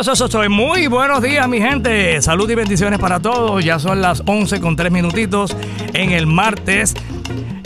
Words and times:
Eso. 0.00 0.48
Muy 0.48 0.86
buenos 0.86 1.20
días, 1.20 1.46
mi 1.46 1.60
gente. 1.60 2.22
Salud 2.22 2.48
y 2.48 2.54
bendiciones 2.54 2.98
para 2.98 3.20
todos. 3.20 3.62
Ya 3.62 3.78
son 3.78 4.00
las 4.00 4.22
11 4.24 4.58
con 4.62 4.74
3 4.74 4.90
minutitos 4.90 5.54
en 5.92 6.12
el 6.12 6.26
martes. 6.26 6.94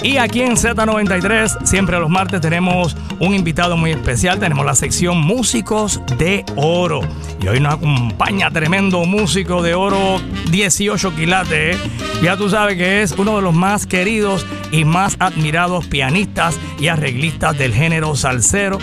Y 0.03 0.17
aquí 0.17 0.43
en 0.43 0.57
Z93, 0.57 1.65
siempre 1.65 2.01
los 2.01 2.11
martes 2.11 2.41
tenemos 2.41 2.97
un 3.21 3.33
invitado 3.33 3.77
muy 3.77 3.93
especial. 3.93 4.41
Tenemos 4.41 4.67
la 4.67 4.75
sección 4.75 5.19
Músicos 5.21 6.01
de 6.19 6.45
Oro. 6.57 7.01
Y 7.41 7.47
hoy 7.47 7.61
nos 7.61 7.75
acompaña 7.75 8.51
tremendo 8.51 9.05
músico 9.05 9.63
de 9.63 9.75
oro, 9.75 10.21
18 10.51 11.15
quilates. 11.15 11.79
Ya 12.23 12.37
tú 12.37 12.51
sabes 12.51 12.77
que 12.77 13.03
es 13.03 13.13
uno 13.13 13.37
de 13.37 13.43
los 13.43 13.55
más 13.55 13.87
queridos 13.87 14.45
y 14.73 14.85
más 14.85 15.17
admirados 15.21 15.87
pianistas 15.87 16.59
y 16.81 16.89
arreglistas 16.89 17.57
del 17.57 17.73
género 17.73 18.17
salsero. 18.17 18.79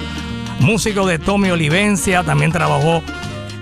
Músico 0.59 1.05
de 1.05 1.19
Tommy 1.19 1.49
Olivencia, 1.49 2.23
también 2.23 2.53
trabajó 2.53 3.03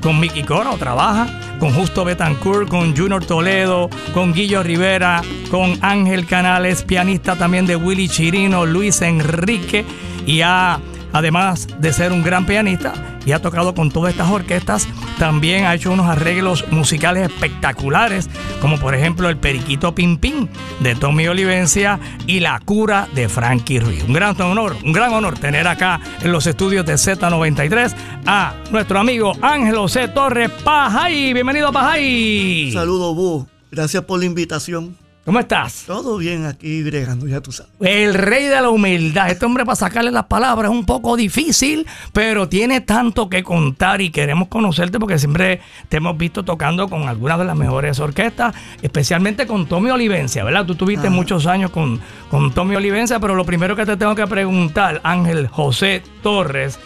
con 0.02 0.20
Mickey 0.20 0.44
Coro, 0.44 0.76
trabaja 0.78 1.28
con 1.60 1.74
Justo 1.74 2.04
Betancourt, 2.04 2.68
con 2.68 2.96
Junior 2.96 3.24
Toledo, 3.24 3.90
con 4.14 4.34
Guillo 4.34 4.64
Rivera, 4.64 5.22
con 5.52 5.78
Ángel 5.82 6.26
Canales, 6.26 6.84
pianista 6.84 7.36
también 7.36 7.68
de 7.68 7.76
Willy 7.76 8.10
Chirino, 8.10 8.66
Luis 8.66 9.02
Enrique, 9.04 9.86
y 10.26 10.42
ha, 10.42 10.80
además 11.14 11.68
de 11.80 11.94
ser 11.94 12.12
un 12.12 12.24
gran 12.24 12.46
pianista, 12.46 13.11
y 13.26 13.32
ha 13.32 13.42
tocado 13.42 13.74
con 13.74 13.92
todas 13.92 14.12
estas 14.12 14.30
orquestas, 14.30 14.88
también 15.18 15.66
ha 15.66 15.76
hecho 15.76 15.92
unos 15.92 16.08
arreglos 16.08 16.66
musicales 16.72 17.30
espectaculares, 17.30 18.30
como 18.62 18.78
por 18.80 18.96
ejemplo 18.96 19.30
el 19.30 19.38
Periquito 19.38 19.94
Pim 19.94 20.18
Pim 20.18 20.48
de 20.80 20.96
Tommy 20.96 21.28
Olivencia 21.28 22.00
y 22.28 22.40
La 22.40 22.60
Cura 22.60 23.08
de 23.14 23.30
Frankie 23.30 23.80
Ruiz. 23.80 24.04
Un 24.04 24.14
gran 24.14 24.40
honor, 24.42 24.76
un 24.84 24.94
gran 24.94 25.14
honor 25.14 25.38
tener 25.38 25.68
acá 25.68 26.00
en 26.22 26.32
los 26.32 26.48
estudios 26.48 26.86
de 26.86 26.94
Z93 26.94 27.94
a 28.26 28.56
nuestro 28.72 29.00
amigo 29.00 29.34
Ángelo 29.42 29.88
C. 29.88 30.08
Torres 30.08 30.50
Pajay. 30.64 31.34
Bienvenido 31.34 31.72
Pajay. 31.72 32.72
Saludos, 32.72 33.16
Bu. 33.16 33.48
Gracias 33.72 34.04
por 34.04 34.20
la 34.20 34.26
invitación. 34.26 35.01
¿Cómo 35.24 35.40
estás? 35.40 35.84
Todo 35.86 36.18
bien 36.18 36.46
aquí 36.46 36.82
bregando, 36.82 37.28
ya 37.28 37.42
tú 37.42 37.52
sabes. 37.52 37.72
El 37.80 38.16
rey 38.16 38.46
de 38.46 38.60
la 38.60 38.72
humildad. 38.72 39.30
Este 39.30 39.46
hombre 39.46 39.64
para 39.66 39.76
sacarle 39.76 40.10
las 40.10 40.26
palabras 40.26 40.72
es 40.72 40.76
un 40.76 40.84
poco 40.84 41.16
difícil, 41.16 41.86
pero 42.12 42.50
tiene 42.50 42.82
tanto 42.82 43.30
que 43.30 43.44
contar 43.44 44.02
y 44.02 44.10
queremos 44.10 44.48
conocerte 44.48 45.00
porque 45.00 45.20
siempre 45.20 45.62
te 45.90 45.98
hemos 45.98 46.18
visto 46.18 46.44
tocando 46.44 46.90
con 46.90 47.08
algunas 47.08 47.38
de 47.38 47.46
las 47.46 47.56
mejores 47.56 48.00
orquestas, 48.00 48.56
especialmente 48.82 49.46
con 49.46 49.68
Tommy 49.68 49.92
Olivencia, 49.92 50.44
¿verdad? 50.44 50.66
Tú 50.66 50.74
tuviste 50.74 51.08
Ajá. 51.08 51.16
muchos 51.16 51.46
años 51.46 51.70
con, 51.70 52.02
con 52.32 52.52
Tommy 52.52 52.76
Olivencia, 52.76 53.20
pero 53.20 53.36
lo 53.36 53.46
primero 53.46 53.76
que 53.76 53.86
te 53.86 53.98
tengo 53.98 54.16
que 54.16 54.26
preguntar, 54.26 55.02
Ángel 55.04 55.48
José 55.50 56.02
Torres, 56.24 56.80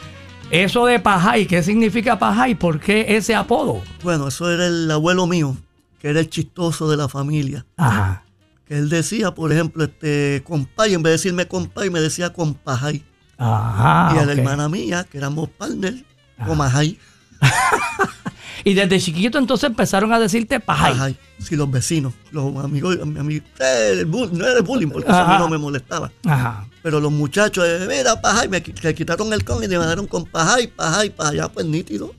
eso 0.52 0.86
de 0.86 1.00
Pajay, 1.00 1.45
¿qué 1.45 1.63
significa 1.63 2.19
Pajay? 2.19 2.56
¿Por 2.56 2.81
qué 2.81 3.06
ese 3.16 3.33
apodo? 3.33 3.81
Bueno, 4.03 4.28
eso 4.28 4.52
era 4.52 4.67
el 4.67 4.91
abuelo 4.91 5.25
mío, 5.25 5.56
que 6.02 6.09
era 6.09 6.19
el 6.19 6.30
chistoso 6.30 6.89
de 6.89 6.97
la 6.97 7.08
familia. 7.08 7.66
Ajá. 7.78 8.23
Que 8.68 8.78
él 8.78 8.90
decía, 8.90 9.34
por 9.34 9.52
ejemplo, 9.52 9.84
este 9.84 10.42
compay, 10.44 10.94
en 10.94 11.04
vez 11.04 11.12
de 11.12 11.18
decirme 11.18 11.48
compay, 11.48 11.90
me 11.90 12.02
decía 12.02 12.34
compajay. 12.34 13.04
Ajá. 13.38 14.14
y 14.16 14.20
a 14.20 14.26
la 14.26 14.32
hermana 14.32 14.70
mía, 14.70 15.06
que 15.12 15.18
éramos 15.18 15.50
partners, 15.50 16.04
comajay. 16.46 16.98
Y 18.68 18.74
desde 18.74 19.00
chiquito 19.00 19.38
entonces 19.38 19.70
empezaron 19.70 20.12
a 20.12 20.20
decirte 20.20 20.60
Pajay. 20.60 20.94
Pajay. 20.94 21.18
Sí, 21.38 21.56
los 21.56 21.70
vecinos, 21.70 22.14
los 22.32 22.56
amigos, 22.64 22.98
mi 23.06 23.20
amigo, 23.20 23.46
eh, 23.60 24.04
no 24.08 24.48
era 24.48 24.62
bullying, 24.62 24.88
porque 24.90 25.08
eso 25.08 25.20
a 25.20 25.34
mí 25.34 25.36
no 25.38 25.48
me 25.48 25.60
molestaba. 25.60 26.12
Ajá. 26.26 26.66
Pero 26.82 27.00
los 27.00 27.12
muchachos, 27.12 27.64
eh, 27.64 27.86
mira, 27.88 28.20
pajay, 28.20 28.50
me 28.50 28.64
quitaron 28.64 29.32
el 29.34 29.44
con 29.46 29.64
y 29.64 29.68
me 29.68 29.78
mandaron 29.78 30.08
con 30.08 30.26
pajay, 30.26 30.66
pajay, 30.66 31.12
pajay, 31.12 31.40
ah, 31.40 31.52
pues 31.54 31.68
nítido. 31.68 32.16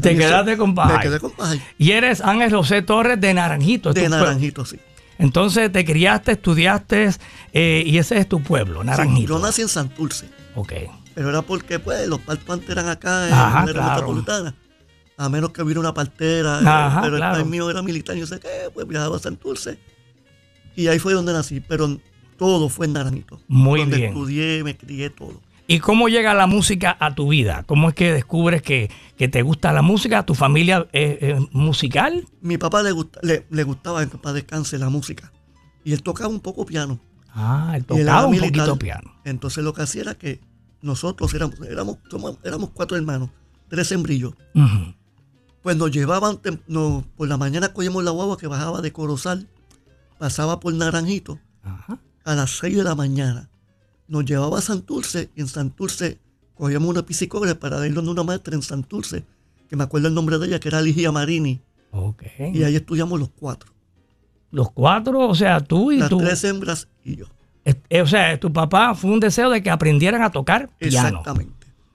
Te 0.00 0.16
quedaste 0.16 0.56
con 0.56 0.70
Me 0.70 0.76
Pajay. 0.76 1.00
quedé 1.00 1.18
con 1.18 1.32
pajay. 1.32 1.60
Y 1.78 1.90
eres 1.90 2.20
Ángel 2.20 2.54
José 2.54 2.82
Torres 2.82 3.20
de 3.20 3.34
Naranjito. 3.34 3.92
De 3.92 4.08
naranjito, 4.08 4.64
sí. 4.64 4.78
Entonces 5.18 5.70
te 5.72 5.84
criaste, 5.84 6.32
estudiaste 6.32 7.10
eh, 7.52 7.82
y 7.84 7.98
ese 7.98 8.18
es 8.18 8.28
tu 8.28 8.40
pueblo, 8.42 8.80
Sí, 8.82 8.86
Naranjito. 8.86 9.28
yo 9.34 9.38
nací 9.40 9.62
en 9.62 9.68
Santurce, 9.68 10.28
Ok. 10.54 10.72
pero 11.14 11.30
era 11.30 11.42
porque 11.42 11.78
pues 11.80 12.06
los 12.06 12.20
partos 12.20 12.60
eran 12.68 12.88
acá 12.88 13.26
en 13.28 13.34
Ajá, 13.34 13.66
la 13.66 13.72
claro. 13.72 13.90
metropolitana. 13.90 14.54
A 15.16 15.28
menos 15.28 15.50
que 15.50 15.62
hubiera 15.62 15.80
una 15.80 15.92
partera, 15.92 16.60
eh, 16.60 16.64
Ajá, 16.64 17.02
pero 17.02 17.16
claro. 17.16 17.34
el 17.36 17.40
país 17.42 17.50
mío 17.50 17.68
era 17.68 17.82
militar, 17.82 18.14
yo 18.16 18.26
sé 18.26 18.38
qué, 18.38 18.70
pues 18.72 18.86
viajaba 18.86 19.16
a 19.16 19.18
Santurce. 19.18 19.78
Y 20.76 20.86
ahí 20.86 21.00
fue 21.00 21.12
donde 21.12 21.32
nací, 21.32 21.58
pero 21.58 21.98
todo 22.36 22.68
fue 22.68 22.86
en 22.86 22.92
Naranjito. 22.92 23.40
Muy 23.48 23.80
donde 23.80 23.96
bien. 23.96 24.08
estudié, 24.10 24.62
me 24.62 24.76
crié 24.76 25.10
todo. 25.10 25.40
¿Y 25.70 25.80
cómo 25.80 26.08
llega 26.08 26.32
la 26.32 26.46
música 26.46 26.96
a 26.98 27.14
tu 27.14 27.28
vida? 27.28 27.62
¿Cómo 27.64 27.90
es 27.90 27.94
que 27.94 28.10
descubres 28.12 28.62
que, 28.62 28.90
que 29.18 29.28
te 29.28 29.42
gusta 29.42 29.70
la 29.72 29.82
música? 29.82 30.24
¿Tu 30.24 30.34
familia 30.34 30.88
es, 30.92 31.18
es 31.20 31.38
musical? 31.52 32.24
Mi 32.40 32.56
papá 32.56 32.82
le, 32.82 32.90
gusta, 32.92 33.20
le, 33.22 33.46
le 33.50 33.62
gustaba 33.64 34.02
en 34.02 34.08
paz 34.08 34.32
descanse 34.32 34.78
la 34.78 34.88
música. 34.88 35.30
Y 35.84 35.92
él 35.92 36.02
tocaba 36.02 36.30
un 36.30 36.40
poco 36.40 36.64
piano. 36.64 36.98
Ah, 37.34 37.74
él 37.76 37.84
tocaba 37.84 38.24
un 38.24 38.30
militar. 38.32 38.50
poquito 38.66 38.78
piano. 38.78 39.12
Entonces 39.26 39.62
lo 39.62 39.74
que 39.74 39.82
hacía 39.82 40.00
era 40.02 40.14
que 40.14 40.40
nosotros 40.80 41.32
éramos, 41.34 41.60
éramos, 41.68 41.98
somos- 42.10 42.38
éramos 42.44 42.70
cuatro 42.70 42.96
hermanos, 42.96 43.28
tres 43.68 43.92
hembrillos. 43.92 44.32
Pues 45.62 45.76
nos 45.76 45.90
llevaban, 45.90 46.38
por 47.16 47.28
la 47.28 47.36
mañana 47.36 47.74
cogíamos 47.74 48.02
la 48.04 48.10
guagua 48.12 48.38
que 48.38 48.46
bajaba 48.46 48.80
de 48.80 48.90
Corozal, 48.92 49.48
pasaba 50.18 50.60
por 50.60 50.72
Naranjito 50.72 51.38
Ajá. 51.62 51.98
a 52.24 52.34
las 52.34 52.52
6 52.58 52.74
de 52.76 52.84
la 52.84 52.94
mañana. 52.94 53.50
Nos 54.08 54.24
llevaba 54.24 54.58
a 54.58 54.62
Santurce 54.62 55.28
y 55.36 55.40
en 55.42 55.48
Santurce 55.48 56.18
cogíamos 56.54 56.88
una 56.88 57.04
piscicobre 57.04 57.54
para 57.54 57.86
irnos 57.86 58.04
de 58.04 58.10
una 58.10 58.22
maestra 58.24 58.54
en 58.54 58.62
Santurce, 58.62 59.24
que 59.68 59.76
me 59.76 59.84
acuerdo 59.84 60.08
el 60.08 60.14
nombre 60.14 60.38
de 60.38 60.46
ella, 60.46 60.58
que 60.60 60.68
era 60.68 60.80
Ligia 60.80 61.12
Marini, 61.12 61.60
Ok. 61.92 62.22
y 62.54 62.62
ahí 62.64 62.74
estudiamos 62.76 63.18
los 63.20 63.28
cuatro, 63.38 63.70
Los 64.50 64.70
cuatro, 64.72 65.28
o 65.28 65.34
sea, 65.34 65.60
tú 65.60 65.92
y 65.92 65.98
las 65.98 66.08
tú. 66.08 66.18
tres 66.18 66.42
hembras 66.44 66.88
y 67.04 67.16
yo. 67.16 67.26
o 68.02 68.06
sea, 68.06 68.40
tu 68.40 68.50
papá 68.52 68.94
fue 68.94 69.10
un 69.10 69.20
deseo 69.20 69.50
de 69.50 69.62
que 69.62 69.70
aprendieran 69.70 70.22
a 70.22 70.30
tocar 70.30 70.70
piano. 70.78 71.08
Exactamente. 71.08 71.52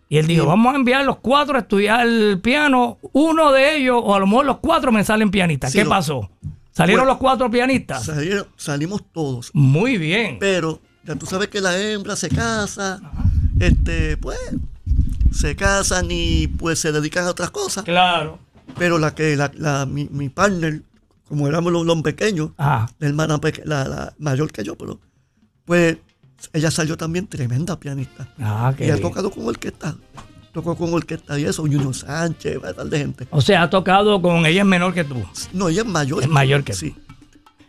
Y 0.07 0.17
él 0.19 0.27
dijo, 0.27 0.45
vamos 0.45 0.71
a 0.71 0.77
enviar 0.77 1.03
los 1.05 1.17
cuatro 1.17 1.55
a 1.55 1.61
estudiar 1.61 2.05
el 2.07 2.39
piano. 2.39 2.99
Uno 3.13 3.51
de 3.51 3.77
ellos, 3.77 3.99
o 4.03 4.13
a 4.13 4.19
lo 4.19 4.27
mejor 4.27 4.45
los 4.45 4.57
cuatro 4.59 4.91
me 4.91 5.03
salen 5.03 5.31
pianistas. 5.31 5.71
Sí, 5.71 5.79
¿Qué 5.79 5.85
pasó? 5.85 6.29
¿Salieron 6.71 7.01
Bueno. 7.05 7.13
los 7.13 7.17
cuatro 7.19 7.49
pianistas? 7.49 8.05
Salieron- 8.05 8.45
salimos 8.55 9.01
todos, 9.11 9.49
Muy 9.53 9.97
bien. 9.97 10.37
pero 10.39 10.79
ya 11.05 11.15
tú 11.15 11.25
sabes 11.25 11.47
que 11.49 11.61
la 11.61 11.77
hembra 11.79 12.15
se 12.15 12.29
casa, 12.29 12.99
este, 13.59 14.17
pues, 14.17 14.37
se 15.31 15.55
casan 15.55 16.07
y 16.09 16.47
pues 16.47 16.79
se 16.79 16.91
dedican 16.91 17.25
a 17.25 17.29
otras 17.31 17.49
cosas. 17.51 17.83
Claro. 17.83 18.39
Pero 18.77 18.97
la 18.97 19.13
que, 19.13 19.35
la, 19.35 19.51
la- 19.55 19.85
mi, 19.85 20.07
mi 20.11 20.29
partner, 20.29 20.81
como 21.27 21.47
éramos 21.47 21.71
los, 21.73 21.85
los 21.85 22.01
pequeños, 22.01 22.51
Ajá. 22.57 22.89
la 22.99 23.07
hermana 23.07 23.37
peque- 23.39 23.63
la, 23.65 23.87
la 23.87 24.13
mayor 24.19 24.51
que 24.51 24.63
yo, 24.63 24.75
pero 24.77 24.99
pues 25.65 25.97
ella 26.53 26.71
salió 26.71 26.97
también 26.97 27.27
tremenda 27.27 27.79
pianista. 27.79 28.27
Ah, 28.39 28.73
qué 28.77 28.87
y 28.87 28.89
ha 28.89 28.99
tocado 28.99 29.31
con 29.31 29.47
orquesta. 29.47 29.95
Tocó 30.51 30.75
con 30.75 30.93
orquesta 30.93 31.39
y 31.39 31.45
eso, 31.45 31.63
Junior 31.63 31.95
Sánchez, 31.95 32.59
de 32.85 32.97
gente. 32.97 33.27
O 33.31 33.41
sea, 33.41 33.63
ha 33.63 33.69
tocado 33.69 34.21
con 34.21 34.45
ella 34.45 34.61
es 34.61 34.67
menor 34.67 34.93
que 34.93 35.03
tú. 35.03 35.15
No, 35.51 35.69
ella 35.69 35.81
es 35.81 35.87
mayor. 35.87 36.21
Es 36.21 36.29
mayor 36.29 36.63
que 36.63 36.73
Sí. 36.73 36.95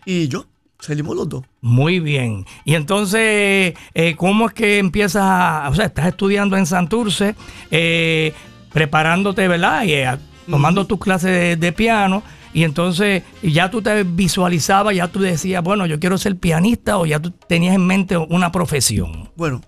Y 0.05 0.29
yo, 0.29 0.45
salimos 0.85 1.17
los 1.17 1.29
dos. 1.29 1.45
Muy 1.61 2.01
bien. 2.01 2.45
Y 2.65 2.75
entonces, 2.75 3.75
eh, 3.95 4.15
¿cómo 4.17 4.47
es 4.49 4.55
que 4.55 4.79
empiezas 4.79 5.23
a, 5.25 5.69
o 5.71 5.75
sea, 5.75 5.87
estás 5.87 6.07
estudiando 6.07 6.57
en 6.57 6.67
Santurce, 6.67 7.35
eh, 7.71 8.33
preparándote, 8.73 9.47
¿verdad? 9.49 9.85
Y 9.85 9.93
eh, 9.93 10.17
tomando 10.49 10.87
tus 10.87 10.99
clases 10.99 11.31
de, 11.31 11.57
de 11.57 11.73
piano. 11.73 12.23
Y 12.53 12.63
entonces 12.63 13.25
ya 13.43 13.69
tú 13.71 13.83
te 13.83 14.05
visualizabas, 14.05 14.95
ya 14.95 15.09
tú 15.09 15.19
decías, 15.21 15.63
bueno, 15.63 15.87
yo 15.87 15.99
quiero 15.99 16.17
ser 16.19 16.37
pianista 16.37 16.99
o 16.99 17.07
ya 17.07 17.19
tú 17.19 17.31
tenías 17.33 17.75
en 17.75 17.85
mente 17.87 18.17
una 18.17 18.53
profesión. 18.53 19.29
Bueno, 19.35 19.61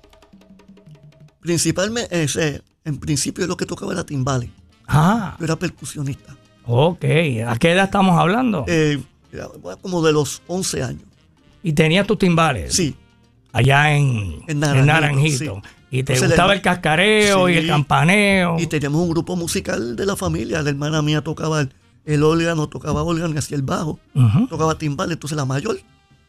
principalmente, 1.41 2.22
ese, 2.22 2.62
en 2.84 2.99
principio 2.99 3.47
lo 3.47 3.56
que 3.56 3.66
tocaba 3.66 3.93
era 3.93 4.05
timbales. 4.05 4.50
Ah, 4.87 5.34
Yo 5.38 5.44
era 5.47 5.56
percusionista. 5.56 6.37
ok. 6.65 7.05
¿A 7.49 7.56
qué 7.58 7.73
edad 7.73 7.85
estamos 7.87 8.19
hablando? 8.19 8.64
Eh, 8.69 9.02
como 9.82 10.02
de 10.02 10.12
los 10.12 10.43
11 10.46 10.82
años. 10.82 11.02
Y 11.68 11.72
tenías 11.72 12.06
tus 12.06 12.18
timbales. 12.18 12.72
Sí, 12.74 12.94
Allá 13.52 13.92
en, 13.96 14.36
En 14.46 14.62
en 14.62 14.86
Naranjito, 14.86 15.38
sí. 15.62 15.70
Y 15.90 16.02
te 16.02 16.12
Entonces, 16.12 16.28
gustaba 16.28 16.52
el 16.52 16.60
cascareo 16.60 17.48
y 17.48 17.56
el 17.56 17.66
campaneo. 17.68 18.56
Y 18.58 18.66
teníamos 18.66 19.00
un 19.02 19.10
grupo 19.10 19.34
musical 19.36 19.96
de 19.96 20.04
la 20.04 20.14
familia. 20.16 20.60
La 20.62 20.70
hermana 20.70 21.00
mía 21.00 21.22
tocaba 21.22 21.62
el, 21.62 21.72
el 22.04 22.22
órgano, 22.22 22.68
tocaba 22.68 23.02
órgano 23.02 23.34
y 23.34 23.38
hacía 23.38 23.56
el 23.56 23.62
bajo. 23.62 23.98
Tocaba 24.50 24.76
timbal. 24.76 25.10
Entonces 25.12 25.36
la 25.36 25.44
mayor 25.46 25.78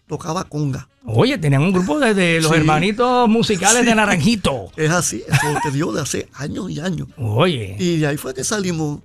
tocaba 0.07 0.45
conga. 0.45 0.87
Oye, 1.03 1.37
tenían 1.37 1.63
un 1.63 1.73
grupo 1.73 1.99
de, 1.99 2.13
de 2.13 2.39
los 2.41 2.51
Sí. 2.51 2.57
hermanitos 2.59 3.27
musicales 3.27 3.85
de. 3.85 3.93
Naranjito. 3.95 4.71
Es 4.77 4.91
así, 4.91 5.21
eso 5.27 5.59
te 5.63 5.71
dio 5.71 5.91
de 5.91 6.01
hace 6.01 6.29
años 6.35 6.69
y 6.71 6.79
años. 6.79 7.07
Oye. 7.17 7.75
Y 7.79 7.97
de 7.97 8.07
ahí 8.07 8.17
fue 8.17 8.33
que 8.33 8.43
salimos. 8.45 8.99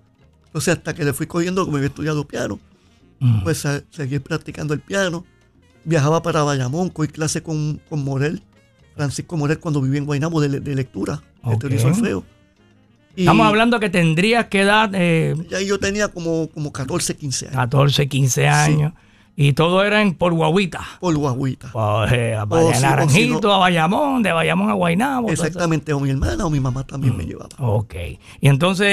Entonces 0.47 0.77
hasta 0.77 0.95
que 0.95 1.03
le 1.05 1.13
fui 1.13 1.27
cogiendo, 1.27 1.65
como 1.65 1.79
había 1.79 1.89
estudiado 1.89 2.25
piano, 2.27 2.61
Mm. 3.19 3.43
pues 3.43 3.67
seguí 3.91 4.19
practicando 4.19 4.75
el 4.75 4.81
piano. 4.81 5.25
Viajaba 5.85 6.23
para 6.23 6.43
Bayamón, 6.43 6.89
cogí 6.91 7.09
clase 7.09 7.43
con, 7.43 7.81
con 7.89 8.05
Morel, 8.05 8.43
Francisco 8.97 9.37
Morel, 9.37 9.59
cuando 9.59 9.81
vivía 9.81 9.99
en 9.99 10.07
Guaynabo 10.07 10.41
de, 10.41 10.49
le- 10.49 10.61
de 10.61 10.75
lectura, 10.75 11.23
de 11.45 11.57
teoría 11.57 11.79
y 11.79 11.83
solfeo. 11.83 12.25
Y 13.17 13.23
Estamos 13.23 13.47
hablando 13.47 13.79
que 13.81 13.91
tendrías 13.91 14.47
que 14.47 14.61
edad 14.63 14.91
eh, 14.95 15.35
Ya 15.51 15.61
yo 15.61 15.79
tenía 15.79 16.09
como, 16.09 16.49
como 16.49 16.73
14, 16.73 17.15
15 17.17 17.47
años. 17.49 17.57
14, 17.57 18.09
15 18.09 18.49
años. 18.49 18.93
Y 19.35 19.55
todo 19.55 19.83
era 19.83 20.03
en 20.03 20.15
por 20.15 20.33
guaguita. 20.35 20.81
Por 21.01 21.17
guaguita. 21.17 21.69
Eh, 22.13 22.35
a 22.35 22.45
O 22.45 22.71
Naranjito, 22.81 23.39
si 23.39 23.43
no- 23.43 23.53
a 23.55 23.59
Bayamón, 23.59 24.23
de 24.23 24.31
Bayamón 24.33 24.69
a 24.71 24.75
Guaynabo. 24.75 25.31
Exactamente, 25.31 25.93
o 25.95 26.01
mi 26.01 26.11
hermana 26.11 26.45
o 26.47 26.51
mi 26.51 26.61
mamá 26.61 26.85
también 26.87 27.17
me 27.17 27.25
llevaba. 27.25 27.49
Ok. 27.59 27.95
Y 28.43 28.49
entonces 28.49 28.87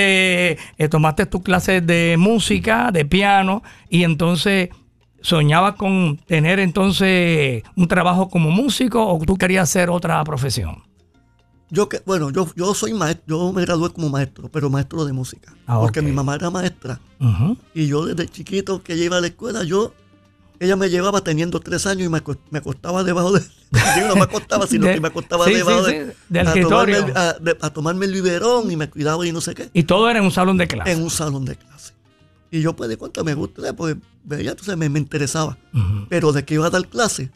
eh, 0.77 0.89
tomaste 0.89 1.25
tus 1.25 1.41
clases 1.41 1.85
de 1.85 2.15
música, 2.17 2.91
de 2.91 3.03
piano, 3.05 3.63
y 3.89 4.03
entonces 4.03 4.69
soñabas 5.21 5.75
con 5.75 6.17
tener 6.17 6.59
entonces 6.59 7.63
un 7.75 7.87
trabajo 7.87 8.29
como 8.29 8.49
músico 8.51 9.05
o 9.05 9.19
tú 9.25 9.35
querías 9.37 9.63
hacer 9.69 9.89
otra 9.89 10.23
profesión. 10.23 10.83
Yo 11.71 11.87
que, 11.87 12.01
bueno, 12.05 12.31
yo, 12.31 12.47
yo 12.55 12.73
soy 12.73 12.93
maestro, 12.93 13.25
yo 13.27 13.53
me 13.53 13.61
gradué 13.61 13.91
como 13.91 14.09
maestro, 14.09 14.49
pero 14.49 14.71
maestro 14.71 15.05
de 15.05 15.13
música. 15.13 15.53
Ah, 15.67 15.79
porque 15.79 16.01
mi 16.01 16.11
mamá 16.11 16.33
era 16.35 16.49
maestra. 16.49 16.99
Y 17.75 17.85
yo 17.87 18.05
desde 18.05 18.27
chiquito 18.27 18.81
que 18.81 18.95
iba 18.95 19.17
a 19.17 19.21
la 19.21 19.27
escuela, 19.27 19.63
yo, 19.63 19.93
ella 20.59 20.75
me 20.75 20.89
llevaba 20.89 21.21
teniendo 21.21 21.59
tres 21.59 21.85
años 21.85 22.07
y 22.07 22.09
me, 22.09 22.21
me 22.49 22.57
acostaba 22.57 23.03
debajo 23.03 23.33
de, 23.33 23.41
no 24.07 24.15
me 24.15 24.23
acostaba, 24.23 24.65
sino 24.65 24.87
De- 24.87 24.95
que 24.95 24.99
me 24.99 25.09
acostaba 25.09 25.45
sí, 25.45 25.53
debajo 25.53 25.85
sí, 25.85 25.91
de, 25.93 26.15
del 26.29 26.47
a, 26.47 26.53
tomarme, 26.53 26.93
escritorio. 26.97 27.13
a, 27.21 27.33
de- 27.33 27.57
a 27.61 27.69
tomarme 27.69 28.05
el 28.07 28.13
biberón 28.13 28.71
y 28.71 28.75
me 28.75 28.89
cuidaba 28.89 29.27
y 29.27 29.31
no 29.31 29.39
sé 29.39 29.53
qué, 29.53 29.69
Y 29.73 29.83
todo 29.83 30.09
era 30.09 30.17
en 30.19 30.25
un 30.25 30.31
salón 30.31 30.57
de 30.57 30.67
clase. 30.67 30.91
en 30.91 31.03
un 31.03 31.11
salón 31.11 31.45
de 31.45 31.55
clase. 31.55 31.68
Y 32.51 32.61
yo 32.61 32.75
pues 32.75 32.89
de 32.89 32.97
cuánto 32.97 33.23
me 33.23 33.33
gusta, 33.33 33.73
pues 33.73 33.95
veía, 34.23 34.51
entonces 34.51 34.75
me, 34.77 34.89
me 34.89 34.99
interesaba. 34.99 35.57
Pero 36.09 36.31
de 36.31 36.43
que 36.45 36.55
iba 36.55 36.65
a 36.67 36.69
dar 36.69 36.87
clase, 36.87 37.29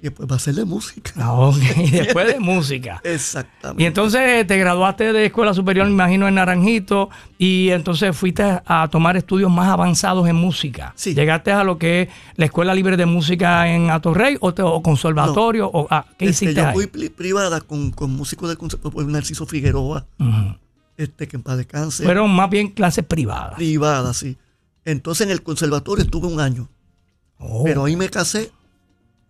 y 0.00 0.02
después 0.02 0.28
va 0.30 0.34
a 0.34 0.36
hacerle 0.36 0.64
música. 0.64 1.10
Ah, 1.16 1.32
ok. 1.32 1.56
Y 1.78 1.90
después 1.90 2.26
de 2.28 2.38
música. 2.38 3.00
Exactamente. 3.02 3.82
Y 3.82 3.86
entonces 3.86 4.46
te 4.46 4.56
graduaste 4.56 5.12
de 5.12 5.26
escuela 5.26 5.52
superior, 5.54 5.86
me 5.86 5.92
imagino, 5.92 6.28
en 6.28 6.36
Naranjito, 6.36 7.08
y 7.36 7.70
entonces 7.70 8.16
fuiste 8.16 8.44
a 8.64 8.86
tomar 8.92 9.16
estudios 9.16 9.50
más 9.50 9.68
avanzados 9.68 10.28
en 10.28 10.36
música. 10.36 10.92
Sí. 10.94 11.14
¿Llegaste 11.14 11.50
a 11.50 11.64
lo 11.64 11.78
que 11.78 12.02
es 12.02 12.08
la 12.36 12.44
Escuela 12.44 12.74
Libre 12.74 12.96
de 12.96 13.06
Música 13.06 13.66
en 13.74 13.90
Atorrey 13.90 14.36
o, 14.40 14.54
te- 14.54 14.62
o 14.62 14.80
conservatorio? 14.82 15.68
O, 15.72 15.88
ah, 15.90 16.04
¿Qué 16.16 16.26
Este, 16.26 16.44
hiciste 16.44 16.60
yo 16.60 16.68
ahí? 16.68 16.74
fui 16.74 16.86
pri- 16.86 17.08
privada 17.08 17.60
con, 17.60 17.90
con 17.90 18.10
músicos 18.12 18.48
del 18.50 18.58
conservatorio, 18.58 19.08
Narciso 19.08 19.46
Figueroa, 19.46 20.06
este, 20.96 21.26
que 21.26 21.36
en 21.36 21.42
paz 21.42 21.56
descanse. 21.56 22.04
Fueron 22.04 22.30
más 22.32 22.50
bien 22.50 22.68
clases 22.68 23.04
privadas. 23.04 23.54
privada, 23.56 24.12
sí. 24.14 24.36
Entonces 24.90 25.26
en 25.26 25.32
el 25.32 25.42
conservatorio 25.42 26.04
estuve 26.04 26.26
un 26.28 26.40
año, 26.40 26.68
Oh. 27.40 27.62
pero 27.64 27.84
ahí 27.84 27.94
me 27.94 28.08
casé 28.08 28.50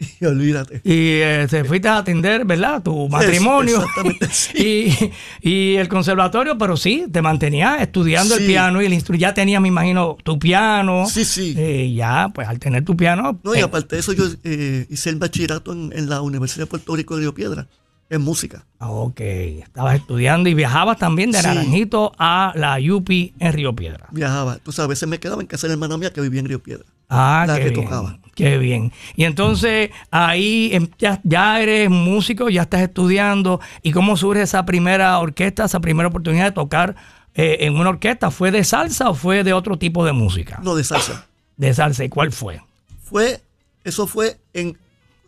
y 0.20 0.25
olvídate. 0.25 0.76
Y 0.84 1.19
eh, 1.20 1.46
te 1.50 1.64
fuiste 1.64 1.88
a 1.88 1.99
atender, 1.99 2.44
¿verdad? 2.44 2.82
Tu 2.82 3.08
matrimonio. 3.08 3.78
exactamente, 3.78 4.28
sí. 4.32 4.94
y, 5.43 5.50
y 5.50 5.76
el 5.76 5.88
conservatorio, 5.88 6.56
pero 6.56 6.76
sí, 6.76 7.06
te 7.12 7.20
mantenías 7.20 7.82
estudiando 7.82 8.37
el 8.37 8.46
piano 8.46 8.81
y 8.81 8.87
el 8.87 9.19
ya 9.19 9.34
tenías, 9.34 9.60
me 9.60 9.69
imagino, 9.69 10.16
tu 10.22 10.38
piano. 10.38 11.06
Sí, 11.06 11.25
sí. 11.25 11.55
Eh, 11.58 11.93
ya, 11.94 12.31
pues 12.34 12.46
al 12.49 12.58
tener 12.61 12.84
tu 12.84 12.96
piano. 12.96 13.38
No, 13.43 13.54
y 13.56 13.61
aparte 13.61 13.96
de 13.96 14.00
eso, 14.00 14.12
yo 14.12 14.25
eh, 14.44 14.87
hice 14.88 15.11
el 15.11 15.16
bachillerato 15.16 15.72
en, 15.72 15.93
en 15.94 16.08
la 16.08 16.20
Universidad 16.22 16.62
de 16.64 16.70
Puerto 16.70 16.94
Rico 16.96 17.16
de 17.16 17.22
Río 17.22 17.34
Piedra, 17.34 17.66
en 18.10 18.22
música. 18.22 18.64
Ah, 18.78 18.90
Ok, 18.90 19.20
estabas 19.20 19.96
estudiando 19.96 20.49
y 20.49 20.55
viajabas 20.55 20.99
también 20.99 21.31
de 21.31 21.38
Sí. 21.40 21.46
Naranjito 21.46 22.12
a 22.19 22.52
la 22.55 22.78
UPI 22.81 23.34
en 23.38 23.52
Río 23.52 23.75
Piedra. 23.75 24.06
Viajaba. 24.12 24.55
Entonces 24.55 24.82
a 24.84 24.87
veces 24.87 25.08
me 25.08 25.19
quedaba 25.20 25.40
en 25.43 25.46
casa 25.46 25.66
de 25.66 25.69
la 25.70 25.75
hermana 25.75 25.96
mía 25.99 26.12
que 26.12 26.20
vivía 26.20 26.40
en 26.40 26.46
Río 26.46 26.62
Piedra. 26.62 26.84
Ah, 27.10 27.44
La 27.46 27.56
qué 27.56 27.64
que 27.64 27.70
bien, 27.70 27.84
tocaba. 27.84 28.19
Qué 28.34 28.58
bien. 28.58 28.93
Y 29.16 29.25
entonces 29.25 29.90
ahí 30.10 30.70
em- 30.72 30.88
ya, 30.99 31.20
ya 31.25 31.60
eres 31.60 31.90
músico, 31.90 32.49
ya 32.50 32.62
estás 32.62 32.82
estudiando. 32.82 33.60
¿Y 33.82 33.93
cómo 33.93 34.16
surge 34.16 34.43
esa 34.43 34.64
primera 34.64 35.19
orquesta, 35.19 35.64
esa 35.64 35.81
primera 35.81 36.08
oportunidad 36.08 36.44
de 36.44 36.52
tocar 36.52 36.94
eh, 37.34 37.58
en 37.61 37.76
una 37.76 37.90
orquesta? 37.90 38.31
¿Fue 38.31 38.50
de 38.50 38.62
salsa 38.64 39.11
o 39.11 39.14
fue 39.14 39.43
de 39.44 39.52
otro 39.54 39.78
tipo 39.78 40.04
de 40.04 40.12
música? 40.12 40.61
No 40.62 40.75
de 40.75 40.84
salsa. 40.84 41.26
De 41.56 41.72
salsa. 41.75 42.04
¿Y 42.04 42.08
cuál 42.08 42.31
fue? 42.32 42.61
Fue, 43.04 43.40
eso 43.84 44.06
fue 44.06 44.38
en, 44.52 44.76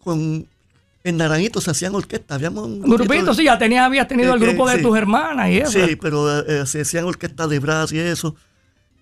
con, 0.04 0.46
en 1.04 1.16
Naranjito 1.16 1.60
se 1.60 1.70
hacían 1.70 1.94
orquestas. 1.94 2.34
Habíamos 2.36 2.64
un 2.66 2.80
grupito, 2.82 3.32
sí, 3.34 3.44
ya 3.44 3.58
tenías, 3.58 3.86
habías 3.86 4.06
tenido 4.08 4.30
Eh, 4.32 4.34
el 4.34 4.40
grupo 4.40 4.68
de 4.68 4.76
sí. 4.76 4.82
tus 4.82 4.96
hermanas 4.96 5.48
y 5.50 5.58
eso. 5.58 5.72
Sí, 5.86 5.96
pero 5.96 6.40
eh, 6.46 6.66
se 6.66 6.82
hacían 6.82 7.04
orquestas 7.04 7.48
de 7.48 7.58
brass 7.58 7.92
y 7.92 7.98
eso, 7.98 8.36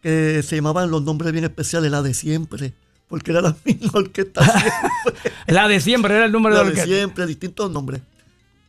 que 0.03 0.43
se 0.45 0.57
llamaban 0.57 0.91
los 0.91 1.03
nombres 1.03 1.33
bien 1.33 1.45
especiales, 1.45 1.91
la 1.91 2.03
de 2.03 2.15
siempre, 2.15 2.73
porque 3.09 3.33
era 3.33 3.41
la 3.41 3.57
misma 3.65 3.91
orquesta 3.95 4.45
siempre, 4.45 5.33
La 5.49 5.67
de 5.69 5.81
siempre 5.81 6.15
era 6.15 6.27
el 6.27 6.33
número 6.33 6.55
la 6.55 6.61
de 6.61 6.67
de 6.67 6.71
orquesta. 6.73 6.95
siempre, 6.97 7.27
distintos 7.27 7.71
nombres. 7.71 8.01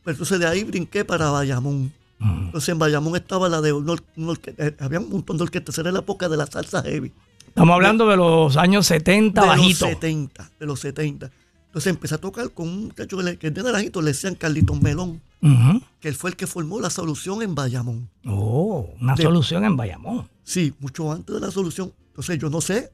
Pero 0.02 0.12
entonces 0.14 0.38
de 0.40 0.46
ahí 0.46 0.64
brinqué 0.64 1.04
para 1.04 1.30
Bayamón. 1.30 1.92
Mm. 2.18 2.46
Entonces 2.46 2.68
en 2.70 2.78
Bayamón 2.78 3.14
estaba 3.16 3.48
la 3.48 3.60
de 3.60 3.72
una 3.72 3.92
or- 3.92 4.02
una 4.16 4.32
orque- 4.32 4.54
eh, 4.58 4.74
había 4.80 4.98
un 4.98 5.08
montón 5.10 5.36
de 5.36 5.44
orquestas, 5.44 5.78
era 5.78 5.92
la 5.92 6.00
época 6.00 6.28
de 6.28 6.36
la 6.36 6.46
salsa 6.46 6.82
heavy, 6.82 7.12
Estamos 7.46 7.74
hablando 7.74 8.06
de 8.08 8.16
los 8.16 8.56
años 8.56 8.86
70, 8.86 9.40
de 9.42 9.46
bajito. 9.48 9.84
los 9.86 9.94
70, 9.94 10.50
de 10.60 10.66
los 10.66 10.80
70. 10.80 11.30
Entonces 11.70 11.90
empecé 11.92 12.16
a 12.16 12.18
tocar 12.18 12.50
con 12.50 12.68
un 12.68 12.84
muchacho 12.86 13.16
que 13.38 13.46
es 13.46 13.54
de 13.54 13.62
Naranjito, 13.62 14.02
le 14.02 14.08
decían 14.08 14.34
Carlitos 14.34 14.80
Melón, 14.82 15.20
que 16.00 16.08
él 16.08 16.14
fue 16.16 16.30
el 16.30 16.36
que 16.36 16.48
formó 16.48 16.80
la 16.80 16.90
solución 16.90 17.42
en 17.42 17.54
Bayamón. 17.54 18.08
Oh, 18.26 18.88
una 19.00 19.14
De- 19.14 19.22
solución 19.22 19.64
en 19.64 19.76
Bayamón. 19.76 20.28
Sí, 20.42 20.74
mucho 20.80 21.12
antes 21.12 21.32
de 21.32 21.40
la 21.40 21.50
solución. 21.52 21.92
Entonces 22.08 22.38
yo 22.40 22.50
no 22.50 22.60
sé 22.60 22.90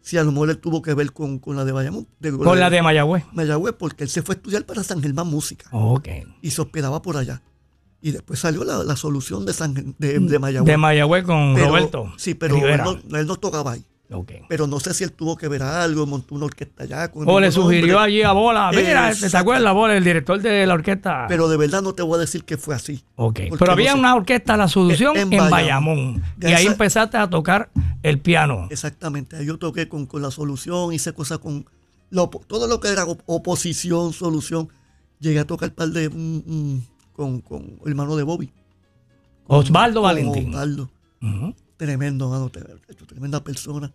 si 0.00 0.16
a 0.18 0.24
lo 0.24 0.32
mejor 0.32 0.50
él 0.50 0.58
tuvo 0.58 0.82
que 0.82 0.92
ver 0.94 1.12
con, 1.12 1.38
con 1.38 1.54
la 1.56 1.64
de 1.64 1.70
Bayamón. 1.70 2.08
de- 2.18 2.32
Con 2.32 2.58
la 2.58 2.68
de 2.68 2.82
Mayagüez. 2.82 3.24
Mayagüez, 3.32 3.74
porque 3.78 4.02
él 4.04 4.10
se 4.10 4.22
fue 4.22 4.34
a 4.34 4.38
estudiar 4.38 4.64
para 4.66 4.82
San 4.82 5.00
Germán 5.00 5.28
Música 5.28 5.68
Ok. 5.70 6.08
y 6.42 6.50
se 6.50 6.60
hospedaba 6.62 7.00
por 7.02 7.16
allá. 7.16 7.42
Y 8.02 8.10
después 8.10 8.40
salió 8.40 8.64
la, 8.64 8.82
la 8.84 8.96
solución 8.96 9.46
de, 9.46 9.52
San, 9.52 9.94
de, 9.98 10.18
de 10.18 10.38
Mayagüez. 10.40 10.66
De 10.70 10.76
Mayagüez 10.76 11.24
con 11.24 11.54
Pero- 11.54 11.68
Roberto. 11.68 12.12
Sí, 12.18 12.34
pero 12.34 12.56
él 12.56 12.62
Rivera. 12.62 12.84
no, 13.08 13.18
él 13.18 13.26
no 13.26 13.36
tocaba 13.36 13.72
ahí. 13.72 13.84
Ok. 14.08 14.32
Pero 14.48 14.68
no 14.68 14.78
sé 14.78 14.94
si 14.94 15.02
él 15.02 15.10
tuvo 15.12 15.36
que 15.36 15.48
ver 15.48 15.64
algo, 15.64 16.06
montó 16.06 16.36
una 16.36 16.44
orquesta 16.44 16.84
allá. 16.84 17.10
Con 17.10 17.28
O 17.28 17.40
le 17.40 17.50
sugirió 17.50 17.98
allí 17.98 18.22
a 18.22 18.30
Bola, 18.32 18.70
mira, 18.72 19.08
Exacto. 19.10 19.30
¿te 19.32 19.36
acuerdas, 19.36 19.74
Bola, 19.74 19.96
el 19.96 20.04
director 20.04 20.40
de 20.40 20.64
la 20.64 20.74
orquesta? 20.74 21.26
Pero 21.28 21.48
de 21.48 21.56
verdad 21.56 21.82
no 21.82 21.92
te 21.92 22.02
voy 22.04 22.14
a 22.16 22.18
decir 22.20 22.44
que 22.44 22.56
fue 22.56 22.76
así. 22.76 23.02
ok. 23.16 23.40
Pero 23.58 23.72
había 23.72 23.90
no 23.90 23.96
sé. 23.96 23.98
una 24.00 24.14
orquesta, 24.14 24.56
La 24.56 24.68
Solución, 24.68 25.16
en, 25.16 25.32
En- 25.32 25.42
en 25.42 25.50
Bayamón. 25.50 26.22
De 26.36 26.50
Y 26.50 26.54
ahí 26.54 26.66
empezaste 26.66 27.16
a 27.16 27.28
tocar 27.28 27.68
el 28.04 28.20
piano. 28.20 28.68
Exactamente. 28.70 29.44
Yo 29.44 29.58
toqué 29.58 29.88
con, 29.88 30.06
con 30.06 30.22
la 30.22 30.30
solución, 30.30 30.92
hice 30.92 31.12
cosas 31.12 31.38
con 31.38 31.66
opo- 32.12 32.42
todo 32.46 32.68
lo 32.68 32.78
que 32.78 32.88
era 32.88 33.04
op- 33.06 33.22
oposición, 33.26 34.12
solución. 34.12 34.68
Llegué 35.18 35.40
a 35.40 35.46
tocar 35.46 35.72
par 35.74 35.88
de 35.88 36.06
un- 36.06 36.44
un- 36.46 36.86
con, 37.12 37.40
con 37.40 37.62
el 37.84 37.88
hermano 37.90 38.14
de 38.14 38.22
Bobby. 38.22 38.52
Osvaldo 39.48 40.02
Valentín. 40.02 40.50
Osvaldo. 40.50 40.90
Tremendo, 41.76 42.28
mano, 42.30 42.50
tre- 42.50 42.64
tremenda 43.06 43.42
persona. 43.42 43.92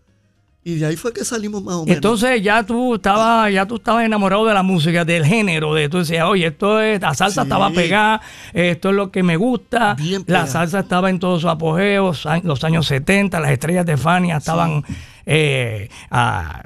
Y 0.64 0.76
de 0.76 0.86
ahí 0.86 0.96
fue 0.96 1.12
que 1.12 1.26
salimos 1.26 1.64
más 1.64 1.74
o 1.74 1.84
menos. 1.86 1.96
Entonces 1.96 2.40
ya 2.44 2.64
tú 2.64 2.94
estabas, 2.94 3.52
ya 3.52 3.66
tú 3.66 3.78
estabas 3.78 4.06
enamorado 4.06 4.46
de 4.46 4.54
la 4.54 4.62
música, 4.62 5.04
del 5.04 5.26
género, 5.26 5.74
de 5.74 5.90
tú 5.90 5.98
decías, 5.98 6.26
oye, 6.26 6.46
esto 6.46 6.80
es, 6.80 7.02
la 7.02 7.16
salsa 7.16 7.42
Sí. 7.42 7.46
estaba 7.48 7.72
pegada, 7.72 8.22
esto 8.54 8.90
es 8.92 8.96
lo 8.96 9.10
que 9.12 9.24
me 9.24 9.38
gusta. 9.38 9.96
Bien 9.96 10.24
la 10.28 10.46
salsa 10.46 10.82
estaba 10.82 11.10
en 11.10 11.18
todo 11.18 11.40
su 11.40 11.50
apogeo, 11.50 12.14
los 12.44 12.64
años 12.64 12.86
70, 12.86 13.40
las 13.40 13.50
estrellas 13.52 13.88
de 13.88 13.98
Fania 13.98 14.38
estaban 14.38 14.84
eh, 15.26 15.90
ah, 16.12 16.62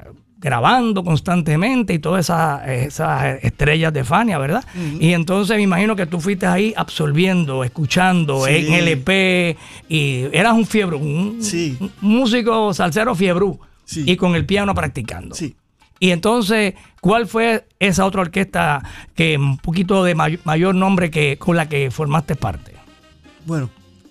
grabando 0.46 1.04
constantemente 1.04 1.92
y 1.92 1.98
todas 1.98 2.26
esas, 2.26 2.66
esas 2.68 3.42
estrellas 3.42 3.92
de 3.92 4.04
Fania, 4.04 4.38
¿verdad? 4.38 4.64
Y 5.00 5.12
entonces 5.12 5.56
me 5.56 5.62
imagino 5.62 5.94
que 5.96 6.06
tú 6.06 6.20
fuiste 6.20 6.46
ahí 6.46 6.72
absorbiendo, 6.76 7.64
escuchando 7.64 8.46
Sí. 8.46 8.54
en 8.54 8.72
LP 8.74 9.56
y 9.88 10.24
eras 10.32 10.54
un 10.54 10.64
fiebre, 10.64 10.96
un, 10.96 11.42
Sí. 11.42 11.76
un 11.80 11.90
músico 12.00 12.72
salsero 12.72 13.14
fiebrú 13.14 13.58
Sí. 13.84 14.04
y 14.06 14.16
con 14.16 14.34
el 14.34 14.46
piano 14.46 14.74
practicando. 14.74 15.34
Sí. 15.34 15.54
Y 15.98 16.10
entonces, 16.10 16.74
¿cuál 17.00 17.26
fue 17.26 17.66
esa 17.78 18.04
otra 18.04 18.20
orquesta 18.22 18.82
que 19.14 19.36
un 19.38 19.58
poquito 19.58 20.04
de 20.04 20.14
may- 20.14 20.38
mayor 20.44 20.74
nombre 20.74 21.10
que 21.10 21.38
con 21.38 21.56
la 21.56 21.68
que 21.68 21.90
formaste 21.90 22.36
parte? 22.36 22.72
Bueno, 23.46 23.70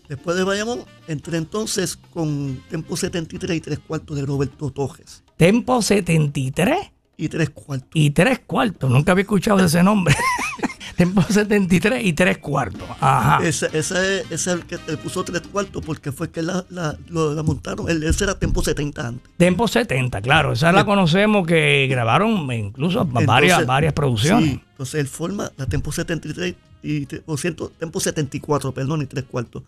después 0.10 0.36
de 0.38 0.44
Bayamón, 0.44 0.80
entré 1.08 1.38
entonces 1.38 1.96
con 2.12 2.60
Tempo 2.70 2.98
73 2.98 3.58
y 3.58 3.62
tres 3.62 3.80
cuartos 3.80 4.18
de 4.18 4.26
Roberto 4.26 4.72
Tojes. 4.72 5.24
Tempo 5.38 5.82
73 5.82 6.78
Y 7.18 7.30
tres 7.30 7.50
cuartos. 7.50 7.90
y 7.94 8.10
3 8.12 8.40
cuartos. 8.46 8.90
Nunca 8.90 9.12
había 9.14 9.24
escuchado 9.24 9.60
ese 9.64 9.84
nombre. 9.84 10.16
Tempo 10.96 11.22
73 11.22 12.06
y 12.06 12.14
3 12.14 12.38
cuartos. 12.38 12.88
Ajá. 13.02 13.46
Ese, 13.46 13.66
ese, 13.74 14.22
ese 14.22 14.34
es 14.34 14.48
el 14.48 14.66
que 14.66 14.78
puso 14.98 15.26
tres 15.26 15.42
cuartos 15.42 15.84
porque 15.86 16.14
fue 16.14 16.32
que 16.32 16.42
la, 16.42 16.66
la, 16.70 16.98
lo- 17.10 17.34
la 17.34 17.44
montaron. 17.44 17.86
Ese 17.90 18.24
era 18.24 18.40
Tempo 18.40 18.64
70 18.64 19.08
antes. 19.08 19.30
Tempo 19.36 19.68
70, 19.68 20.22
claro. 20.22 20.54
Esa 20.54 20.72
la 20.72 20.86
conocemos 20.86 21.46
que 21.46 21.88
grabaron 21.90 22.50
incluso 22.54 23.04
varias, 23.06 23.52
Entonces, 23.52 23.68
varias 23.68 23.94
producciones. 23.94 24.50
Sí, 24.52 24.62
entonces 24.72 24.96
él 25.02 25.08
forma 25.08 25.52
la 25.58 25.66
Tempo 25.66 25.92
73 25.92 26.56
y, 26.84 27.08
o 27.26 27.36
ciento- 27.38 27.72
Tempo 27.78 28.00
74, 28.00 28.74
perdón, 28.74 29.02
y 29.02 29.06
tres 29.06 29.26
cuartos. 29.26 29.64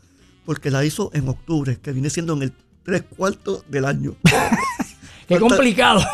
Porque 0.45 0.71
la 0.71 0.85
hizo 0.85 1.11
en 1.13 1.27
octubre, 1.27 1.77
que 1.81 1.91
viene 1.91 2.09
siendo 2.09 2.33
en 2.35 2.43
el 2.43 2.53
tres 2.83 3.03
cuartos 3.03 3.65
del 3.69 3.83
año. 3.83 4.15
Qué 5.27 5.39
complicado. 5.39 6.01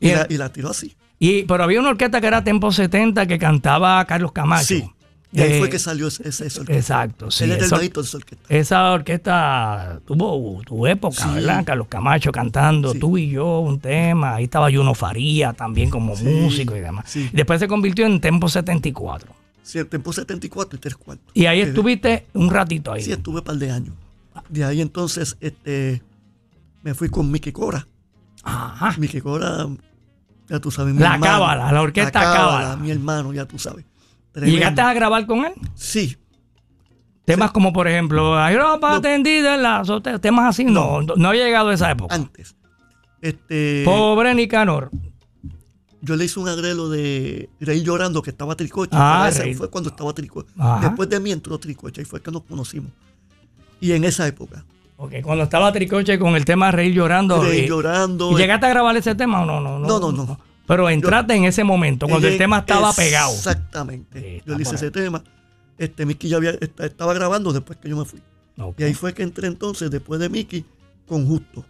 Y 0.00 0.10
la, 0.10 0.26
y 0.28 0.36
la 0.36 0.50
tiró 0.52 0.70
así. 0.70 0.94
y- 1.18 1.44
pero 1.44 1.64
había 1.64 1.80
una 1.80 1.90
orquesta 1.90 2.20
que 2.20 2.26
era 2.26 2.44
Tempo 2.44 2.70
70 2.72 3.26
que 3.26 3.38
cantaba 3.38 4.04
Carlos 4.04 4.32
Camacho. 4.32 4.64
Sí. 4.66 4.90
Y 5.32 5.40
ahí 5.40 5.52
Eh, 5.54 5.58
fue 5.58 5.70
que 5.70 5.78
salió 5.78 6.06
ese, 6.08 6.28
ese, 6.28 6.46
esa 6.46 6.60
orquesta. 6.60 6.78
Exacto, 6.78 7.30
sí. 7.30 7.44
Él 7.44 7.50
de 7.50 7.56
esa 7.58 7.76
orquesta. 7.76 8.18
esa 8.48 8.92
orquesta 8.92 10.00
tuvo 10.06 10.60
tu 10.64 10.86
época, 10.86 11.22
Sí. 11.22 11.28
¿verdad? 11.34 11.64
Carlos 11.64 11.86
Camacho 11.88 12.30
cantando, 12.32 12.92
Sí. 12.92 12.98
tú 12.98 13.16
y 13.18 13.30
yo, 13.30 13.60
un 13.60 13.80
tema. 13.80 14.36
Ahí 14.36 14.44
estaba 14.44 14.70
Juno 14.70 14.94
Faría 14.94 15.52
también 15.54 15.90
como 15.90 16.16
Sí, 16.16 16.24
músico 16.24 16.76
y 16.76 16.80
demás. 16.80 17.06
sí. 17.08 17.30
Y 17.32 17.36
después 17.36 17.58
se 17.60 17.66
convirtió 17.66 18.06
en 18.06 18.20
Tempo 18.20 18.48
74. 18.48 19.32
Sí, 19.62 19.78
el 19.78 19.86
tiempo 19.86 20.12
74 20.12 20.76
y 20.76 20.80
3 20.80 20.94
cuartos. 20.96 21.26
Y 21.34 21.46
ahí 21.46 21.60
Eh, 21.60 21.64
estuviste 21.64 22.26
un 22.34 22.50
ratito 22.50 22.92
ahí. 22.92 23.02
Sí, 23.02 23.12
estuve 23.12 23.38
un 23.38 23.44
par 23.44 23.56
de 23.56 23.70
años. 23.70 23.94
De 24.50 24.64
ahí 24.64 24.80
entonces 24.82 25.36
este, 25.40 26.02
me 26.84 26.94
fui 26.94 27.08
con 27.08 27.28
Mickey 27.30 27.52
Cora. 27.52 27.88
Ajá. 28.44 28.94
Mickey 28.98 29.20
Cora, 29.20 29.66
ya 30.48 30.60
tú 30.60 30.70
sabes, 30.70 30.94
mi 30.94 31.00
La 31.00 31.14
hermano. 31.14 31.32
Cábala, 31.32 31.72
la 31.72 31.82
orquesta 31.82 32.22
La 32.22 32.32
Cábala. 32.36 32.76
Mi 32.76 32.90
hermano, 32.90 33.32
ya 33.32 33.46
tú 33.46 33.58
sabes. 33.58 33.84
¿Y 33.84 34.32
Tremendo. 34.32 34.56
llegaste 34.56 34.80
a 34.82 34.92
grabar 34.94 35.26
con 35.26 35.44
él? 35.44 35.54
Sí, 35.74 36.16
Temas 37.24 37.52
como, 37.52 37.72
por 37.72 37.88
ejemplo, 37.88 38.36
Hay 38.38 38.54
ropa 38.54 38.96
No. 38.96 39.00
tendida 39.00 39.54
en 39.54 39.62
la 39.62 39.80
azotea. 39.80 40.18
Temas 40.18 40.46
así, 40.50 40.62
no, 40.64 41.00
no, 41.00 41.14
no 41.16 41.28
ha 41.30 41.34
llegado 41.34 41.70
a 41.70 41.74
esa 41.74 41.90
época. 41.90 42.14
antes. 42.14 42.54
Este, 43.22 43.82
Pobre 43.86 44.34
Nicanor. 44.34 44.90
yo 46.02 46.16
le 46.16 46.26
hice 46.26 46.38
un 46.38 46.48
arreglo 46.48 46.90
de 46.90 47.48
Rey 47.60 47.82
Llorando 47.82 48.20
que 48.20 48.28
estaba 48.28 48.54
Tricoche. 48.56 48.90
Ah, 48.92 49.26
ese 49.30 49.54
fue 49.54 49.70
cuando 49.70 49.88
estaba 49.88 50.12
Tricoche. 50.12 50.52
Después 50.82 51.08
de 51.08 51.18
mí 51.18 51.32
entró 51.32 51.58
Tricoche 51.58 52.02
y 52.02 52.04
fue 52.04 52.20
que 52.20 52.30
nos 52.30 52.42
conocimos. 52.42 52.92
Y 53.80 53.92
en 53.92 54.04
esa 54.04 54.26
época, 54.26 54.66
Ok, 54.96 55.14
cuando 55.22 55.44
estaba 55.44 55.72
Tricoche 55.72 56.18
con 56.18 56.36
el 56.36 56.44
tema 56.44 56.70
Reír 56.70 56.94
Llorando. 56.94 57.42
Rey 57.42 57.60
eh, 57.60 57.68
Llorando. 57.68 58.32
¿Y 58.32 58.36
llegaste 58.36 58.66
a 58.66 58.68
grabar 58.68 58.96
ese 58.96 59.14
tema 59.14 59.42
o 59.42 59.46
no? 59.46 59.60
No, 59.60 59.78
No, 59.78 59.98
no, 60.00 60.12
no. 60.12 60.38
Pero 60.66 60.88
entraste 60.88 61.34
en 61.34 61.44
ese 61.44 61.62
momento, 61.62 62.08
cuando 62.08 62.26
el 62.26 62.38
tema 62.38 62.58
estaba 62.58 62.92
pegado. 62.92 63.32
Exactamente. 63.32 64.42
Yo 64.46 64.56
le 64.56 64.62
hice 64.62 64.76
ese 64.76 64.90
tema. 64.90 65.22
Este, 65.76 66.06
Mickey 66.06 66.30
ya 66.30 66.36
había, 66.36 66.52
estaba 66.78 67.12
grabando 67.12 67.52
después 67.52 67.78
que 67.78 67.88
yo 67.88 67.96
me 67.96 68.04
fui. 68.04 68.20
Y 68.78 68.84
ahí 68.84 68.94
fue 68.94 69.12
que 69.12 69.22
entré 69.22 69.48
entonces, 69.48 69.90
después 69.90 70.20
de 70.20 70.28
Mickey, 70.28 70.64
con 71.06 71.26
Justo. 71.26 71.64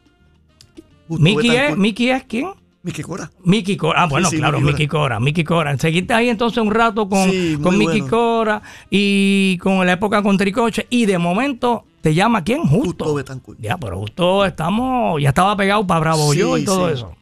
Justo 1.09 1.23
¿Mickey 1.23 1.57
es. 1.57 1.77
¿Mickey 1.77 2.11
es 2.11 2.25
quién? 2.25 2.51
Mickey 2.83 3.03
Cora. 3.03 3.31
Mickey 3.43 3.77
Cora. 3.79 4.03
Ah, 4.03 4.07
bueno, 4.07 4.29
sí, 4.29 4.37
claro, 4.37 4.61
Mickey 4.61 4.87
Cora. 4.87 5.19
Mickey 5.19 5.43
Cora. 5.43 5.77
Seguiste 5.79 6.13
ahí 6.13 6.29
entonces 6.29 6.63
un 6.63 6.71
rato 6.71 7.09
con, 7.09 7.31
Sí, 7.31 7.59
con 7.63 7.79
Mickey 7.79 8.03
bueno. 8.03 8.17
Cora 8.17 8.63
y 8.91 9.57
con 9.59 9.87
la 9.87 9.93
época 9.93 10.23
con 10.23 10.37
Tricoche. 10.37 10.87
Y 10.91 11.07
de 11.07 11.17
momento 11.17 11.87
te 12.05 12.15
llama 12.15 12.45
quién? 12.45 12.61
Justo. 12.61 12.85
Justo 13.07 13.15
Betancourt. 13.15 13.59
Ya, 13.59 13.79
pero 13.79 13.99
justo 13.99 14.45
estamos, 14.45 15.23
ya 15.23 15.31
estaba 15.31 15.57
pegado 15.57 15.87
para 15.87 16.01
Bravo 16.01 16.35
Sí, 16.35 16.39
Yo 16.39 16.59
y 16.59 16.65
todo 16.67 16.89
sí. 16.89 16.93
eso. 16.93 17.17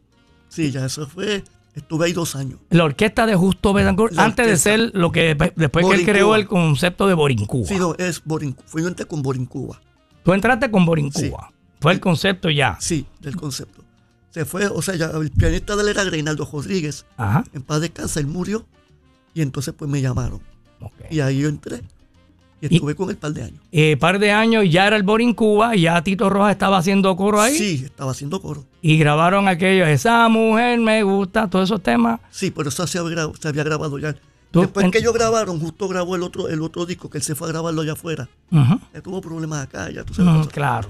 Sí, 0.49 0.71
ya 0.73 0.87
eso 0.87 1.07
fue. 1.07 1.45
Estuve 1.77 2.07
ahí 2.07 2.13
dos 2.13 2.35
años. 2.35 2.59
La 2.69 2.83
orquesta 2.83 3.25
de 3.25 3.37
Justo 3.37 3.73
Betancourt, 3.73 4.13
La 4.13 4.25
antes 4.25 4.45
de 4.45 4.57
ser 4.57 4.91
lo 4.93 5.13
que 5.13 5.37
después 5.55 5.87
que 5.87 5.95
él 5.95 6.05
creó 6.05 6.35
el 6.35 6.49
concepto 6.49 7.07
de 7.07 7.15
Borincuba. 7.15 7.69
Sí, 7.69 7.77
no, 7.77 7.95
es 7.95 8.25
Borincuba. 8.25 8.67
Fui 8.67 8.83
yo 8.83 8.89
entré 8.89 9.07
con 9.07 9.23
Borincuba. 9.23 9.81
Tú 10.25 10.33
entraste 10.33 10.69
con 10.69 10.85
Borincuba. 10.85 11.53
Fue 11.81 11.93
el 11.93 12.01
concepto 12.01 12.51
ya. 12.51 12.77
Sí, 12.81 13.07
del 13.21 13.37
concepto. 13.37 13.85
Se 14.31 14.45
fue, 14.45 14.67
o 14.67 14.83
sea, 14.83 14.97
ya 14.97 15.13
el 15.15 15.31
pianista 15.31 15.77
de 15.77 15.83
él 15.83 15.89
era 15.91 16.03
Reinaldo 16.05 16.49
Rodríguez. 16.53 17.07
Ajá. 17.17 17.45
En 17.53 17.63
paz 17.63 17.81
descansa, 17.81 18.19
él 18.19 18.27
murió. 18.27 18.67
Y 19.33 19.43
entonces 19.43 19.75
pues 19.79 19.89
me 19.89 20.01
llamaron. 20.01 20.41
Y 21.09 21.21
ahí 21.21 21.39
yo 21.39 21.49
entré. 21.49 21.83
Y 22.63 22.67
Y- 22.71 22.75
estuve 22.77 22.95
con 22.95 23.11
él 23.11 23.17
par 23.17 23.33
de 23.33 23.43
años. 23.43 23.61
Eh, 23.73 23.97
par 23.97 24.19
de 24.21 24.31
años 24.31 24.65
ya 24.71 24.87
era 24.87 24.95
el 24.97 25.03
Borincuba, 25.03 25.75
ya 25.75 26.01
Tito 26.03 26.31
Rojas 26.31 26.53
estaba 26.53 26.79
haciendo 26.79 27.15
coro 27.17 27.41
ahí. 27.41 27.59
Sí, 27.59 27.83
estaba 27.85 28.13
haciendo 28.13 28.41
coro. 28.41 28.65
Y 28.81 28.97
grabaron 28.99 29.49
aquellos, 29.49 29.89
esa 29.89 30.29
mujer 30.29 30.79
me 30.79 31.03
gusta, 31.03 31.51
todos 31.51 31.69
esos 31.69 31.83
temas. 31.83 32.21
Sí, 32.31 32.51
pero 32.53 32.69
eso 32.69 32.87
se 32.87 32.99
había, 32.99 33.29
se 33.41 33.49
había 33.49 33.65
grabado 33.65 33.99
ya. 33.99 34.15
Tú- 34.53 34.61
Después 34.61 34.91
que 34.93 34.99
ellos 34.99 35.13
grabaron, 35.13 35.59
justo 35.59 35.89
grabó 35.89 36.15
el 36.15 36.23
otro, 36.23 36.49
el 36.49 36.63
otro 36.63 36.87
disco 36.87 37.11
que 37.11 37.19
él 37.19 37.25
se 37.25 37.35
fue 37.35 37.49
a 37.49 37.53
grabarlo 37.53 37.83
allá 37.83 37.93
afuera. 37.95 38.29
Ujú. 38.53 38.79
Él 38.95 39.03
tuvo 39.03 39.21
problemas 39.21 39.65
acá, 39.65 39.91
ya 39.91 40.05
tú 40.05 40.15
sabes. 40.15 40.33
Cosas. 40.33 40.53
claro. 40.53 40.89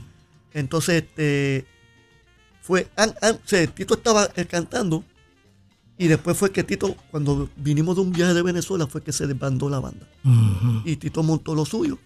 Entonces, 0.52 1.04
este, 1.04 1.64
fue, 2.60 2.86
an- 2.96 3.14
an- 3.22 3.36
o 3.36 3.48
sea, 3.48 3.66
Tito 3.68 3.94
estaba 3.94 4.28
eh, 4.36 4.44
cantando 4.44 5.04
y 5.98 6.08
después 6.08 6.36
fue 6.36 6.50
que 6.50 6.64
Tito, 6.64 6.94
cuando 7.10 7.48
vinimos 7.56 7.96
de 7.96 8.02
un 8.02 8.12
viaje 8.12 8.34
de 8.34 8.42
Venezuela, 8.42 8.86
fue 8.86 9.02
que 9.02 9.12
se 9.12 9.26
desbandó 9.26 9.68
la 9.68 9.78
banda. 9.80 10.06
Y 10.84 10.96
Tito 10.96 11.22
montó 11.22 11.54
lo 11.54 11.64
suyo. 11.64 11.98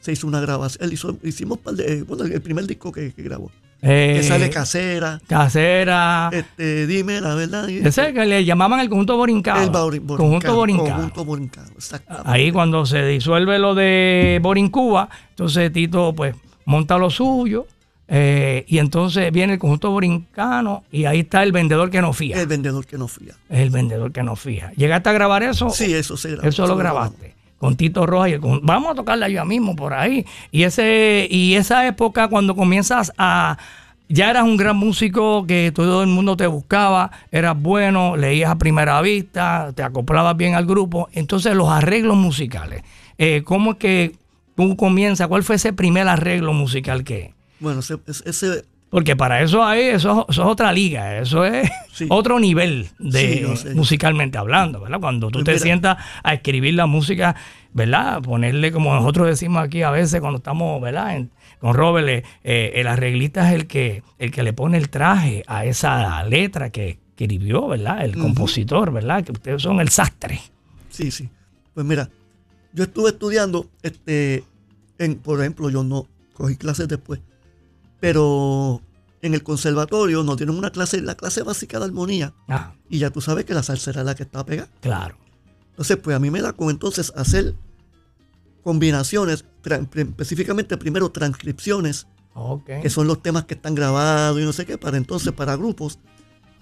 Se 0.00 0.12
hizo 0.12 0.26
una 0.26 0.40
grabación. 0.40 0.84
Él 0.84 0.92
hizo, 0.94 1.16
hicimos 1.22 1.58
par 1.58 1.74
de- 1.74 2.02
bueno, 2.02 2.24
el 2.24 2.42
primer 2.42 2.66
disco 2.66 2.90
que, 2.92 3.12
que 3.12 3.22
grabó. 3.22 3.50
Eh, 3.84 4.18
que 4.20 4.22
sale 4.28 4.48
casera. 4.50 5.20
Casera. 5.26 6.30
Este, 6.32 6.86
dime 6.86 7.20
la 7.20 7.34
verdad. 7.34 7.68
Ese 7.68 8.12
que 8.12 8.24
le 8.26 8.44
llamaban 8.44 8.78
el 8.80 8.88
conjunto 8.88 9.16
borincano. 9.16 9.60
el 9.62 9.70
Bori- 9.70 9.98
Borincano, 9.98 10.16
Conjunto 10.16 10.54
borincano. 10.54 10.88
Conjunto 10.90 11.24
borincano, 11.24 11.70
exactamente. 11.76 12.30
Ahí 12.30 12.52
cuando 12.52 12.86
se 12.86 13.04
disuelve 13.06 13.58
lo 13.58 13.74
de 13.74 14.38
Borincuba, 14.42 15.08
entonces 15.30 15.72
Tito 15.72 16.12
pues 16.14 16.34
monta 16.64 16.96
lo 16.98 17.10
suyo 17.10 17.66
eh, 18.08 18.64
y 18.68 18.78
entonces 18.78 19.32
viene 19.32 19.54
el 19.54 19.58
conjunto 19.58 19.90
borincano 19.90 20.84
y 20.90 21.04
ahí 21.06 21.20
está 21.20 21.42
el 21.42 21.52
vendedor 21.52 21.90
que 21.90 22.02
no 22.02 22.12
fía. 22.12 22.40
El 22.40 22.46
vendedor 22.46 22.86
que 22.86 22.98
no 22.98 23.08
fía. 23.08 23.34
El 23.48 23.70
vendedor 23.70 24.12
que 24.12 24.22
no 24.22 24.36
fija. 24.36 24.72
¿Llegaste 24.76 25.08
a 25.08 25.12
grabar 25.12 25.42
eso? 25.42 25.70
Sí, 25.70 25.94
eso 25.94 26.16
se 26.16 26.32
grabó. 26.32 26.48
Eso 26.48 26.66
lo 26.66 26.76
grabamos. 26.76 27.12
grabaste. 27.12 27.34
Con 27.58 27.76
Tito 27.76 28.04
Rojas 28.06 28.30
y 28.30 28.32
el 28.34 28.40
conjunto. 28.40 28.66
Vamos 28.66 28.90
a 28.92 28.94
tocarla 28.96 29.28
ya 29.28 29.44
mismo 29.44 29.76
por 29.76 29.94
ahí. 29.94 30.26
Y 30.50 30.64
ese, 30.64 31.26
y 31.30 31.54
esa 31.54 31.86
época 31.86 32.28
cuando 32.28 32.54
comienzas 32.56 33.12
a. 33.16 33.56
Ya 34.08 34.28
eras 34.28 34.42
un 34.42 34.58
gran 34.58 34.76
músico 34.76 35.46
que 35.46 35.72
todo 35.74 36.02
el 36.02 36.08
mundo 36.08 36.36
te 36.36 36.46
buscaba, 36.46 37.10
eras 37.30 37.58
bueno, 37.58 38.14
leías 38.14 38.50
a 38.50 38.56
primera 38.56 39.00
vista, 39.00 39.72
te 39.74 39.82
acoplabas 39.82 40.36
bien 40.36 40.54
al 40.54 40.66
grupo. 40.66 41.08
Entonces, 41.12 41.54
los 41.54 41.70
arreglos 41.70 42.16
musicales. 42.16 42.82
eh, 43.16 43.42
¿Cómo 43.42 43.70
es 43.72 43.76
que 43.78 44.16
tú 44.54 44.76
comienzas? 44.76 45.28
¿Cuál 45.28 45.44
fue 45.44 45.56
ese 45.56 45.72
primer 45.72 46.08
arreglo 46.08 46.52
musical 46.52 47.04
que.? 47.04 47.32
Bueno, 47.62 47.80
ese, 47.80 47.96
ese- 48.26 48.64
Porque 48.90 49.16
para 49.16 49.40
eso 49.40 49.64
hay, 49.64 49.84
eso, 49.84 50.26
eso 50.28 50.42
es 50.42 50.48
otra 50.48 50.70
liga, 50.72 51.18
eso 51.18 51.46
es 51.46 51.70
Sí. 51.92 52.06
otro 52.10 52.38
nivel 52.38 52.88
de 52.98 53.56
Sí, 53.56 53.68
musicalmente 53.74 54.36
hablando, 54.36 54.80
¿verdad? 54.80 55.00
Cuando 55.00 55.28
tú 55.28 55.38
Pues 55.38 55.44
te 55.46 55.52
mira. 55.52 55.62
sientas 55.62 55.96
a 56.22 56.34
escribir 56.34 56.74
la 56.74 56.84
música, 56.86 57.34
¿verdad? 57.72 58.20
Ponerle 58.20 58.70
como 58.72 58.94
nosotros 58.94 59.26
decimos 59.28 59.62
aquí 59.64 59.82
a 59.82 59.90
veces 59.90 60.20
cuando 60.20 60.36
estamos, 60.38 60.80
¿verdad? 60.82 61.16
En- 61.16 61.30
con 61.58 61.74
Robert, 61.74 62.08
eh, 62.08 62.22
eh, 62.42 62.72
el 62.74 62.86
arreglista 62.88 63.48
es 63.48 63.54
el 63.54 63.66
que, 63.68 64.02
el 64.18 64.30
que 64.32 64.42
le 64.42 64.52
pone 64.52 64.76
el 64.76 64.90
traje 64.90 65.44
a 65.46 65.64
esa 65.64 66.22
letra 66.24 66.70
que 66.70 66.98
escribió, 67.16 67.68
¿verdad? 67.68 68.04
El 68.04 68.18
compositor, 68.18 68.90
¿verdad? 68.92 69.22
Que 69.24 69.30
ustedes 69.32 69.62
son 69.62 69.80
el 69.80 69.88
sastre. 69.88 70.40
sí, 70.90 71.10
sí. 71.12 71.28
Pues 71.72 71.86
mira, 71.86 72.10
yo 72.74 72.84
estuve 72.84 73.10
estudiando, 73.10 73.66
este, 73.82 74.44
en, 74.98 75.14
por 75.16 75.40
ejemplo, 75.40 75.70
yo 75.70 75.82
no 75.84 76.06
cogí 76.34 76.56
clases 76.56 76.88
después, 76.88 77.20
pero 78.02 78.82
en 79.22 79.32
el 79.32 79.44
conservatorio 79.44 80.24
nos 80.24 80.36
dieron 80.36 80.58
una 80.58 80.70
clase, 80.70 81.00
la 81.00 81.14
clase 81.14 81.44
básica 81.44 81.78
de 81.78 81.84
armonía, 81.84 82.34
Ah, 82.48 82.74
y 82.90 82.98
ya 82.98 83.10
tú 83.10 83.20
sabes 83.20 83.44
que 83.44 83.54
la 83.54 83.62
salsa 83.62 83.90
era 83.92 84.02
la 84.02 84.16
que 84.16 84.24
estaba 84.24 84.44
pegada. 84.44 84.68
claro. 84.80 85.16
Entonces, 85.70 85.96
pues 85.98 86.14
a 86.16 86.18
mí 86.18 86.30
me 86.30 86.42
da 86.42 86.52
con 86.52 86.68
entonces 86.68 87.12
hacer 87.16 87.54
combinaciones, 88.64 89.44
específicamente 89.94 90.76
primero 90.76 91.10
transcripciones, 91.12 92.08
que 92.66 92.90
son 92.90 93.06
los 93.06 93.22
temas 93.22 93.44
que 93.44 93.54
están 93.54 93.74
grabados 93.76 94.40
y 94.40 94.44
no 94.44 94.52
sé 94.52 94.66
qué, 94.66 94.76
para 94.78 94.96
entonces 94.96 95.32
para 95.32 95.54
grupos, 95.56 95.98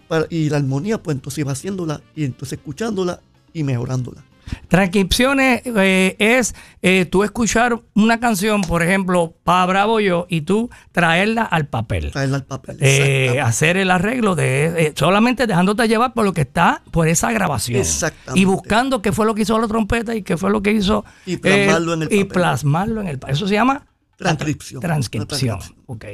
para, 0.09 0.26
y 0.30 0.50
la 0.50 0.59
armonía, 0.59 1.02
pues 1.02 1.16
entonces 1.16 1.38
iba 1.38 1.52
haciéndola 1.52 2.02
y 2.14 2.25
entonces 2.25 2.59
escuchándola 2.59 3.20
y 3.54 3.62
mejorándola. 3.64 4.23
Transcripciones 4.69 5.62
eh, 5.64 6.16
es 6.19 6.54
eh, 6.83 7.04
tú 7.04 7.25
escuchar 7.25 7.80
una 7.95 8.21
canción, 8.21 8.62
por 8.62 8.83
ejemplo, 8.83 9.35
para 9.45 9.66
Bravo 9.66 10.00
Yo, 10.00 10.26
y 10.28 10.42
tú 10.42 10.71
traerla 10.92 11.42
al 11.42 11.66
papel. 11.66 12.11
Traerla 12.11 12.37
al 12.38 12.45
papel. 12.45 12.76
Eh, 12.80 13.40
hacer 13.42 13.76
el 13.76 13.90
arreglo 13.90 14.35
de 14.35 14.87
eh, 14.87 14.92
solamente 14.97 15.47
dejándote 15.47 15.87
llevar 15.88 16.12
por 16.12 16.25
lo 16.25 16.33
que 16.33 16.42
está 16.42 16.83
por 16.90 17.09
esa 17.09 17.33
grabación 17.33 17.80
Exactamente. 17.80 18.40
y 18.40 18.45
buscando 18.45 19.02
qué 19.02 19.12
fue 19.12 19.26
lo 19.26 19.35
que 19.35 19.42
hizo 19.42 19.59
la 19.59 19.69
trompeta 19.69 20.14
y 20.14 20.23
qué 20.23 20.37
fue 20.37 20.50
lo 20.50 20.62
que 20.62 20.73
hizo 20.73 21.04
Y 21.26 21.37
plasmarlo 21.37 21.95
en 21.95 22.02
el 22.02 22.09
y 22.12 22.25
papel. 22.25 22.28
plasmarlo 22.28 23.00
en 23.00 23.09
el 23.09 23.19
papel. 23.19 23.35
Eso 23.37 23.47
se 23.49 23.54
llama 23.54 23.87
Transcripción. 24.16 24.80
Transcripción. 24.80 25.26
Transcripción. 25.28 25.85
Ok. 25.87 26.04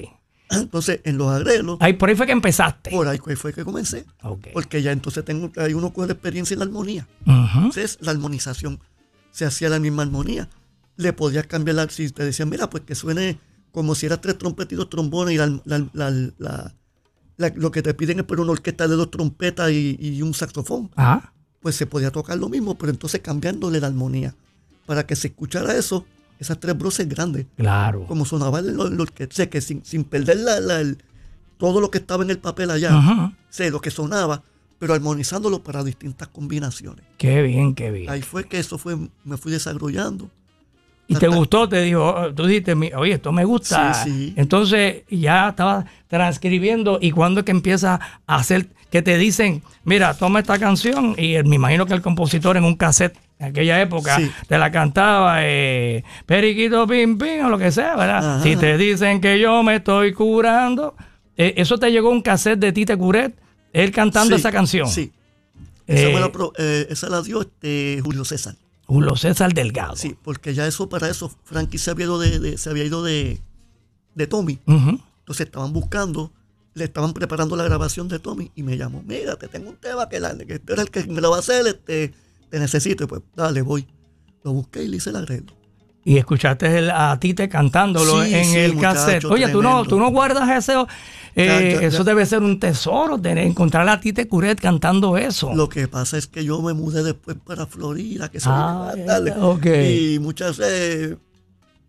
Entonces, 0.51 1.01
en 1.05 1.19
los 1.19 1.29
arreglos, 1.31 1.79
Ahí 1.81 1.95
por 1.95 2.09
ahí 2.09 2.15
fue 2.17 2.27
que 2.27 2.33
empezaste. 2.33 2.91
por 2.91 3.09
ahí 3.09 3.19
fue 3.37 3.53
que 3.53 3.65
comencé. 3.65 4.05
Ok. 4.23 4.49
Porque 4.53 4.83
ya 4.83 4.93
entonces 4.93 5.25
tengo, 5.25 5.51
hay 5.57 5.75
uno 5.75 5.93
con 5.93 6.11
experiencia 6.11 6.55
en 6.55 6.61
la 6.61 6.65
armonía. 6.67 7.09
Entonces, 7.27 7.99
la 8.01 8.13
armonización 8.13 8.79
se 9.31 9.45
hacía 9.45 9.69
la 9.69 9.79
misma 9.81 10.03
armonía. 10.03 10.49
Le 10.97 11.13
podías 11.13 11.47
cambiar 11.47 11.77
la. 11.77 11.89
Si 11.91 12.09
te 12.11 12.25
decían, 12.25 12.49
mira, 12.49 12.71
pues 12.71 12.85
que 12.85 12.95
suene 12.95 13.39
como 13.73 13.95
si 13.95 14.07
era 14.07 14.21
tres 14.21 14.39
trompetas 14.39 14.73
y 14.73 14.77
dos 14.77 14.89
trombones 14.89 15.35
y 15.35 15.37
la- 15.37 15.61
la- 15.65 15.87
la- 15.93 16.11
la- 16.39 16.75
la- 17.37 17.53
lo 17.55 17.71
que 17.71 17.83
te 17.83 17.93
piden 17.93 18.21
es 18.21 18.25
por 18.25 18.41
una 18.41 18.53
orquesta 18.53 18.89
de 18.89 18.95
dos 18.95 19.11
trompetas 19.11 19.71
y, 19.73 19.99
y 20.01 20.23
un 20.23 20.33
saxofón. 20.33 20.91
Ajá. 20.97 21.33
Pues 21.61 21.75
se 21.77 21.87
podía 21.87 22.11
tocar 22.11 22.39
lo 22.39 22.49
mismo, 22.49 22.79
pero 22.79 22.91
entonces 22.91 23.21
cambiándole 23.21 23.81
la 23.81 23.89
armonía. 23.89 24.35
Para 24.87 25.05
que 25.07 25.17
se 25.17 25.29
escuchara 25.29 25.77
eso, 25.77 26.07
esas 26.39 26.59
tres 26.61 26.77
voces 26.77 27.09
grandes, 27.09 27.47
Claro. 27.57 28.05
como 28.07 28.25
sonaba. 28.25 28.61
O 28.61 29.07
sea, 29.31 29.49
que 29.51 29.61
sin, 29.61 29.85
sin 29.85 30.05
perder 30.05 30.39
la- 30.39 30.61
la- 30.61 30.81
el- 30.81 30.99
todo 31.59 31.81
lo 31.81 31.91
que 31.91 31.99
estaba 31.99 32.23
en 32.25 32.31
el 32.31 32.39
papel 32.39 32.71
allá, 32.71 32.97
Ajá. 32.97 33.33
sé 33.49 33.71
lo 33.71 33.81
que 33.81 33.91
sonaba, 33.91 34.43
pero 34.79 34.93
armonizándolo 34.95 35.63
para 35.63 35.83
distintas 35.83 36.29
combinaciones. 36.29 37.05
Qué 37.17 37.41
bien, 37.43 37.75
qué 37.75 37.91
bien. 37.91 38.11
Ahí 38.11 38.21
fue 38.23 38.45
que 38.45 38.59
eso 38.59 38.77
fue, 38.77 38.97
me 39.25 39.37
fui 39.39 39.51
desarrollando. 39.53 40.31
Y 41.09 41.15
te 41.15 41.29
gustó, 41.29 41.69
te 41.69 41.81
dijo, 41.83 42.05
oh, 42.05 42.35
tú 42.35 42.47
dijiste, 42.47 42.75
oye, 42.97 43.13
esto 43.15 43.31
me 43.31 43.45
gusta. 43.45 43.95
Sí, 43.95 44.11
sí. 44.11 44.35
Entonces 44.37 45.05
ya 45.09 45.51
estaba 45.51 45.87
transcribiendo 46.09 46.99
y 47.01 47.13
cuando 47.13 47.41
es 47.41 47.45
que 47.47 47.53
empieza 47.53 48.01
a 48.27 48.37
hacer, 48.37 48.69
que 48.91 49.03
te 49.03 49.17
dicen, 49.17 49.63
mira, 49.85 50.15
toma 50.15 50.41
esta 50.41 50.59
canción 50.59 51.15
y 51.17 51.41
me 51.45 51.57
imagino 51.57 51.87
que 51.87 51.95
el 51.95 52.03
compositor 52.03 52.57
en 52.57 52.65
un 52.65 52.75
cassette 52.75 53.17
en 53.39 53.47
aquella 53.49 53.81
época 53.83 54.17
Sí. 54.17 54.31
te 54.49 54.57
la 54.59 54.71
cantaba 54.71 55.39
eh, 55.41 56.03
Periquito 56.25 56.87
Pim 56.87 57.19
Pim 57.19 57.45
o 57.47 57.49
lo 57.51 57.59
que 57.59 57.71
sea, 57.71 57.95
¿verdad? 57.97 58.37
Ajá. 58.37 58.43
Si 58.43 58.57
te 58.57 58.77
dicen 58.79 59.21
que 59.21 59.39
yo 59.39 59.63
me 59.63 59.77
estoy 59.77 60.13
curando, 60.13 60.95
eh, 61.37 61.55
eso 61.59 61.79
te 61.79 61.91
llegó 61.93 62.11
un 62.11 62.23
cassette 62.23 62.59
de 62.59 62.73
Tite 62.73 62.97
Curet, 62.97 63.39
él 63.73 63.91
cantando 63.93 64.35
Sí, 64.37 64.41
esa 64.41 64.51
canción. 64.53 64.89
Sí. 64.89 65.13
Esa, 65.87 66.09
Eh, 66.09 66.15
me 66.15 66.21
la, 66.21 66.33
pro- 66.33 66.53
eh, 66.59 66.87
esa 66.91 67.09
la 67.09 67.21
dio 67.23 67.43
este 67.43 68.01
Julio 68.03 68.25
César. 68.25 68.57
Julio 68.87 69.17
César 69.17 69.53
Delgado. 69.53 69.97
Sí, 69.97 70.17
porque 70.23 70.55
ya 70.55 70.67
eso, 70.67 70.89
para 70.89 71.09
eso, 71.09 71.31
Frankie 71.45 71.79
se 71.79 71.91
había 71.91 72.07
ido 72.07 72.19
de, 72.19 72.39
de- 72.41 72.57
se 72.59 72.71
había 72.71 72.85
ido 72.85 73.03
de, 73.03 73.41
de 74.15 74.27
Tommy. 74.27 74.59
Entonces 74.67 75.47
estaban 75.47 75.73
buscando, 75.73 76.33
le 76.75 76.85
estaban 76.85 77.13
preparando 77.13 77.55
la 77.57 77.65
grabación 77.65 78.09
de 78.09 78.19
Tommy 78.19 78.51
y 78.55 78.63
me 78.63 78.77
llamó, 78.77 79.03
mira, 79.07 79.37
te 79.37 79.49
tengo 79.49 79.69
un 79.71 79.77
tema 79.77 80.09
que, 80.09 80.21
la, 80.21 80.37
que 80.39 80.55
este 80.55 80.73
era 80.73 80.83
el 80.83 80.91
que 80.91 81.05
me 81.05 81.21
lo 81.21 81.31
va 81.31 81.37
a 81.37 81.41
hacer, 81.41 81.67
este, 81.67 82.15
te 82.51 82.59
necesito. 82.59 83.07
Pues, 83.09 83.23
dale, 83.35 83.63
voy. 83.63 83.87
Lo 84.45 84.53
busqué 84.53 84.83
y 84.85 84.89
le 84.89 84.97
hice 84.99 85.11
el 85.11 85.17
arreglo. 85.17 85.53
Y 86.05 86.19
escuchaste 86.19 86.79
el- 86.79 86.91
a 86.93 87.19
Tite 87.19 87.49
cantándolo 87.49 88.25
Sí, 88.25 88.33
en 88.35 88.45
sí, 88.45 88.57
el 88.59 88.75
muchacho, 88.75 88.95
cassette. 89.01 89.25
Oye, 89.25 89.49
tú 89.49 89.61
no, 89.61 89.85
tú 89.85 89.99
no 89.99 90.11
guardas 90.13 90.49
ese. 90.57 90.75
eh, 91.35 91.75
Ya, 91.75 91.81
ya, 91.81 91.87
eso 91.89 91.99
ya. 91.99 92.05
debe 92.05 92.25
ser 92.27 92.43
un 92.43 92.61
tesoro, 92.61 93.21
tener, 93.21 93.45
encontrar 93.45 93.89
a 93.89 93.99
Tite 94.01 94.29
Curet 94.29 94.61
cantando 94.61 95.17
eso. 95.17 95.53
Lo 95.53 95.69
que 95.69 95.89
pasa 95.89 96.17
es 96.17 96.29
que 96.29 96.45
yo 96.45 96.63
me 96.63 96.75
mudé 96.75 97.03
después 97.03 97.37
para 97.45 97.67
Florida, 97.67 98.31
que 98.31 98.39
se 98.39 98.49
Ah, 98.49 98.93
me 98.97 99.03
tarde. 99.03 99.33
ok. 99.37 99.67
Y 99.67 100.19
muchas 100.21 100.59
veces 100.59 101.17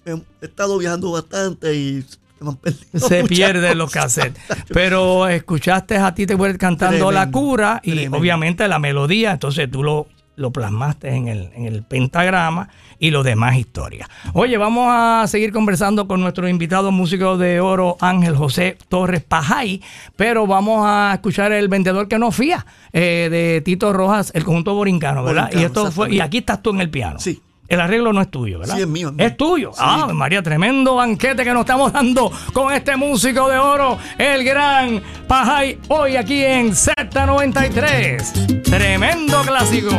he 0.06 0.16
estado 0.42 0.80
viajando 0.80 1.12
bastante 1.12 1.76
y 1.76 2.02
se 2.02 2.44
me 2.44 2.50
han 2.50 2.56
perdido. 2.58 3.08
se 3.08 3.22
muchas 3.22 3.28
pierden 3.38 3.78
los 3.78 3.92
cassettes. 3.92 4.42
Pero 4.74 5.28
escuchaste 5.28 5.96
a 5.98 6.16
Tite 6.16 6.36
Curet 6.36 6.58
cantando 6.58 7.12
La 7.12 7.30
Cura 7.30 7.80
y 7.84 7.92
tremendo. 7.92 8.18
obviamente 8.18 8.68
la 8.68 8.80
melodía, 8.80 9.34
entonces 9.34 9.70
tú 9.70 9.84
lo, 9.84 10.08
lo 10.38 10.52
plasmaste 10.52 11.10
en 11.10 11.28
el, 11.28 11.50
en 11.54 11.66
el 11.66 11.84
pentagrama 11.84 12.70
y 13.00 13.10
lo 13.10 13.24
demás 13.24 13.58
historia. 13.58 14.08
Oye, 14.34 14.58
vamos 14.58 14.88
a 14.90 15.26
seguir 15.28 15.52
conversando 15.52 16.08
con 16.08 16.22
nuestro 16.22 16.48
invitado 16.48 16.92
músico 16.92 17.38
de 17.38 17.60
oro, 17.60 17.98
Ángel 18.00 18.36
José 18.36 18.78
Torres 18.88 19.24
Pajay, 19.24 19.82
pero 20.16 20.48
vamos 20.48 20.84
a 20.86 21.12
escuchar 21.16 21.52
el 21.52 21.68
vendedor 21.68 22.08
que 22.08 22.20
no 22.20 22.32
fía 22.32 22.66
eh, 22.94 23.28
de 23.30 23.62
Tito 23.62 23.92
Rojas, 23.92 24.32
el 24.36 24.44
conjunto 24.44 24.74
borincano, 24.76 25.24
¿verdad? 25.24 25.48
Borincano, 25.48 25.62
y 25.62 25.66
esto 25.66 25.92
fue, 25.92 26.14
y 26.14 26.20
aquí 26.20 26.38
estás 26.38 26.62
tú 26.62 26.70
en 26.70 26.82
el 26.82 26.90
piano. 26.90 27.20
Sí. 27.20 27.42
El 27.68 27.82
arreglo 27.82 28.14
no 28.14 28.22
es 28.22 28.32
tuyo, 28.32 28.60
¿verdad? 28.60 28.76
Sí, 28.76 28.82
es 28.82 28.88
mío, 28.88 29.10
es 29.10 29.14
mío. 29.14 29.26
Es 29.26 29.36
tuyo. 29.36 29.72
Sí. 29.74 29.80
Ah, 29.82 30.08
María, 30.14 30.42
tremendo 30.42 30.96
banquete 30.96 31.44
que 31.44 31.52
nos 31.52 31.62
estamos 31.62 31.92
dando 31.92 32.32
con 32.54 32.74
este 32.74 32.96
músico 32.96 33.50
de 33.50 33.58
oro, 33.58 33.98
el 34.18 34.44
gran 34.46 35.02
Pajay, 35.28 35.78
hoy 35.90 36.16
aquí 36.16 36.44
en 36.44 36.72
Z93. 36.72 38.64
Tremendo 38.64 39.42
clásico. 39.42 39.90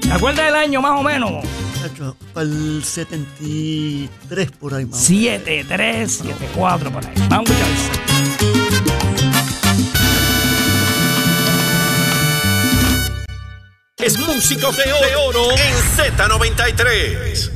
¿Te 0.00 0.12
acuerdas 0.12 0.46
del 0.46 0.54
año 0.54 0.80
más 0.80 0.98
o 0.98 1.02
menos? 1.02 1.44
Para 2.34 2.46
el 2.46 2.82
73 2.84 4.50
por 4.52 4.74
ahí 4.74 4.84
más. 4.86 4.94
o 4.94 5.12
menos. 5.12 5.24
73, 5.44 6.10
74 6.12 6.90
por 6.90 7.04
ahí. 7.04 7.12
Vamos 7.28 7.50
a 7.50 7.52
escuchar 7.52 8.15
Es 14.04 14.18
músico 14.18 14.70
de 14.72 14.92
oro, 14.92 15.06
de 15.06 15.16
oro 15.16 15.50
en 15.52 15.74
Z93. 15.96 17.50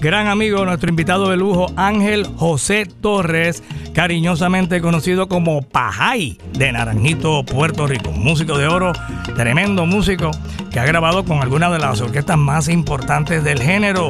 Gran 0.00 0.26
amigo, 0.26 0.64
nuestro 0.64 0.90
invitado 0.90 1.30
de 1.30 1.36
lujo, 1.36 1.68
Ángel 1.76 2.26
José 2.36 2.84
Torres, 2.84 3.62
cariñosamente 3.94 4.80
conocido 4.80 5.28
como 5.28 5.62
Pajay 5.62 6.38
de 6.58 6.72
Naranjito, 6.72 7.44
Puerto 7.44 7.86
Rico. 7.86 8.10
Músico 8.10 8.58
de 8.58 8.66
oro, 8.66 8.92
tremendo 9.36 9.86
músico 9.86 10.32
que 10.72 10.80
ha 10.80 10.84
grabado 10.84 11.24
con 11.24 11.40
algunas 11.40 11.70
de 11.70 11.78
las 11.78 12.00
orquestas 12.00 12.36
más 12.36 12.66
importantes 12.66 13.44
del 13.44 13.62
género, 13.62 14.08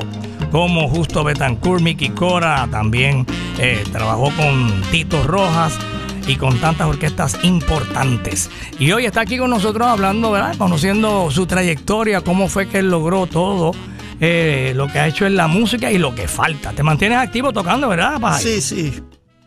como 0.51 0.89
Justo 0.89 1.25
Betancourt, 1.25 1.83
Mickey 1.83 2.09
Cora, 2.09 2.67
también 2.71 3.27
eh, 3.59 3.85
trabajó 3.93 4.33
con 4.35 4.81
Tito 4.91 5.25
Rojas 5.25 5.79
y 6.27 6.37
con 6.37 6.59
tantas 6.59 6.87
orquestas 6.87 7.39
importantes. 7.43 8.51
Y 8.79 8.93
hoy 8.93 9.07
está 9.07 9.23
aquí 9.23 9.39
con 9.39 9.51
nosotros 9.51 9.87
hablando, 9.87 10.31
¿verdad? 10.31 10.57
Conociendo 10.57 11.31
su 11.31 11.47
trayectoria, 11.47 12.21
cómo 12.21 12.49
fue 12.49 12.69
que 12.69 12.79
él 12.79 12.91
logró 12.91 13.27
todo, 13.27 13.73
eh, 14.21 14.73
lo 14.75 14.89
que 14.89 14.99
ha 14.99 15.09
hecho 15.09 15.27
en 15.27 15.37
la 15.37 15.47
música 15.49 15.91
y 15.91 15.99
lo 15.99 16.15
que 16.15 16.29
falta. 16.29 16.73
Te 16.73 16.83
mantienes 16.83 17.19
activo 17.19 17.53
tocando, 17.53 17.89
¿verdad, 17.89 18.21
Pajay? 18.21 18.43
Sí, 18.43 18.61
sí. 18.61 19.03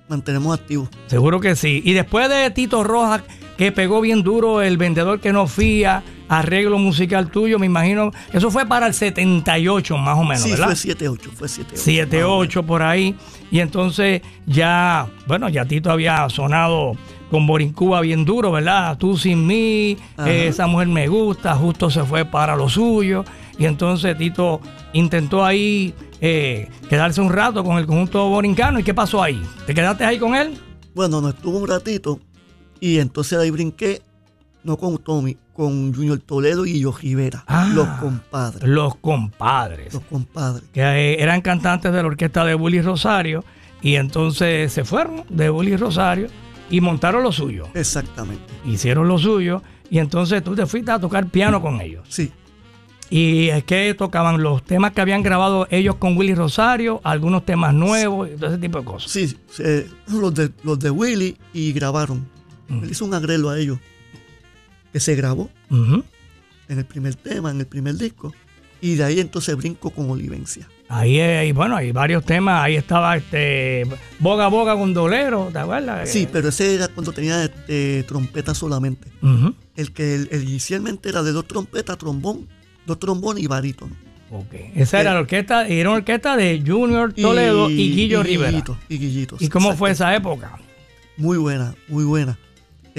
Mantenemos 0.08 0.58
activos. 0.58 0.90
Seguro 1.08 1.40
que 1.40 1.56
sí. 1.56 1.82
Y 1.84 1.94
después 1.94 2.30
de 2.30 2.50
Tito 2.52 2.84
Rojas, 2.84 3.24
que 3.58 3.72
pegó 3.72 4.02
bien 4.02 4.24
duro 4.24 4.62
el 4.62 4.78
vendedor 4.78 5.20
que 5.20 5.34
no 5.34 5.48
fía, 5.48 6.04
arreglo 6.30 6.78
musical 6.78 7.30
tuyo, 7.30 7.60
me 7.60 7.66
imagino, 7.66 8.12
eso 8.34 8.52
fue 8.52 8.66
para 8.66 8.88
el 8.88 8.94
78 8.94 9.98
más 9.98 10.18
o 10.18 10.24
menos, 10.24 10.44
sí, 10.44 10.52
¿verdad? 10.52 10.68
fue 10.68 10.76
7-8, 10.76 11.32
fue 11.32 11.48
7-8. 11.48 11.66
7, 11.74 12.24
8 12.24 12.64
por 12.64 12.82
ahí. 12.82 13.16
Y 13.50 13.60
entonces 13.60 14.22
ya, 14.46 15.08
bueno, 15.26 15.48
ya 15.50 15.66
Tito 15.66 15.90
había 15.90 16.28
sonado 16.30 16.94
con 17.32 17.48
Borincuba 17.48 18.02
bien 18.02 18.26
duro, 18.26 18.52
¿verdad? 18.52 18.98
Tú 18.98 19.18
sin 19.18 19.48
mí, 19.48 19.98
eh, 20.26 20.48
esa 20.48 20.68
mujer 20.68 20.88
me 20.88 21.08
gusta, 21.08 21.56
justo 21.56 21.90
se 21.90 22.04
fue 22.04 22.26
para 22.26 22.56
lo 22.56 22.70
suyo. 22.70 23.24
Y 23.58 23.66
entonces 23.66 24.18
Tito 24.18 24.62
intentó 24.94 25.46
ahí 25.46 25.94
eh, 26.22 26.70
quedarse 26.90 27.22
un 27.22 27.32
rato 27.32 27.64
con 27.64 27.78
el 27.78 27.86
conjunto 27.86 28.28
borincano. 28.30 28.80
¿Y 28.80 28.84
qué 28.84 28.94
pasó 28.94 29.24
ahí? 29.24 29.42
¿Te 29.66 29.74
quedaste 29.74 30.04
ahí 30.04 30.20
con 30.20 30.36
él? 30.36 30.58
Bueno, 30.94 31.22
no 31.22 31.30
estuvo 31.30 31.58
un 31.58 31.68
ratito 31.68 32.20
y 32.80 33.00
entonces 33.00 33.38
ahí 33.40 33.52
brinqué, 33.52 34.02
no 34.68 34.78
con 34.78 34.98
Tommy, 35.00 35.36
con 35.54 35.94
Junior 35.96 36.20
Toledo 36.20 36.66
y 36.66 36.80
yo 36.82 36.92
Rivera, 36.92 37.44
Ah. 37.48 37.72
los 37.74 37.88
compadres. 38.00 38.64
Los 38.70 38.96
compadres. 38.98 39.94
Los 39.94 40.04
compadres. 40.04 40.64
que 40.74 40.82
eh, 40.82 41.24
eran 41.24 41.42
cantantes 41.42 41.92
de 41.92 42.02
la 42.02 42.08
orquesta 42.08 42.44
de 42.46 42.54
Willy 42.54 42.82
Rosario 42.82 43.44
y 43.82 43.96
entonces 43.96 44.72
se 44.72 44.84
fueron 44.84 45.24
de 45.30 45.50
Willy 45.50 45.76
Rosario 45.78 46.28
y 46.70 46.82
montaron 46.82 47.24
lo 47.24 47.32
suyo, 47.32 47.68
Exactamente. 47.74 48.44
hicieron 48.66 49.08
lo 49.08 49.18
suyo 49.18 49.64
y 49.90 50.00
entonces 50.00 50.44
tú 50.44 50.54
te 50.54 50.66
fuiste 50.66 50.92
a 50.92 51.00
tocar 51.00 51.26
piano 51.28 51.62
con 51.62 51.80
ellos. 51.82 52.06
Sí. 52.10 52.32
Y 53.10 53.48
es 53.48 53.64
que 53.64 53.94
tocaban 53.94 54.44
los 54.44 54.64
temas 54.66 54.92
que 54.92 55.00
habían 55.00 55.24
grabado 55.24 55.66
ellos 55.72 55.96
con 55.96 56.18
Willy 56.18 56.36
Rosario, 56.36 57.00
algunos 57.06 57.46
temas 57.46 57.74
nuevos 57.74 58.28
y 58.30 58.36
todo 58.36 58.50
ese 58.50 58.58
tipo 58.58 58.80
de 58.80 58.84
cosas. 58.86 59.10
Sí, 59.10 59.34
se- 59.50 59.88
los, 60.10 60.34
de, 60.34 60.52
los 60.64 60.78
de 60.78 60.90
Willy 60.92 61.38
y 61.54 61.72
grabaron. 61.72 62.28
Mm. 62.68 62.84
Él 62.84 62.92
hizo 62.92 63.06
un 63.06 63.14
arreglo 63.14 63.50
a 63.50 63.58
ellos 63.58 63.80
que 64.98 65.02
se 65.02 65.14
grabó 65.16 65.48
en 65.70 66.04
el 66.80 66.86
primer 66.86 67.14
tema, 67.14 67.52
en 67.52 67.60
el 67.60 67.68
primer 67.68 67.96
disco. 67.98 68.34
Y 68.82 68.96
de 68.96 69.04
ahí 69.04 69.20
entonces 69.20 69.56
brinco 69.56 69.92
con 69.92 70.10
Olivencia. 70.10 70.68
Ahí 70.90 71.20
hay, 71.20 71.52
bueno, 71.52 71.76
hay 71.76 71.92
varios 71.92 72.26
temas, 72.26 72.64
ahí 72.64 72.76
estaba 72.76 73.16
este 73.18 73.86
Boga 74.20 74.46
a 74.46 74.48
Boga 74.48 74.76
con 74.76 74.94
Dolero, 74.96 75.50
¿te 75.54 75.60
acuerdas? 75.60 76.10
Sí, 76.10 76.28
pero 76.32 76.50
ese 76.50 76.74
era 76.76 76.88
cuando 76.88 77.12
tenía 77.12 77.44
este, 77.44 78.04
trompeta 78.08 78.56
solamente. 78.56 79.08
El 79.76 79.92
que 79.92 80.16
el- 80.16 80.30
el 80.32 80.44
inicialmente 80.44 81.10
era 81.10 81.22
de 81.22 81.32
dos 81.32 81.46
trompetas, 81.48 81.96
trombón, 82.00 82.48
dos 82.88 82.98
trombones 83.00 83.44
y 83.44 83.48
barítono. 83.48 83.96
Ok. 84.32 84.54
Esa 84.76 85.00
era 85.02 85.14
la 85.14 85.20
orquesta, 85.20 85.68
era 85.68 85.90
una 85.90 86.00
orquesta 86.00 86.36
de 86.36 86.64
Junior 86.66 87.14
Toledo 87.14 87.70
y, 87.70 87.92
Guillo 87.94 88.24
Rivera. 88.24 88.50
Guillito, 88.50 88.78
y 88.90 88.98
Guillito, 88.98 89.38
¿Y 89.40 89.48
cómo 89.50 89.76
fue 89.76 89.92
esa 89.92 90.16
época? 90.16 90.58
Muy 91.18 91.38
buena, 91.38 91.76
muy 91.88 92.04
buena. 92.06 92.38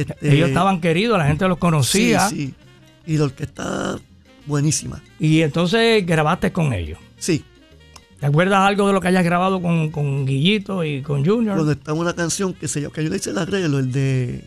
Este, 0.00 0.32
Ellos 0.34 0.48
estaban 0.48 0.80
queridos, 0.80 1.18
la 1.18 1.26
gente 1.26 1.46
los 1.48 1.58
conocía. 1.58 2.28
Sí, 2.28 2.36
sí. 2.36 2.54
Y 3.06 3.16
la 3.16 3.24
orquesta 3.24 3.98
buenísima. 4.46 5.02
Y 5.18 5.40
entonces 5.42 6.04
grabaste 6.06 6.52
con 6.52 6.72
ellos. 6.72 6.98
Sí. 7.18 7.44
¿Te 8.20 8.26
acuerdas 8.26 8.60
algo 8.60 8.86
de 8.86 8.92
lo 8.92 9.00
que 9.00 9.08
hayas 9.08 9.24
grabado 9.24 9.62
con, 9.62 9.90
con 9.90 10.26
Guillito 10.26 10.84
y 10.84 11.02
con 11.02 11.24
Junior? 11.24 11.54
Cuando 11.56 11.72
estaba 11.72 11.98
una 11.98 12.14
canción 12.14 12.52
que 12.52 12.66
se 12.68 12.80
que 12.90 13.04
yo 13.04 13.10
le 13.10 13.16
hice 13.16 13.30
el 13.30 13.38
arreglo, 13.38 13.78
el 13.78 13.92
de 13.92 14.44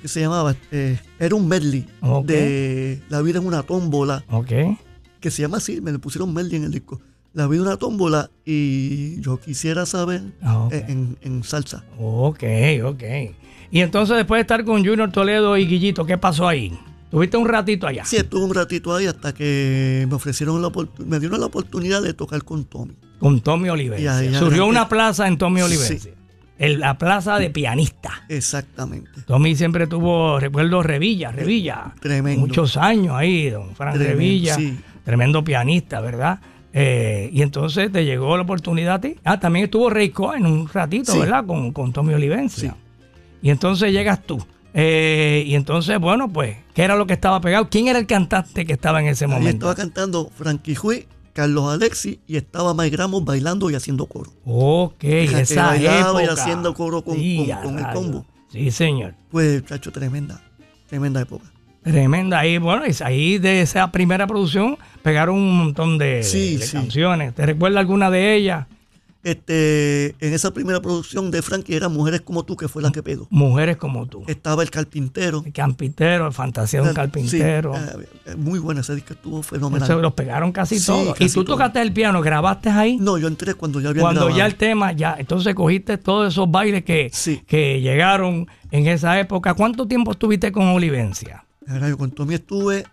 que 0.00 0.08
se 0.08 0.20
llamaba 0.20 0.52
este, 0.52 1.00
era 1.18 1.34
un 1.34 1.48
medley 1.48 1.86
de 2.24 3.00
La 3.08 3.22
vida 3.22 3.38
en 3.38 3.46
una 3.46 3.62
tómbola, 3.62 4.24
Ok. 4.30 4.52
que 5.20 5.30
se 5.30 5.42
llama 5.42 5.56
así, 5.56 5.80
me 5.80 5.90
le 5.92 5.98
pusieron 5.98 6.32
medley 6.32 6.56
en 6.56 6.64
el 6.64 6.70
disco. 6.70 7.00
La 7.36 7.46
vida 7.48 7.60
en 7.60 7.66
una 7.68 7.76
tómbola 7.76 8.30
y 8.46 9.20
yo 9.20 9.38
quisiera 9.38 9.84
saber 9.84 10.22
Ah, 10.42 10.68
eh, 10.72 10.86
en, 10.88 11.18
en 11.20 11.44
salsa. 11.44 11.84
Ok, 11.98 12.42
ok. 12.82 13.02
Y 13.70 13.80
entonces 13.80 14.16
después 14.16 14.38
de 14.38 14.40
estar 14.40 14.64
con 14.64 14.84
Junior 14.84 15.10
Toledo 15.12 15.54
y 15.58 15.66
Guillito, 15.66 16.06
¿qué 16.06 16.16
pasó 16.16 16.48
ahí? 16.48 16.72
¿Tuviste 17.10 17.36
un 17.36 17.46
ratito 17.46 17.86
allá? 17.86 18.06
Sí, 18.06 18.16
estuve 18.16 18.42
un 18.44 18.54
ratito 18.54 18.94
ahí 18.94 19.06
hasta 19.06 19.34
que 19.34 20.06
me 20.08 20.14
ofrecieron 20.14 20.62
la 20.62 20.70
me 21.04 21.20
dieron 21.20 21.38
la 21.40 21.46
oportunidad 21.46 22.00
de 22.02 22.14
tocar 22.14 22.42
con 22.42 22.64
Tommy. 22.64 22.94
Con 23.18 23.40
Tommy 23.42 23.68
Olivencia. 23.68 24.16
Surgió 24.18 24.38
arranqué. 24.46 24.60
una 24.62 24.88
plaza 24.88 25.28
en 25.28 25.36
Tommy 25.36 25.60
Olivencia. 25.60 26.12
Sí. 26.58 26.76
la 26.78 26.96
plaza 26.96 27.38
de 27.38 27.50
pianista. 27.50 28.24
Exactamente. 28.30 29.10
Tommy 29.26 29.54
siempre 29.56 29.86
tuvo, 29.86 30.40
recuerdo, 30.40 30.82
Revilla, 30.82 31.32
Revilla. 31.32 31.94
Tremendo. 32.00 32.46
Muchos 32.46 32.78
años 32.78 33.14
ahí, 33.14 33.50
don 33.50 33.76
Fran 33.76 33.92
Tremendo, 33.92 34.18
Revilla. 34.18 34.54
sí. 34.54 34.78
Tremendo 35.04 35.44
pianista, 35.44 36.00
¿verdad? 36.00 36.40
Eh, 36.78 37.30
y 37.32 37.40
entonces 37.40 37.90
te 37.90 38.04
llegó 38.04 38.36
la 38.36 38.42
oportunidad 38.42 38.96
a 38.96 39.00
ti. 39.00 39.16
Ah, 39.24 39.40
también 39.40 39.64
estuvo 39.64 39.88
Ray 39.88 40.10
Cohen 40.10 40.44
un 40.44 40.68
ratito, 40.68 41.10
Sí. 41.12 41.18
¿verdad? 41.20 41.46
Con, 41.46 41.72
con 41.72 41.90
Tommy 41.92 42.12
Olivencia. 42.12 42.72
Sí. 42.72 42.76
Y 43.40 43.48
entonces 43.50 43.92
llegas 43.92 44.22
tú. 44.26 44.44
Eh, 44.74 45.42
y 45.46 45.54
entonces, 45.54 45.98
bueno, 45.98 46.30
pues, 46.30 46.58
¿qué 46.74 46.82
era 46.82 46.94
lo 46.96 47.06
que 47.06 47.14
estaba 47.14 47.40
pegado? 47.40 47.70
¿Quién 47.70 47.88
era 47.88 47.98
el 47.98 48.06
cantante 48.06 48.66
que 48.66 48.74
estaba 48.74 49.00
en 49.00 49.06
ese 49.08 49.24
Ahí 49.24 49.30
momento? 49.30 49.70
estaba 49.70 49.74
cantando 49.74 50.28
Frankie 50.36 50.76
Hui, 50.82 51.06
Carlos 51.32 51.72
Alexi 51.72 52.20
y 52.26 52.36
estaba 52.36 52.74
Mike 52.74 52.94
Ramos 52.98 53.24
bailando 53.24 53.70
y 53.70 53.74
haciendo 53.74 54.04
coro. 54.04 54.30
Ok, 54.44 55.02
esa 55.04 55.68
bailaba 55.68 56.22
y 56.22 56.26
haciendo 56.26 56.74
coro 56.74 57.02
con- 57.02 57.16
con- 57.16 57.52
a 57.52 57.62
con 57.62 57.78
el 57.78 57.86
combo. 57.94 58.26
Sí, 58.52 58.70
señor. 58.70 59.14
Pues, 59.30 59.64
chacho, 59.64 59.90
tremenda, 59.92 60.42
tremenda 60.88 61.22
época. 61.22 61.46
Tremenda. 61.90 62.40
Ahí, 62.40 62.58
bueno, 62.58 62.82
ahí 63.04 63.38
de 63.38 63.60
esa 63.60 63.90
primera 63.92 64.26
producción 64.26 64.76
pegaron 65.02 65.36
un 65.36 65.56
montón 65.58 65.98
de, 65.98 66.22
Sí, 66.22 66.56
de 66.56 66.66
sí. 66.66 66.72
canciones. 66.76 67.34
¿Te 67.34 67.46
recuerdas 67.46 67.80
alguna 67.80 68.10
de 68.10 68.34
ellas? 68.34 68.66
Este, 69.22 70.14
en 70.20 70.34
esa 70.34 70.52
primera 70.52 70.80
producción 70.80 71.32
de 71.32 71.42
Frankie 71.42 71.74
era 71.74 71.88
Mujeres 71.88 72.20
como 72.20 72.44
tú, 72.44 72.56
que 72.56 72.68
fue 72.68 72.80
la 72.80 72.92
que 72.92 73.02
pegó. 73.02 73.26
Mujeres 73.30 73.76
como 73.76 74.06
tú. 74.06 74.22
Estaba 74.28 74.62
el 74.62 74.70
carpintero. 74.70 75.42
El 75.44 75.52
carpintero, 75.52 76.30
Fantasía 76.30 76.80
de 76.82 76.88
un 76.90 76.94
carpintero. 76.94 77.74
Sí, 77.74 77.80
eh, 77.80 78.08
eh, 78.26 78.34
muy 78.36 78.60
buena, 78.60 78.82
ese 78.82 78.94
disco 78.94 79.14
estuvo 79.14 79.42
fenomenal. 79.42 80.00
los 80.00 80.12
pegaron 80.14 80.52
casi 80.52 80.78
Sí, 80.78 80.86
todos. 80.86 81.20
Y 81.20 81.28
tú 81.28 81.42
tocaste 81.44 81.82
el 81.82 81.92
piano, 81.92 82.20
grabaste 82.20 82.68
ahí. 82.70 82.98
No, 83.00 83.18
yo 83.18 83.26
entré 83.26 83.54
cuando 83.54 83.80
ya 83.80 83.88
había 83.88 84.02
Cuando 84.02 84.20
grabado. 84.26 84.38
ya 84.38 84.46
el 84.46 84.54
tema, 84.54 84.92
ya, 84.92 85.16
entonces 85.18 85.54
cogiste 85.56 85.98
todos 85.98 86.32
esos 86.32 86.48
bailes 86.48 86.84
que, 86.84 87.10
Sí. 87.12 87.42
que 87.48 87.80
llegaron 87.80 88.46
en 88.70 88.86
esa 88.86 89.18
época. 89.18 89.54
¿Cuánto 89.54 89.88
tiempo 89.88 90.12
estuviste 90.12 90.52
con 90.52 90.68
Olivencia? 90.68 91.42
Ahora, 91.68 91.88
yo 91.88 91.98
con 91.98 92.10
Tommy 92.10 92.34
estuve 92.34 92.84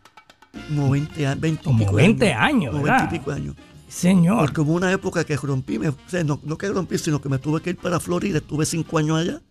como 0.70 0.90
20 0.92 1.28
años. 1.28 1.42
20 1.42 1.62
y 1.62 1.64
Como 1.64 1.80
pico 1.80 1.94
20 1.94 2.34
años, 2.34 2.72
Como 2.72 2.84
¿verdad? 2.84 3.00
20 3.10 3.16
y 3.16 3.20
pico 3.20 3.32
años. 3.32 3.56
Señor. 3.88 4.40
Porque 4.40 4.62
hubo 4.62 4.74
una 4.74 4.92
época 4.92 5.24
que 5.24 5.36
rompí, 5.38 5.78
me- 5.78 5.90
o 5.90 5.96
sea, 6.08 6.24
no, 6.24 6.40
no 6.44 6.58
que 6.58 6.68
rompí, 6.70 6.98
sino 6.98 7.22
que 7.22 7.30
me 7.30 7.38
tuve 7.38 7.62
que 7.62 7.72
ir 7.72 7.78
para 7.78 8.00
Florida. 8.00 8.40
Estuve 8.40 8.66
cinco 8.66 8.98
años 8.98 9.20
allá. 9.20 9.42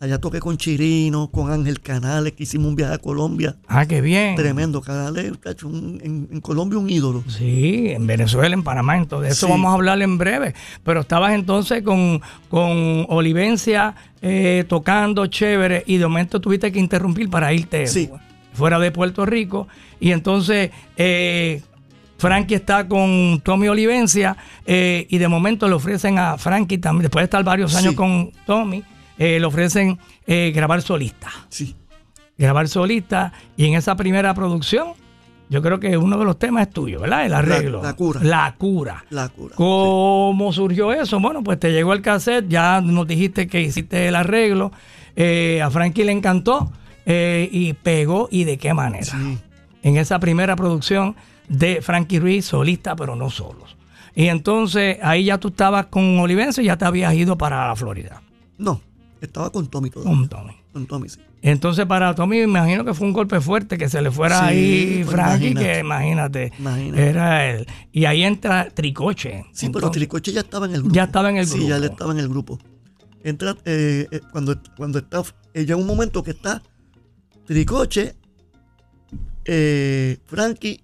Allá 0.00 0.18
toqué 0.18 0.38
con 0.38 0.56
Chirino, 0.58 1.28
con 1.30 1.50
Ángel 1.50 1.80
Canales, 1.80 2.32
que 2.34 2.42
hicimos 2.42 2.68
un 2.68 2.76
viaje 2.76 2.94
a 2.94 2.98
Colombia. 2.98 3.56
Ah, 3.66 3.86
qué 3.86 4.00
bien. 4.02 4.36
Tremendo. 4.36 4.80
Canales, 4.82 5.32
cacho, 5.40 5.66
un- 5.68 5.98
en, 6.04 6.28
en 6.30 6.40
Colombia 6.40 6.78
un 6.78 6.90
ídolo. 6.90 7.24
Sí, 7.26 7.86
en 7.88 8.06
Venezuela, 8.06 8.54
en 8.54 8.62
Panamá, 8.62 8.96
entonces 8.98 9.28
de 9.30 9.32
eso 9.32 9.46
Sí. 9.46 9.52
vamos 9.52 9.70
a 9.70 9.74
hablar 9.74 10.00
en 10.02 10.18
breve. 10.18 10.54
Pero 10.82 11.00
estabas 11.00 11.32
entonces 11.32 11.82
con, 11.82 12.20
con 12.50 13.06
Olivencia 13.08 13.94
eh, 14.20 14.64
tocando 14.68 15.26
chévere 15.26 15.84
y 15.86 15.96
de 15.96 16.06
momento 16.06 16.40
tuviste 16.40 16.70
que 16.70 16.78
interrumpir 16.80 17.28
para 17.30 17.52
irte 17.52 17.86
Sí. 17.86 18.10
Fuera 18.54 18.78
de 18.78 18.90
Puerto 18.90 19.26
Rico. 19.26 19.68
Y 20.00 20.12
entonces 20.12 20.70
eh, 20.96 21.60
Frankie 22.16 22.54
está 22.54 22.88
con 22.88 23.40
Tommy 23.44 23.68
Olivencia 23.68 24.36
eh, 24.64 25.06
y 25.10 25.18
de 25.18 25.28
momento 25.28 25.68
le 25.68 25.74
ofrecen 25.74 26.18
a 26.18 26.38
Frankie 26.38 26.78
también, 26.78 27.02
después 27.02 27.22
de 27.22 27.24
estar 27.24 27.44
varios 27.44 27.74
años 27.76 27.90
Sí. 27.90 27.96
con 27.96 28.30
Tommy, 28.46 28.82
eh, 29.18 29.38
le 29.38 29.46
ofrecen 29.46 29.98
eh, 30.26 30.50
grabar 30.54 30.80
solista 30.82 31.28
Sí. 31.50 31.74
grabar 32.38 32.66
solista 32.68 33.32
y 33.56 33.66
en 33.66 33.74
esa 33.74 33.94
primera 33.96 34.32
producción 34.34 34.88
yo 35.50 35.60
creo 35.60 35.78
que 35.78 35.96
uno 35.98 36.16
de 36.18 36.24
los 36.24 36.38
temas 36.38 36.66
es 36.68 36.72
tuyo, 36.72 37.00
¿verdad? 37.00 37.26
El 37.26 37.34
arreglo. 37.34 37.82
la 37.82 37.92
cura. 37.92 38.20
La 38.24 38.54
cura. 38.56 39.04
La 39.10 39.28
cura. 39.28 39.54
¿Cómo 39.56 40.52
surgió 40.52 40.90
eso? 40.92 41.20
Bueno, 41.20 41.44
pues 41.44 41.60
te 41.60 41.70
llegó 41.70 41.92
el 41.92 42.00
cassette, 42.00 42.48
ya 42.48 42.80
nos 42.80 43.06
dijiste 43.06 43.46
que 43.46 43.60
hiciste 43.60 44.08
el 44.08 44.16
arreglo, 44.16 44.72
eh, 45.14 45.60
a 45.62 45.70
Frankie 45.70 46.02
le 46.04 46.12
encantó 46.12 46.72
eh, 47.06 47.48
y 47.52 47.72
pegó 47.74 48.28
y 48.30 48.44
de 48.44 48.56
qué 48.58 48.74
manera. 48.74 49.04
Sí. 49.04 49.38
En 49.82 49.96
esa 49.96 50.18
primera 50.18 50.56
producción 50.56 51.14
de 51.48 51.82
Frankie 51.82 52.18
Ruiz, 52.18 52.46
solista, 52.46 52.96
pero 52.96 53.16
no 53.16 53.28
solos. 53.30 53.76
Y 54.14 54.28
entonces 54.28 54.98
ahí 55.02 55.24
ya 55.24 55.38
tú 55.38 55.48
estabas 55.48 55.86
con 55.86 56.18
Olivense 56.20 56.62
y 56.62 56.66
ya 56.66 56.76
te 56.78 56.84
habías 56.84 57.12
ido 57.14 57.36
para 57.36 57.66
la 57.68 57.74
Florida 57.76 58.22
No, 58.58 58.80
estaba 59.20 59.50
con 59.50 59.66
Tommy 59.66 59.90
todo. 59.90 60.04
con 60.04 60.28
Tommy. 60.28 60.52
Con 60.72 60.86
Tommy, 60.86 61.08
sí. 61.08 61.18
Entonces 61.42 61.84
para 61.84 62.14
Tommy 62.14 62.38
me 62.38 62.42
imagino 62.44 62.84
que 62.84 62.94
fue 62.94 63.06
un 63.06 63.12
golpe 63.12 63.40
fuerte 63.40 63.76
que 63.76 63.88
se 63.88 64.00
le 64.00 64.10
fuera 64.10 64.38
Sí, 64.38 64.44
ahí 64.46 65.00
pues, 65.04 65.10
Frankie, 65.16 65.48
imagínate. 65.48 65.72
que 65.74 65.78
imagínate, 65.80 66.52
Imagínate. 66.58 67.08
era 67.08 67.46
él. 67.50 67.66
Y 67.92 68.04
ahí 68.06 68.22
entra 68.22 68.70
Tricoche. 68.70 69.44
Sí, 69.52 69.68
pero 69.68 69.90
Tricoche 69.90 70.32
ya 70.32 70.40
estaba 70.40 70.66
en 70.66 70.74
el 70.76 70.80
grupo. 70.82 70.94
Ya 70.94 71.04
estaba 71.04 71.28
en 71.30 71.36
el 71.36 71.46
Sí, 71.46 71.66
ya 71.66 71.76
grupo. 71.78 71.92
estaba 71.92 72.12
en 72.12 72.18
el 72.20 72.28
grupo. 72.28 72.58
Entra, 73.24 73.56
eh, 73.64 74.06
eh, 74.10 74.20
cuando, 74.32 74.56
cuando 74.76 74.98
está, 75.00 75.22
eh, 75.54 75.60
llega 75.66 75.76
un 75.76 75.86
momento 75.86 76.22
que 76.22 76.30
está 76.30 76.62
Tricoche, 77.46 78.14
eh, 79.44 80.18
Frankie 80.26 80.80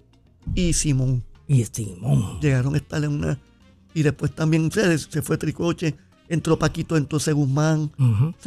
y 0.55 0.73
Simón. 0.73 1.23
Y 1.49 1.65
Simón. 1.65 2.41
Llegaron 2.41 2.75
a 2.75 2.79
estar 2.79 3.03
en 3.05 3.13
una. 3.13 3.39
Y 3.95 4.03
después 4.03 4.33
también 4.33 4.71
se, 4.71 4.99
se 4.99 5.21
fue 5.21 5.37
Tricoche, 5.37 5.97
entró 6.29 6.57
Paquito, 6.57 6.97
entonces 6.97 7.35
Guzmán. 7.35 7.91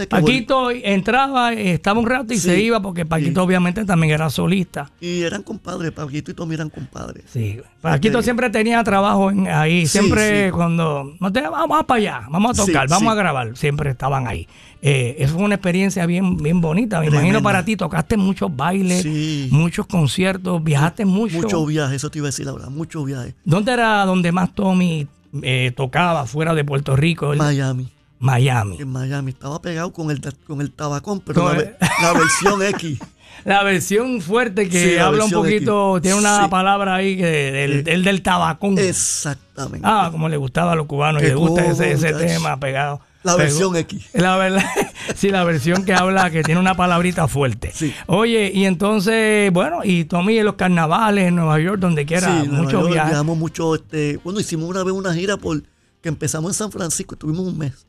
Paquito 0.10 0.71
entraba, 0.71 1.52
estaba 1.52 1.99
un 1.99 2.06
rato 2.06 2.34
y 2.34 2.38
Sí, 2.38 2.43
se 2.49 2.62
iba 2.62 2.82
porque 2.82 3.06
Paquito 3.06 3.41
sí. 3.41 3.45
obviamente 3.45 3.84
también 3.84 4.13
era 4.13 4.30
solista. 4.30 4.89
Y 5.02 5.21
eran 5.23 5.43
compadres, 5.43 5.91
Paquito 5.91 6.32
y 6.32 6.34
Tommy 6.34 6.54
eran 6.56 6.69
compadres. 6.69 7.26
Sí. 7.28 7.60
Paquito 7.82 8.19
Ok. 8.19 8.23
siempre 8.23 8.49
tenía 8.49 8.82
trabajo 8.86 9.32
en- 9.32 9.47
ahí. 9.49 9.86
Siempre 9.86 10.49
cuando 10.54 11.13
no 11.19 11.34
te, 11.34 11.41
vamos 11.41 11.84
para 11.86 11.97
allá, 11.97 12.28
vamos 12.32 12.58
a 12.58 12.65
tocar, 12.65 12.88
vamos 12.88 13.12
a 13.12 13.15
grabar. 13.15 13.58
Siempre 13.58 13.89
estaban 13.89 14.28
ahí. 14.28 14.47
Eh, 14.86 15.15
eso 15.19 15.36
fue 15.36 15.43
una 15.43 15.56
experiencia 15.56 16.06
bien, 16.06 16.36
bien 16.36 16.60
bonita. 16.60 17.00
Me 17.00 17.08
imagino 17.08 17.41
para 17.41 17.63
ti, 17.63 17.78
tocaste 17.78 18.17
muchos 18.17 18.54
bailes, 18.54 19.04
Sí. 19.04 19.48
muchos 19.50 19.88
conciertos, 19.88 20.62
viajaste 20.62 21.06
mucho. 21.06 21.38
Muchos 21.38 21.65
viajes, 21.67 21.96
eso 21.96 22.10
te 22.10 22.17
iba 22.19 22.28
a 22.28 22.32
decir 22.32 22.48
ahora, 22.50 22.69
muchos 22.69 23.06
viajes. 23.06 23.34
¿Dónde 23.46 23.72
era 23.72 24.06
donde 24.06 24.34
más 24.34 24.54
Tommy 24.54 25.08
eh, 25.41 25.72
tocaba 25.76 26.26
fuera 26.26 26.54
de 26.54 26.65
Puerto 26.65 26.98
Rico? 26.98 27.32
El- 27.32 27.39
Miami. 27.39 27.88
Miami. 28.19 28.78
En 28.82 28.89
Miami. 28.89 29.32
Estaba 29.32 29.62
pegado 29.62 29.91
con 29.93 30.12
el, 30.12 30.19
con 30.46 30.60
el 30.60 30.72
tabacón, 30.72 31.22
pero 31.22 31.46
la, 31.46 31.52
el- 31.52 31.58
ve- 31.65 31.76
la 32.02 32.13
versión 32.13 32.62
X. 32.63 33.00
La 33.46 33.62
versión 33.63 34.22
fuerte 34.22 34.69
que 34.69 34.91
Sí, 34.93 34.98
habla 34.98 35.26
un 35.26 35.32
poquito, 35.32 36.00
tiene 36.02 36.17
una 36.17 36.43
Sí. 36.43 36.50
palabra 36.50 36.96
ahí 36.96 37.17
que 37.17 37.26
del, 37.26 37.84
Sí. 37.86 38.02
del, 38.02 38.22
tabacón. 38.22 38.78
Exactamente. 38.78 39.82
Ah, 39.84 40.10
como 40.12 40.30
le 40.30 40.38
gustaba 40.38 40.74
a 40.74 40.76
los 40.76 40.86
cubanos 40.86 41.22
y 41.24 41.26
le 41.26 41.36
gusta 41.36 41.65
ese, 41.65 41.91
ese 41.93 42.13
tema 42.13 42.58
pegado. 42.58 43.02
La 43.23 43.36
versión 43.36 43.75
X. 43.75 44.09
La 44.13 44.36
verdad, 44.38 44.63
sí, 45.15 45.29
la 45.29 45.43
versión 45.43 45.86
que 45.86 45.93
habla, 45.93 46.29
que 46.29 46.43
tiene 46.43 46.59
una 46.59 46.75
palabrita 46.75 47.27
fuerte. 47.27 47.71
Sí. 47.73 47.93
Oye, 48.07 48.51
y 48.53 48.65
entonces, 48.65 49.51
bueno, 49.51 49.79
y 49.83 50.05
Tommy 50.05 50.38
en 50.38 50.45
los 50.45 50.55
carnavales 50.55 51.27
en 51.29 51.36
Nueva 51.36 51.59
York, 51.59 51.79
donde 51.79 52.05
quiera, 52.05 52.27
Sí, 52.41 52.47
Nueva 52.47 52.63
muchos 52.63 52.81
York, 52.81 52.91
viajes. 52.93 53.09
viajamos 53.12 53.38
mucho. 53.38 53.75
Este, 53.75 54.19
bueno, 54.23 54.39
hicimos 54.39 54.69
una 54.69 54.83
vez 54.83 54.93
una 54.93 55.13
gira 55.13 55.38
por 55.38 55.63
que 56.01 56.09
empezamos 56.09 56.51
en 56.51 56.55
San 56.55 56.71
Francisco, 56.71 57.15
estuvimos 57.15 57.47
un 57.47 57.57
mes 57.57 57.88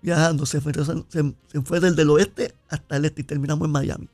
viajando. 0.00 0.44
Se 0.46 0.60
fue, 0.60 0.72
se, 0.74 1.32
se 1.46 1.60
fue 1.62 1.78
desde 1.78 2.02
el 2.02 2.10
oeste 2.10 2.54
hasta 2.68 2.96
el 2.96 3.04
este 3.04 3.20
y 3.20 3.24
terminamos 3.24 3.64
en 3.66 3.72
Miami. 3.72 4.08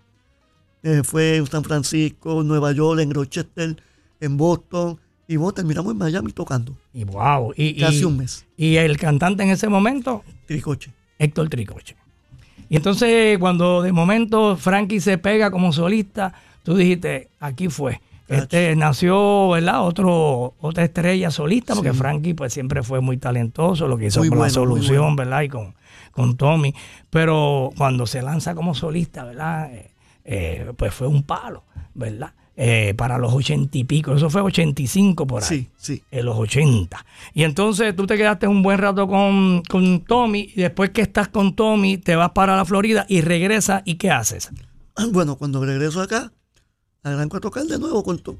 Eh, 0.83 1.03
fue 1.03 1.37
en 1.37 1.47
San 1.47 1.65
Francisco, 1.65 2.43
Nueva 2.45 2.73
York, 2.73 3.01
en 3.01 3.13
Rochester, 3.13 3.77
en 4.21 4.37
Boston. 4.37 4.99
Y 5.29 5.37
bueno, 5.37 5.53
terminamos 5.53 5.93
en 5.93 5.99
Miami 5.99 6.33
tocando. 6.33 6.75
Y 6.95 7.05
wow. 7.05 7.53
Y, 7.57 7.67
y- 7.67 7.81
Casi 7.81 8.03
un 8.05 8.17
mes. 8.17 8.47
y 8.57 8.77
el 8.77 8.97
cantante 8.97 9.43
en 9.43 9.51
ese 9.51 9.69
momento, 9.69 10.25
Tricoche. 10.47 10.91
Héctor 11.19 11.49
Tricoche. 11.51 11.95
Y 12.71 12.77
entonces, 12.77 13.39
cuando 13.39 13.83
de 13.83 13.93
momento 13.93 14.57
Frankie 14.57 15.01
se 15.01 15.19
pega 15.19 15.51
como 15.51 15.73
solista, 15.73 16.33
tú 16.63 16.77
dijiste, 16.77 17.29
aquí 17.41 17.69
fue. 17.69 18.01
Este 18.29 18.77
nació, 18.77 19.49
¿verdad? 19.51 19.83
Otro, 19.87 20.55
otra 20.61 20.85
estrella 20.85 21.31
solista, 21.31 21.75
porque 21.75 21.93
Sí. 21.93 21.99
Frankie 21.99 22.35
pues 22.35 22.53
siempre 22.53 22.83
fue 22.83 23.01
muy 23.01 23.17
talentoso, 23.17 23.89
lo 23.89 23.97
que 23.97 24.07
hizo 24.07 24.21
Muy 24.21 24.29
con 24.29 24.37
la 24.39 24.43
bueno, 24.45 24.53
solución, 24.55 25.01
bueno. 25.15 25.17
¿verdad? 25.17 25.43
Y 25.43 25.49
con, 25.49 25.75
con 26.13 26.37
Tommy. 26.37 26.75
Pero 27.09 27.71
cuando 27.79 28.07
se 28.07 28.21
lanza 28.21 28.55
como 28.55 28.75
solista, 28.75 29.25
¿verdad? 29.25 29.73
Eh, 29.75 29.91
eh, 30.27 30.73
pues 30.77 30.93
fue 30.93 31.07
un 31.07 31.23
palo, 31.23 31.65
¿verdad? 31.95 32.33
Eh, 32.61 32.93
para 32.97 33.19
los 33.19 33.33
ochenta 33.33 33.79
y 33.79 33.85
pico, 33.85 34.15
eso 34.17 34.29
fue 34.31 34.41
85 34.43 35.29
por 35.29 35.45
ahí 35.45 35.49
Sí, 35.49 35.69
sí. 35.77 36.03
en 36.11 36.25
los 36.27 36.37
80. 36.37 37.07
Y 37.33 37.45
entonces 37.45 37.95
tú 37.95 38.05
te 38.05 38.17
quedaste 38.17 38.49
un 38.49 38.65
buen 38.65 38.79
rato 38.79 39.07
con, 39.07 39.63
con 39.63 40.01
Tommy 40.05 40.51
y 40.57 40.63
después 40.63 40.91
que 40.91 41.03
estás 41.03 41.29
con 41.29 41.55
Tommy 41.55 41.99
te 41.99 42.17
vas 42.17 42.31
para 42.33 42.57
la 42.57 42.65
Florida 42.65 43.07
y 43.09 43.21
regresas 43.21 43.83
y 43.85 43.95
¿qué 43.95 44.11
haces? 44.11 44.51
Ah, 44.97 45.07
Bueno, 45.13 45.37
cuando 45.37 45.65
regreso 45.65 46.03
acá, 46.03 46.33
arranco 47.05 47.37
a 47.37 47.41
tocar 47.41 47.63
de 47.65 47.79
nuevo 47.79 48.03
con 48.03 48.19
todo. 48.19 48.39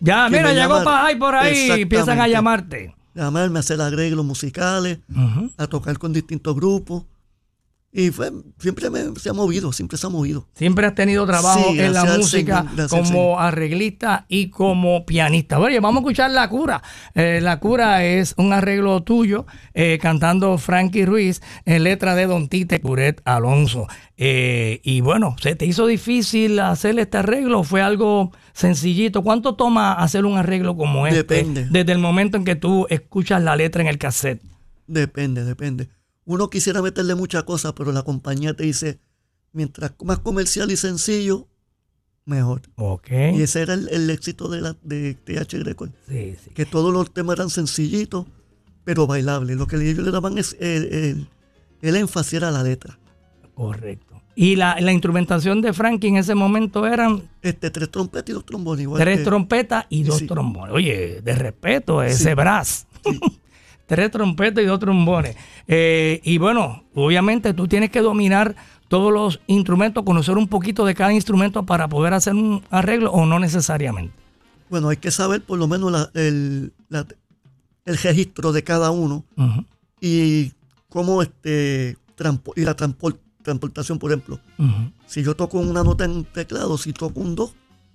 Ya, 0.00 0.28
mira, 0.28 0.52
llegó. 0.52 0.82
Pajay 0.82 1.16
por 1.16 1.36
ahí 1.36 1.68
y 1.68 1.82
empiezan 1.82 2.18
a 2.20 2.26
llamarte. 2.26 2.92
Llamarme 3.14 3.58
a 3.58 3.60
hacer 3.60 3.80
arreglos 3.80 4.24
musicales, 4.24 4.98
Ujú. 5.08 5.52
a 5.56 5.68
tocar 5.68 5.98
con 5.98 6.12
distintos 6.12 6.56
grupos. 6.56 7.04
Y 7.94 8.10
fue, 8.10 8.32
siempre 8.58 8.88
me- 8.88 9.14
se 9.20 9.28
ha 9.28 9.34
movido, 9.34 9.70
siempre 9.70 9.98
se 9.98 10.06
ha 10.06 10.10
movido. 10.10 10.48
Siempre 10.54 10.86
has 10.86 10.94
tenido 10.94 11.26
trabajo 11.26 11.72
Sí, 11.72 11.78
en 11.78 11.92
la 11.92 12.04
música 12.06 12.64
Señor, 12.70 12.88
como 12.88 13.38
arreglista 13.38 14.24
y 14.28 14.48
como 14.48 15.04
pianista. 15.04 15.58
Oye, 15.58 15.78
vamos 15.78 15.98
a 15.98 16.00
escuchar 16.00 16.30
La 16.30 16.48
Cura. 16.48 16.82
Eh, 17.14 17.40
la 17.42 17.60
Cura 17.60 18.02
es 18.02 18.32
un 18.38 18.54
arreglo 18.54 19.02
tuyo 19.02 19.44
eh, 19.74 19.98
cantando 20.00 20.56
Frankie 20.56 21.04
Ruiz 21.04 21.42
en 21.66 21.84
letra 21.84 22.14
de 22.14 22.26
Don 22.26 22.48
Tite 22.48 22.80
Curet 22.80 23.20
Alonso. 23.26 23.86
Eh, 24.16 24.80
y 24.84 25.02
bueno, 25.02 25.36
¿se 25.42 25.54
te 25.54 25.66
hizo 25.66 25.86
difícil 25.86 26.60
hacer 26.60 26.98
este 26.98 27.18
arreglo? 27.18 27.62
¿Fue 27.62 27.82
algo 27.82 28.32
sencillito? 28.54 29.22
¿Cuánto 29.22 29.54
toma 29.54 29.92
hacer 29.92 30.24
un 30.24 30.38
arreglo 30.38 30.76
como 30.78 31.06
este? 31.06 31.18
Depende. 31.18 31.66
Desde 31.70 31.92
el 31.92 31.98
momento 31.98 32.38
en 32.38 32.46
que 32.46 32.56
tú 32.56 32.86
escuchas 32.88 33.42
la 33.42 33.54
letra 33.54 33.82
en 33.82 33.88
el 33.88 33.98
cassette. 33.98 34.40
Depende, 34.86 35.44
depende. 35.44 35.88
Uno 36.24 36.48
quisiera 36.50 36.82
meterle 36.82 37.14
muchas 37.14 37.42
cosas, 37.44 37.72
pero 37.76 37.90
la 37.92 38.02
compañía 38.02 38.54
te 38.54 38.64
dice, 38.64 39.00
mientras 39.52 39.92
más 40.04 40.20
comercial 40.20 40.70
y 40.70 40.76
sencillo, 40.76 41.48
mejor. 42.24 42.62
Ok. 42.76 43.10
Y 43.34 43.42
ese 43.42 43.62
era 43.62 43.74
el, 43.74 43.88
el 43.88 44.08
éxito 44.10 44.48
de, 44.48 44.60
la, 44.60 44.76
de 44.82 45.14
TH 45.14 45.62
Record. 45.64 45.90
Sí, 46.08 46.36
sí. 46.42 46.50
Que 46.54 46.64
todos 46.64 46.92
los 46.92 47.12
temas 47.12 47.36
eran 47.36 47.50
sencillitos, 47.50 48.26
pero 48.84 49.06
bailables. 49.06 49.56
Lo 49.56 49.66
que 49.66 49.76
ellos 49.76 50.04
le 50.04 50.10
daban 50.12 50.38
es 50.38 50.56
el, 50.60 50.84
el- 50.92 51.28
el 51.82 51.96
énfasis 51.96 52.34
era 52.34 52.52
la 52.52 52.62
letra. 52.62 52.96
Correcto. 53.54 54.22
Y 54.36 54.54
la, 54.56 54.80
la 54.80 54.92
instrumentación 54.92 55.60
de 55.60 55.72
Frankie 55.72 56.06
en 56.08 56.16
ese 56.16 56.34
momento 56.36 56.86
eran 56.86 57.28
Este, 57.42 57.70
tres 57.70 57.90
trompetas 57.90 58.30
y 58.30 58.32
dos 58.32 58.46
trombones. 58.46 58.82
Igual 58.84 59.02
tres 59.02 59.18
que- 59.18 59.24
trompetas 59.24 59.86
y 59.90 60.04
dos 60.04 60.18
sí. 60.18 60.26
trombones. 60.28 60.72
Oye, 60.72 61.20
de 61.22 61.34
respeto, 61.34 62.02
ese 62.02 62.34
brass. 62.36 62.86
Tres 63.94 64.10
trompetas 64.10 64.64
y 64.64 64.66
dos 64.66 64.80
trombones. 64.80 65.36
Eh, 65.68 66.20
y 66.24 66.38
bueno, 66.38 66.84
obviamente 66.94 67.52
tú 67.52 67.68
tienes 67.68 67.90
que 67.90 68.00
dominar 68.00 68.56
todos 68.88 69.12
los 69.12 69.40
instrumentos, 69.46 70.02
conocer 70.02 70.38
un 70.38 70.48
poquito 70.48 70.86
de 70.86 70.94
cada 70.94 71.12
instrumento 71.12 71.64
para 71.66 71.88
poder 71.88 72.14
hacer 72.14 72.32
un 72.34 72.62
arreglo 72.70 73.12
o 73.12 73.26
no 73.26 73.38
necesariamente. 73.38 74.14
Bueno, 74.70 74.88
hay 74.88 74.96
que 74.96 75.10
saber 75.10 75.42
por 75.42 75.58
lo 75.58 75.68
menos 75.68 75.92
la- 75.92 76.10
el, 76.14 76.72
la- 76.88 77.06
el 77.84 77.98
registro 77.98 78.52
de 78.52 78.64
cada 78.64 78.90
uno 78.90 79.24
y 80.00 80.52
cómo 80.88 81.20
este 81.20 81.98
y 82.56 82.60
la 82.64 82.74
transpor- 82.76 83.18
transportación, 83.42 83.98
por 83.98 84.10
ejemplo. 84.10 84.40
Si 85.06 85.22
yo 85.22 85.34
toco 85.36 85.58
una 85.58 85.82
nota 85.84 86.04
en 86.06 86.24
teclado, 86.24 86.78
si 86.78 86.94
toco 86.94 87.20
un 87.20 87.34
do, 87.34 87.52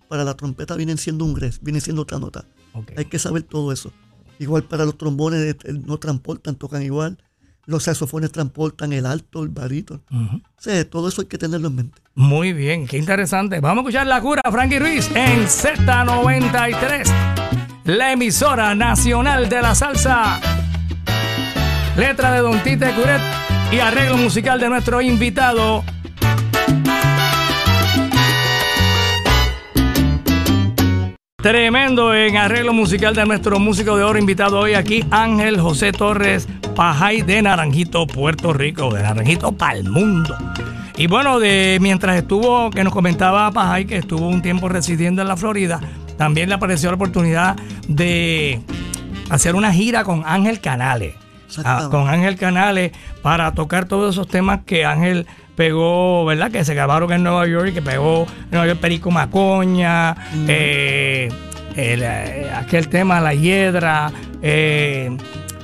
para 0.09 0.23
la 0.23 0.35
trompeta 0.35 0.75
viene 0.75 0.95
siendo 0.97 1.25
un 1.25 1.33
gres, 1.33 1.59
viene 1.63 1.81
siendo 1.81 2.03
otra 2.03 2.19
nota. 2.19 2.45
Hay 2.97 3.05
que 3.05 3.17
saber 3.17 3.41
todo 3.43 3.71
eso. 3.71 3.91
Igual 4.39 4.63
para 4.63 4.85
los 4.85 4.97
trombones 4.97 5.55
eh, 5.63 5.73
no 5.85 5.97
transportan, 5.97 6.55
tocan 6.55 6.83
igual. 6.83 7.17
Los 7.65 7.83
saxofones 7.83 8.31
transportan 8.31 8.93
el 8.93 9.05
alto, 9.05 9.43
el 9.43 9.49
barítono. 9.49 10.01
Ujú. 10.09 10.37
O 10.37 10.41
sea, 10.61 10.89
todo 10.89 11.09
eso 11.09 11.21
hay 11.21 11.27
que 11.27 11.37
tenerlo 11.37 11.67
en 11.67 11.75
mente. 11.75 12.01
Muy 12.15 12.53
bien, 12.53 12.87
qué 12.87 12.97
interesante. 12.97 13.59
Vamos 13.59 13.79
a 13.79 13.81
escuchar 13.81 14.07
la 14.07 14.21
cura, 14.21 14.41
Frankie 14.49 14.79
Ruiz, 14.79 15.09
en 15.13 15.45
Z93, 15.45 17.11
la 17.85 18.13
emisora 18.13 18.73
nacional 18.73 19.49
de 19.49 19.61
la 19.61 19.75
salsa. 19.75 20.39
Letra 21.97 22.31
de 22.31 22.39
Don 22.39 22.63
Tite 22.63 22.93
Curet 22.93 23.21
y 23.71 23.79
arreglo 23.79 24.17
musical 24.17 24.59
de 24.59 24.69
nuestro 24.69 25.01
invitado. 25.01 25.83
Tremendo 31.39 32.15
en 32.15 32.35
arreglo 32.35 32.73
musical 32.73 33.13
de 33.13 33.23
nuestro 33.23 33.59
músico 33.59 33.95
de 33.95 34.03
oro 34.03 34.17
invitado 34.17 34.57
hoy 34.57 34.73
aquí, 34.73 35.05
Ángel 35.11 35.61
José 35.61 35.91
Torres 35.91 36.47
Pajay 36.75 37.21
de 37.21 37.43
Naranjito, 37.43 38.07
Puerto 38.07 38.53
Rico, 38.53 38.91
de 38.91 39.03
Naranjito 39.03 39.51
para 39.51 39.77
el 39.77 39.87
mundo. 39.87 40.35
Y 40.97 41.05
bueno, 41.05 41.39
de 41.39 41.77
mientras 41.79 42.17
estuvo, 42.17 42.71
que 42.71 42.83
nos 42.83 42.91
comentaba 42.91 43.51
Pajay, 43.51 43.85
que 43.85 43.97
estuvo 43.97 44.27
un 44.27 44.41
tiempo 44.41 44.67
residiendo 44.67 45.21
en 45.21 45.27
la 45.27 45.37
Florida, 45.37 45.79
también 46.17 46.49
le 46.49 46.55
apareció 46.55 46.89
la 46.89 46.95
oportunidad 46.95 47.55
de 47.87 48.59
hacer 49.29 49.53
una 49.53 49.71
gira 49.71 50.03
con 50.03 50.23
Ángel 50.25 50.59
Canales. 50.59 51.13
Ah, 51.63 51.87
con 51.91 52.09
Ángel 52.09 52.35
Canales 52.35 52.93
para 53.21 53.53
tocar 53.53 53.85
todos 53.85 54.15
esos 54.15 54.27
temas 54.27 54.61
que 54.65 54.85
Ángel 54.85 55.27
pegó, 55.57 56.23
¿verdad? 56.23 56.51
Que 56.51 56.63
se 56.63 56.75
grabaron 56.75 57.11
en 57.11 57.23
Nueva 57.23 57.47
York 57.47 57.69
y 57.69 57.73
que 57.73 57.81
pegó 57.81 58.27
en 58.43 58.51
Nueva 58.51 58.67
York 58.67 58.79
Perico 58.79 59.09
Macoña, 59.09 60.15
eh, 60.47 61.29
el, 61.75 62.03
eh, 62.03 62.51
aquel 62.55 62.87
tema 62.89 63.19
La 63.19 63.33
Hiedra, 63.33 64.11
eh, 64.43 65.17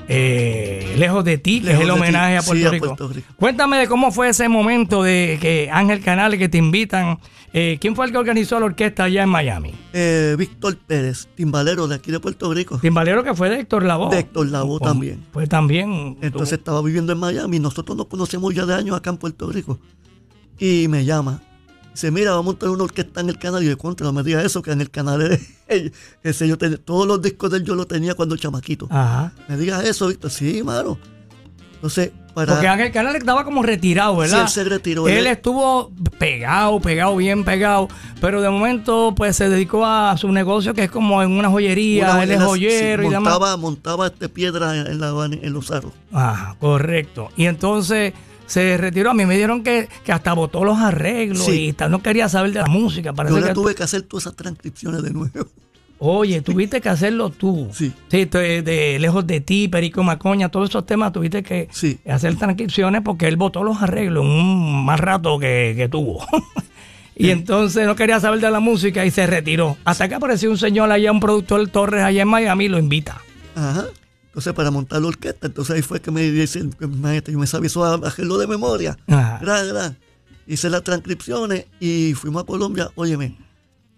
eh, 0.07 0.95
Lejos 0.97 1.23
de 1.23 1.37
ti, 1.37 1.59
que 1.61 1.67
Lejos 1.67 1.83
es 1.83 1.87
el 1.89 1.93
ti, 1.95 1.99
homenaje 2.01 2.37
a 2.37 2.41
sí. 2.41 2.47
Puerto 2.79 3.07
Rico. 3.09 3.27
Cuéntame 3.37 3.77
de 3.77 3.87
cómo 3.87 4.11
fue 4.11 4.29
ese 4.29 4.47
momento 4.49 5.03
de 5.03 5.37
que 5.41 5.69
Ángel 5.71 6.01
Canales, 6.01 6.39
que 6.39 6.49
te 6.49 6.57
invitan. 6.57 7.19
eh, 7.53 7.77
¿Quién 7.79 7.95
fue 7.95 8.05
el 8.05 8.11
que 8.11 8.17
organizó 8.17 8.59
la 8.59 8.65
orquesta 8.67 9.05
allá 9.05 9.23
en 9.23 9.29
Miami? 9.29 9.73
Eh, 9.93 10.35
Víctor 10.37 10.77
Pérez, 10.77 11.27
timbalero 11.35 11.87
de 11.87 11.95
aquí 11.95 12.11
de 12.11 12.19
Puerto 12.19 12.53
Rico. 12.53 12.77
Timbalero 12.79 13.23
que 13.23 13.33
fue 13.33 13.49
de 13.49 13.59
Héctor 13.59 13.83
Lavoe. 13.83 14.09
De 14.13 14.19
Héctor 14.19 14.47
Lavoe 14.47 14.79
Pues- 14.79 14.91
también. 14.91 15.23
Pues 15.31 15.49
también. 15.49 16.17
Entonces 16.21 16.57
estaba 16.59 16.81
viviendo 16.81 17.13
en 17.13 17.19
Miami. 17.19 17.59
Nosotros 17.59 17.95
nos 17.97 18.07
conocemos 18.07 18.53
ya 18.53 18.65
de 18.65 18.73
años 18.75 18.97
acá 18.97 19.09
en 19.11 19.17
Puerto 19.17 19.51
Rico. 19.51 19.79
Y 20.59 20.87
me 20.87 21.05
llama. 21.05 21.41
Dice, 21.93 22.11
mira, 22.11 22.31
vamos 22.31 22.43
a 22.43 22.45
montar 22.47 22.69
una 22.69 22.83
orquesta 22.83 23.21
en 23.21 23.29
el 23.29 23.37
canal. 23.37 23.63
Y 23.63 23.67
yo, 23.69 23.77
contra, 23.77 24.05
no 24.05 24.13
me 24.13 24.23
digas 24.23 24.43
eso, 24.43 24.61
que 24.61 24.71
en 24.71 24.81
el 24.81 24.89
canal 24.89 25.21
es- 25.67 25.91
ese 26.23 26.47
yo 26.47 26.57
tenía- 26.57 26.77
todos 26.77 27.07
los 27.07 27.21
discos 27.21 27.51
de 27.51 27.57
él 27.57 27.63
yo 27.63 27.75
los 27.75 27.87
tenía 27.87 28.13
cuando 28.15 28.35
chamaquito. 28.35 28.87
Ajá. 28.89 29.31
Me 29.47 29.57
digas 29.57 29.83
eso, 29.85 30.07
Víctor. 30.07 30.31
Sí, 30.31 30.63
mano. 30.63 30.97
Entonces, 31.75 32.11
para... 32.33 32.53
Porque 32.53 32.67
Ángel 32.67 32.91
Canales 32.93 33.19
estaba 33.19 33.43
como 33.43 33.61
retirado, 33.61 34.15
¿verdad? 34.15 34.37
Sí, 34.37 34.41
él 34.43 34.47
se 34.49 34.69
retiró. 34.69 35.07
Él 35.07 35.17
Él- 35.17 35.27
estuvo 35.27 35.91
pegado, 36.17 36.79
pegado, 36.79 37.15
bien 37.17 37.43
pegado, 37.43 37.89
pero 38.21 38.41
de 38.41 38.49
momento 38.49 39.13
pues 39.15 39.35
se 39.35 39.49
dedicó 39.49 39.85
a 39.85 40.15
su 40.17 40.31
negocio 40.31 40.73
que 40.73 40.85
es 40.85 40.89
como 40.91 41.21
en 41.21 41.31
una 41.31 41.49
joyería, 41.49 42.11
una 42.13 42.23
él 42.23 42.31
es 42.31 42.41
joyero 42.41 43.03
sí, 43.03 43.07
y 43.09 43.11
demás. 43.11 43.33
montaba, 43.33 43.57
montaba 43.57 44.07
este 44.07 44.29
piedra 44.29 44.77
en, 44.77 44.99
la, 44.99 45.09
en 45.29 45.53
los 45.53 45.71
aros. 45.71 45.91
Ajá, 46.13 46.55
correcto. 46.59 47.29
Y 47.35 47.45
entonces 47.47 48.13
se 48.53 48.77
retiró. 48.77 49.09
A 49.11 49.13
mí 49.13 49.25
me 49.25 49.35
dieron 49.35 49.63
que, 49.63 49.89
que 50.03 50.11
hasta 50.11 50.33
votó 50.33 50.63
los 50.63 50.77
arreglos 50.77 51.45
Sí. 51.45 51.69
y 51.69 51.73
tal, 51.73 51.89
no 51.91 52.01
quería 52.03 52.29
saber 52.29 52.51
de 52.53 52.59
la 52.59 52.67
música. 52.67 53.11
Parece 53.13 53.33
Yo 53.35 53.41
le 53.41 53.47
que- 53.47 53.53
tuve 53.53 53.75
que 53.75 53.83
hacer 53.83 54.03
todas 54.03 54.25
esas 54.25 54.35
transcripciones 54.35 55.01
de 55.03 55.11
nuevo. 55.11 55.47
Oye, 55.99 56.41
tuviste 56.41 56.81
que 56.81 56.89
hacerlo 56.89 57.29
tú. 57.29 57.69
Sí. 57.71 57.93
de, 58.09 58.25
de 58.61 58.99
Lejos 58.99 59.25
de 59.25 59.39
ti, 59.39 59.69
Perico 59.69 60.03
Macoña, 60.03 60.49
todos 60.49 60.69
esos 60.69 60.85
temas 60.85 61.13
tuviste 61.13 61.43
que 61.43 61.69
Sí. 61.71 61.97
hacer 62.07 62.35
transcripciones 62.35 63.01
porque 63.03 63.27
él 63.27 63.37
votó 63.37 63.63
los 63.63 63.81
arreglos 63.81 64.25
en 64.25 64.31
un 64.31 64.85
más 64.85 64.99
rato 64.99 65.39
que, 65.39 65.73
que 65.77 65.87
tuvo. 65.87 66.25
y 67.15 67.29
entonces 67.29 67.85
no 67.87 67.95
quería 67.95 68.19
saber 68.19 68.39
de 68.41 68.51
la 68.51 68.59
música 68.59 69.05
y 69.05 69.11
se 69.11 69.25
retiró. 69.27 69.77
Hasta 69.85 70.09
que 70.09 70.15
apareció 70.15 70.51
un 70.51 70.57
señor 70.57 70.91
allá, 70.91 71.11
un 71.11 71.19
productor 71.21 71.65
Torres 71.69 72.03
allá 72.03 72.21
en 72.23 72.27
Miami 72.27 72.67
lo 72.67 72.77
invita. 72.79 73.21
Ajá. 73.55 73.85
Entonces, 74.33 74.53
para 74.53 74.71
montar 74.71 74.99
la 74.99 75.09
orquesta, 75.09 75.45
entonces 75.45 75.75
ahí 75.75 75.81
fue 75.83 76.01
que 76.01 76.09
me 76.09 76.23
dicen, 76.31 76.75
maestro, 76.99 77.31
yo 77.33 77.37
me 77.39 77.45
sabía 77.45 77.67
eso 77.67 77.83
a 77.85 77.93
hacerlo 78.07 78.39
de 78.39 78.47
memoria. 78.47 78.97
Ajá. 79.07 79.37
Gran, 79.39 79.67
gran. 79.67 79.97
Hice 80.47 80.71
las 80.71 80.83
transcripciones 80.83 81.67
y 81.79 82.13
fuimos 82.15 82.41
a 82.41 82.45
Colombia, 82.45 82.89
óyeme. 82.95 83.37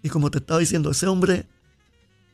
Y 0.02 0.10
como 0.10 0.30
te 0.30 0.38
estaba 0.38 0.60
diciendo, 0.60 0.90
ese 0.90 1.06
hombre 1.06 1.46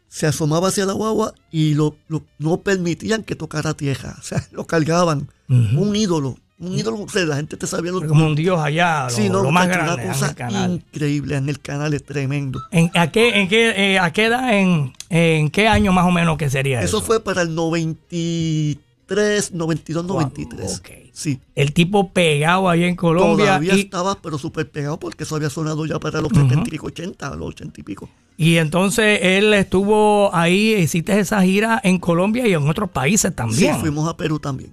se 0.08 0.26
asomaba 0.26 0.68
hacia 0.68 0.84
la 0.84 0.92
guagua 0.94 1.32
y 1.52 1.74
lo, 1.74 1.96
lo- 2.08 2.26
no 2.38 2.58
permitían 2.60 3.22
que 3.22 3.36
tocara 3.36 3.72
tierra. 3.74 4.16
O 4.20 4.22
sea, 4.22 4.46
lo 4.50 4.66
cargaban. 4.66 5.30
Un 5.48 5.94
ídolo. 5.94 6.38
Un 6.58 6.78
ídolo. 6.78 6.98
O 7.02 7.08
sea, 7.08 7.24
la 7.24 7.36
gente 7.36 7.56
te 7.56 7.66
sabía 7.66 7.90
lo, 7.90 8.06
Como 8.06 8.26
un 8.26 8.34
dios 8.36 8.60
allá, 8.60 9.04
lo, 9.04 9.10
Sí, 9.10 9.28
no, 9.28 9.42
lo 9.42 9.50
más 9.50 9.66
grande, 9.66 10.04
una 10.04 10.12
cosa 10.12 10.34
increíble. 10.68 11.36
En 11.36 11.48
el 11.48 11.58
canal 11.60 11.92
es 11.94 12.04
tremendo. 12.04 12.60
¿En, 12.70 12.90
a, 12.94 13.10
qué, 13.10 13.40
en, 13.40 13.48
qué, 13.48 13.70
eh, 13.94 13.98
¿A 13.98 14.12
qué 14.12 14.26
edad, 14.26 14.52
en, 14.56 14.92
en 15.10 15.50
qué 15.50 15.66
año 15.66 15.92
más 15.92 16.06
o 16.06 16.12
menos 16.12 16.36
que 16.38 16.48
sería 16.50 16.80
eso? 16.80 16.98
Eso 16.98 17.06
fue 17.06 17.18
para 17.20 17.42
el 17.42 17.54
93, 17.54 19.52
92, 19.52 20.04
93. 20.04 20.78
ok. 20.78 20.88
Sí. 21.12 21.40
El 21.54 21.72
tipo 21.74 22.10
pegado 22.10 22.68
allá 22.70 22.86
en 22.86 22.96
Colombia. 22.96 23.44
Todavía 23.46 23.74
y- 23.74 23.80
estaba, 23.80 24.14
pero 24.22 24.38
súper 24.38 24.70
pegado 24.70 24.98
porque 24.98 25.24
eso 25.24 25.36
había 25.36 25.50
sonado 25.50 25.84
ya 25.84 25.98
para 25.98 26.20
los 26.22 26.32
70 26.32 26.74
y 26.74 26.78
80, 26.80 27.34
los 27.36 27.48
80 27.48 27.80
y 27.80 27.84
pico. 27.84 28.08
Y 28.38 28.56
entonces 28.56 29.18
él 29.22 29.52
estuvo 29.52 30.34
ahí, 30.34 30.72
hiciste 30.74 31.18
esa 31.20 31.42
gira 31.42 31.80
en 31.84 31.98
Colombia 31.98 32.46
y 32.46 32.54
en 32.54 32.66
otros 32.68 32.88
países 32.90 33.34
también. 33.34 33.74
Sí, 33.74 33.80
fuimos 33.80 34.08
a 34.08 34.16
Perú 34.16 34.38
también. 34.38 34.72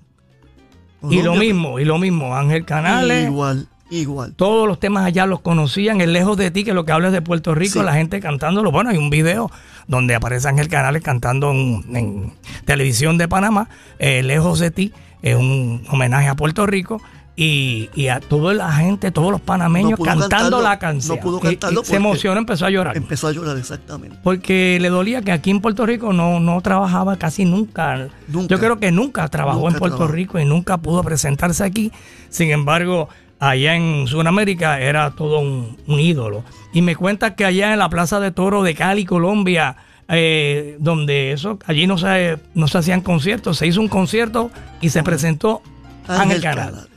Y 1.10 1.22
lo 1.22 1.36
mismo, 1.36 1.80
y 1.80 1.86
lo 1.86 1.98
mismo, 1.98 2.36
Ángel 2.36 2.66
Canales. 2.66 3.28
Igual, 3.28 3.68
igual. 3.90 4.34
Todos 4.36 4.68
los 4.68 4.80
temas 4.80 5.06
allá 5.06 5.26
los 5.26 5.40
conocían, 5.42 6.02
el 6.02 6.14
Lejos 6.14 6.38
de 6.38 6.52
ti, 6.52 6.64
que 6.64 6.74
lo 6.74 6.86
que 6.86 6.92
habla 6.92 7.08
es 7.08 7.14
de 7.14 7.22
Puerto 7.22 7.56
Rico, 7.56 7.80
Sí. 7.80 7.86
la 7.86 7.94
gente 7.94 8.20
cantándolo. 8.20 8.72
Bueno, 8.72 8.90
hay 8.90 8.98
un 8.98 9.10
video 9.10 9.52
donde 9.88 10.16
aparece 10.16 10.48
Ángel 10.48 10.68
Canales 10.68 11.02
cantando 11.02 11.52
en, 11.52 11.84
en 11.96 12.34
televisión 12.66 13.18
de 13.18 13.28
Panamá, 13.28 13.70
eh, 14.00 14.22
Lejos 14.24 14.60
de 14.60 14.72
ti, 14.72 14.94
es 15.22 15.36
un 15.36 15.84
homenaje 15.90 16.28
a 16.28 16.36
Puerto 16.36 16.66
Rico. 16.66 17.02
Y, 17.36 17.90
y 17.96 18.08
a 18.10 18.20
toda 18.20 18.54
la 18.54 18.72
gente, 18.74 19.12
todos 19.12 19.32
los 19.32 19.40
panameños 19.40 19.98
No 19.98 20.04
cantando 20.06 20.28
cantarlo, 20.30 20.62
la 20.62 20.78
canción. 20.78 21.18
no 21.18 21.22
pudo 21.24 21.38
Y- 21.38 21.40
y 21.40 21.50
cantarlo 21.56 21.84
se 21.86 21.96
emocionó, 21.96 22.38
empezó 22.40 22.66
a 22.66 22.70
llorar. 22.70 22.98
Empezó 22.98 23.28
a 23.28 23.32
llorar, 23.32 23.58
exactamente. 23.58 24.18
Porque 24.24 24.78
le 24.82 24.90
dolía 24.90 25.22
que 25.22 25.32
aquí 25.32 25.50
en 25.52 25.62
Puerto 25.62 25.86
Rico 25.86 26.12
no, 26.12 26.40
no 26.42 26.60
trabajaba 26.62 27.16
casi 27.18 27.46
nunca. 27.46 28.10
Nunca. 28.28 28.48
Yo 28.50 28.60
creo 28.60 28.80
que 28.80 28.92
nunca 28.92 29.28
trabajó 29.30 29.60
Nunca 29.60 29.74
en 29.74 29.80
Puerto 29.80 29.96
trabajó. 29.98 30.14
Rico 30.14 30.40
y 30.40 30.46
nunca 30.46 30.78
pudo 30.80 31.02
presentarse 31.04 31.64
aquí. 31.64 31.92
Sin 32.30 32.52
embargo, 32.52 33.08
allá 33.40 33.76
en 33.76 34.06
Sudamérica 34.08 34.82
era 34.82 35.12
todo 35.12 35.40
un, 35.40 35.78
un 35.88 36.00
ídolo. 36.00 36.44
Y 36.74 36.82
me 36.82 36.96
cuenta 36.98 37.36
que 37.36 37.46
allá 37.46 37.72
en 37.72 37.80
la 37.80 37.90
Plaza 37.90 38.20
de 38.20 38.32
Toro 38.32 38.64
de 38.64 38.76
Cali, 38.76 39.06
Colombia, 39.06 39.78
eh, 40.10 40.76
donde 40.80 41.32
eso, 41.32 41.58
allí 41.66 41.88
no 41.88 41.98
se, 41.98 42.38
no 42.54 42.68
se 42.68 42.78
hacían 42.80 43.00
conciertos, 43.00 43.58
se 43.58 43.66
hizo 43.68 43.80
un 43.80 43.88
concierto 43.88 44.52
y 44.82 44.90
se 44.90 45.04
presentó 45.04 45.62
Ángel 46.08 46.42
Canal. 46.42 46.89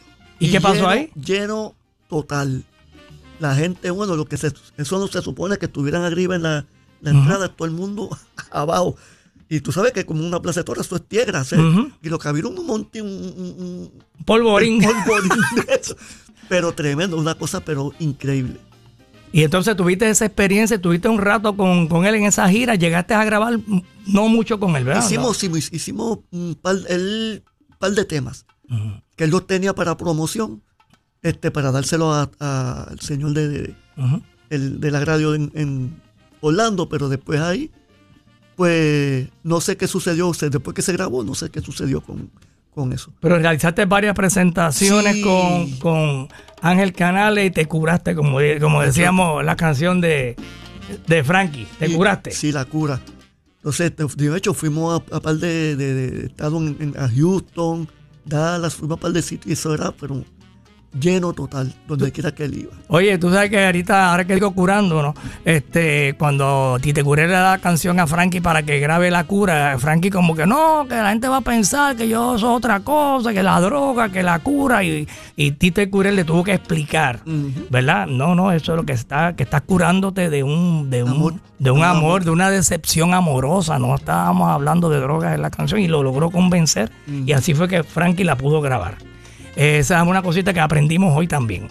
¿Y 0.47 0.51
qué 0.51 0.61
pasó 0.61 0.75
lleno- 0.77 0.89
ahí? 0.89 1.11
Lleno 1.15 1.75
total. 2.09 2.65
La 3.41 3.55
gente, 3.55 3.91
bueno, 3.91 4.15
lo 4.17 4.25
que 4.27 4.37
se, 4.37 4.53
eso 4.77 4.99
no 4.99 5.09
se 5.09 5.21
supone 5.23 5.57
que 5.59 5.67
estuvieran 5.67 6.03
arriba 6.03 6.37
en 6.37 6.43
la, 6.43 6.67
la 7.01 7.11
entrada, 7.11 7.49
todo 7.49 7.67
el 7.67 7.75
mundo 7.75 8.09
abajo. 8.51 8.97
Y 9.49 9.61
tú 9.61 9.71
sabes 9.73 9.93
que 9.93 10.07
como 10.07 10.25
una 10.27 10.41
plaza 10.41 10.61
de 10.61 10.65
toros, 10.65 10.87
eso 10.87 10.97
es 10.97 11.03
tierra. 11.07 11.45
¿sí? 11.45 11.57
Y 12.03 12.09
lo 12.09 12.19
que 12.19 12.29
había 12.29 12.47
un 12.47 12.65
monte, 12.67 13.03
un, 13.03 13.09
un- 13.11 13.55
un- 13.65 13.93
Polvorín. 14.25 14.81
polvorín. 15.07 15.31
Pero 16.49 16.73
tremendo, 16.73 17.17
una 17.17 17.35
cosa 17.35 17.61
pero 17.61 17.93
increíble. 17.99 18.59
Y 19.33 19.43
entonces 19.45 19.75
tuviste 19.77 20.09
esa 20.11 20.27
experiencia, 20.27 20.79
tuviste 20.81 21.09
un 21.09 21.19
rato 21.19 21.57
con, 21.57 21.89
con 21.89 22.05
él 22.05 22.17
en 22.17 22.25
esa 22.25 22.47
gira, 22.51 22.75
llegaste 22.75 23.15
a 23.15 23.25
grabar 23.25 23.59
no 24.07 24.29
mucho 24.29 24.61
con 24.61 24.77
él, 24.77 24.85
¿verdad? 24.85 25.03
Hicimos, 25.05 25.37
hicimos, 25.39 25.73
hicimos 25.73 26.19
un 26.31 26.55
par, 26.61 26.77
el, 26.89 27.43
par 27.79 27.93
de 27.93 28.05
temas 28.05 28.45
que 29.17 29.25
él 29.25 29.31
los 29.31 29.47
tenía 29.47 29.75
para 29.75 29.97
promoción, 29.97 30.63
este, 31.23 31.51
para 31.51 31.71
dárselo 31.73 32.13
a- 32.13 32.31
a- 32.41 32.85
al 32.91 33.01
señor 33.01 33.33
de, 33.33 33.75
el, 34.51 34.81
de 34.81 34.91
la 34.91 35.05
radio 35.05 35.35
en, 35.35 35.51
en 35.55 36.01
Orlando, 36.41 36.89
pero 36.89 37.09
después 37.09 37.41
ahí, 37.41 37.71
pues 38.57 39.29
no 39.43 39.61
sé 39.61 39.77
qué 39.77 39.87
sucedió, 39.89 40.29
o 40.29 40.35
sea, 40.35 40.49
después 40.49 40.75
que 40.75 40.83
se 40.83 40.93
grabó, 40.93 41.25
no 41.25 41.35
sé 41.35 41.51
qué 41.51 41.61
sucedió 41.61 42.01
con, 42.01 42.31
con 42.75 42.93
eso. 42.93 43.13
Pero 43.21 43.39
realizaste 43.39 43.85
varias 43.87 44.15
presentaciones 44.15 45.17
Sí. 45.17 45.23
con, 45.23 45.71
con 45.79 46.29
Ángel 46.61 46.93
Canales 46.93 47.47
y 47.47 47.51
te 47.51 47.67
curaste, 47.67 48.15
como, 48.15 48.39
como 48.61 48.83
decíamos 48.83 49.45
la 49.45 49.57
canción 49.57 50.01
de, 50.01 50.37
de 51.07 51.25
Frankie. 51.25 51.67
¿Te 51.79 51.89
Y- 51.89 51.95
curaste? 51.95 52.31
Sí, 52.33 52.53
la 52.53 52.65
cura. 52.65 53.01
Entonces, 53.59 53.93
de 53.97 54.37
hecho, 54.37 54.55
fuimos 54.55 55.01
a, 55.13 55.17
a 55.17 55.21
par 55.21 55.37
de, 55.37 55.77
de, 55.77 55.95
de 55.95 56.27
estados 56.27 56.61
en, 56.63 56.77
en- 56.81 56.99
a 57.01 57.09
Houston, 57.09 57.89
Dallas, 58.25 58.75
fuimos 58.75 58.99
a 58.99 59.01
par 59.01 59.13
de 59.13 59.23
sitios 59.23 59.47
y 59.47 59.53
eso 59.53 59.75
era, 59.75 59.93
pero 59.93 60.25
lleno 60.99 61.33
total, 61.33 61.73
donde 61.89 62.13
quiera 62.13 62.33
que 62.33 62.45
él 62.45 62.59
iba. 62.59 62.73
Oye, 62.89 63.17
tú 63.19 63.31
sabes 63.33 63.49
que 63.51 63.65
ahorita, 63.65 64.11
ahora 64.11 64.25
que 64.27 64.35
digo 64.35 64.51
curando, 64.53 65.03
¿no? 65.03 65.15
Este, 65.45 66.15
cuando 66.19 66.79
Tite 66.81 67.03
Curé 67.03 67.27
le 67.27 67.33
da 67.33 67.53
la 67.53 67.59
canción 67.59 67.99
a 67.99 68.07
Frankie 68.07 68.41
para 68.41 68.63
que 68.63 68.79
grabe 68.79 69.11
la 69.11 69.25
cura, 69.25 69.77
Frankie 69.79 70.11
como 70.11 70.35
que 70.35 70.47
no, 70.47 70.87
que 70.89 70.95
la 70.95 71.11
gente 71.11 71.29
va 71.29 71.39
a 71.39 71.41
pensar 71.41 71.97
que 71.97 72.09
yo 72.09 72.39
soy 72.39 72.55
otra 72.55 72.81
cosa, 72.81 73.33
que 73.33 73.43
la 73.43 73.61
droga, 73.61 74.11
que 74.11 74.23
la 74.23 74.39
cura, 74.41 74.85
y, 74.85 75.09
y 75.37 75.53
Tite 75.53 75.89
Curé 75.89 76.13
le 76.13 76.25
tuvo 76.25 76.45
que 76.45 76.53
explicar. 76.53 77.21
¿verdad? 77.71 78.07
No, 78.07 78.35
no, 78.35 78.53
eso 78.53 78.73
es 78.73 78.77
lo 78.77 78.85
que 78.85 78.93
está, 78.93 79.35
que 79.35 79.45
estás 79.45 79.63
curándote 79.63 80.29
de 80.31 80.43
un, 80.43 80.91
de 80.91 81.03
un, 81.03 81.09
Amor. 81.11 81.35
de 81.59 81.71
un 81.71 81.79
Un 81.79 81.85
amor, 81.85 81.97
amor. 81.99 82.25
de 82.25 82.31
una 82.31 82.51
decepción 82.51 83.15
amorosa, 83.15 83.79
no 83.79 83.95
estábamos 83.95 84.51
hablando 84.51 84.89
de 84.91 85.01
drogas 85.01 85.35
en 85.35 85.43
la 85.43 85.51
canción 85.51 85.81
y 85.81 85.89
lo 85.89 86.03
logró 86.03 86.31
convencer, 86.31 86.91
y 87.07 87.33
así 87.33 87.55
fue 87.55 87.67
que 87.69 87.83
Frankie 87.83 88.25
la 88.25 88.37
pudo 88.37 88.61
grabar. 88.61 88.97
Esa 89.57 90.01
es 90.03 90.09
una 90.09 90.23
cosita 90.23 90.53
que 90.53 90.61
aprendimos 90.61 91.15
hoy 91.17 91.27
también. 91.27 91.69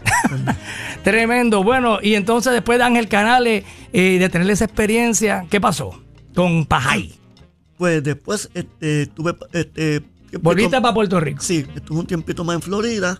Tremendo. 1.03 1.63
Bueno, 1.63 1.99
y 2.01 2.15
entonces 2.15 2.53
después 2.53 2.77
de 2.77 2.83
Ángel 2.85 3.07
Canales, 3.07 3.63
eh, 3.91 4.19
de 4.19 4.29
tener 4.29 4.49
esa 4.49 4.65
experiencia, 4.65 5.45
¿qué 5.49 5.59
pasó 5.59 6.01
con 6.35 6.65
Pajay? 6.65 7.13
Pues 7.77 8.03
después 8.03 8.49
este, 8.53 9.07
tuve... 9.07 9.35
Este, 9.53 10.03
Volviste 10.41 10.79
para 10.79 10.93
Puerto 10.93 11.19
Rico. 11.19 11.41
Sí, 11.41 11.65
estuve 11.75 11.99
un 11.99 12.07
tiempito 12.07 12.43
más 12.43 12.55
en 12.55 12.61
Florida, 12.61 13.19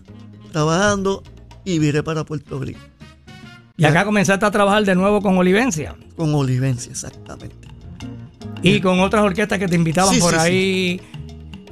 trabajando, 0.50 1.22
y 1.64 1.78
viré 1.78 2.02
para 2.02 2.24
Puerto 2.24 2.58
Rico, 2.58 2.80
Y 3.76 3.84
acá 3.84 4.04
comenzaste 4.04 4.46
a 4.46 4.50
trabajar 4.50 4.84
de 4.84 4.94
nuevo 4.94 5.20
con 5.20 5.36
Olivencia 5.36 5.94
con 6.16 6.34
Olivencia, 6.34 6.90
exactamente. 6.90 7.68
y 8.62 8.80
con 8.80 9.00
otras 9.00 9.24
orquestas 9.24 9.58
que 9.58 9.66
te 9.66 9.74
invitaban 9.74 10.14
Sí, 10.14 10.20
por 10.20 10.32
sí, 10.32 10.38
ahí. 10.38 11.00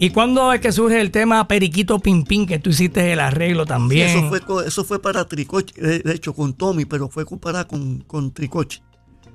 ¿Y 0.00 0.10
cuándo 0.10 0.52
es 0.52 0.60
que 0.60 0.72
surge 0.72 1.00
el 1.00 1.10
tema 1.10 1.46
Periquito 1.46 1.98
Pimpín, 1.98 2.46
que 2.46 2.58
tú 2.58 2.70
hiciste 2.70 3.12
el 3.12 3.20
arreglo 3.20 3.64
Sí, 3.64 3.68
también? 3.68 4.08
eso, 4.08 4.28
fue, 4.30 4.66
eso 4.66 4.82
fue 4.84 5.00
para 5.00 5.26
Tricoche, 5.26 5.74
de, 5.80 5.98
de 6.00 6.14
hecho 6.14 6.32
con 6.34 6.54
Tommy, 6.54 6.86
pero 6.86 7.08
fue 7.10 7.24
comparada 7.26 7.66
con, 7.68 8.00
con 8.00 8.32
Tricoche. 8.32 8.82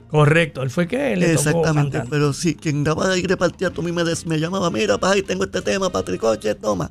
Correcto, 0.10 0.64
él 0.64 0.70
fue 0.72 0.88
que 0.88 1.16
le 1.16 1.34
Exactamente, 1.34 2.02
pero 2.10 2.34
sí, 2.34 2.56
quien 2.56 2.84
daba 2.84 3.12
ahí 3.12 3.22
repartía 3.24 3.70
Tommy 3.70 3.92
me, 3.92 4.04
des- 4.04 4.26
me 4.26 4.40
llamaba, 4.40 4.70
mira, 4.72 4.98
pa, 4.98 5.12
ahí 5.12 5.22
tengo 5.22 5.44
este 5.44 5.62
tema 5.62 5.90
para 5.92 6.04
Tricoche, 6.06 6.56
toma. 6.56 6.90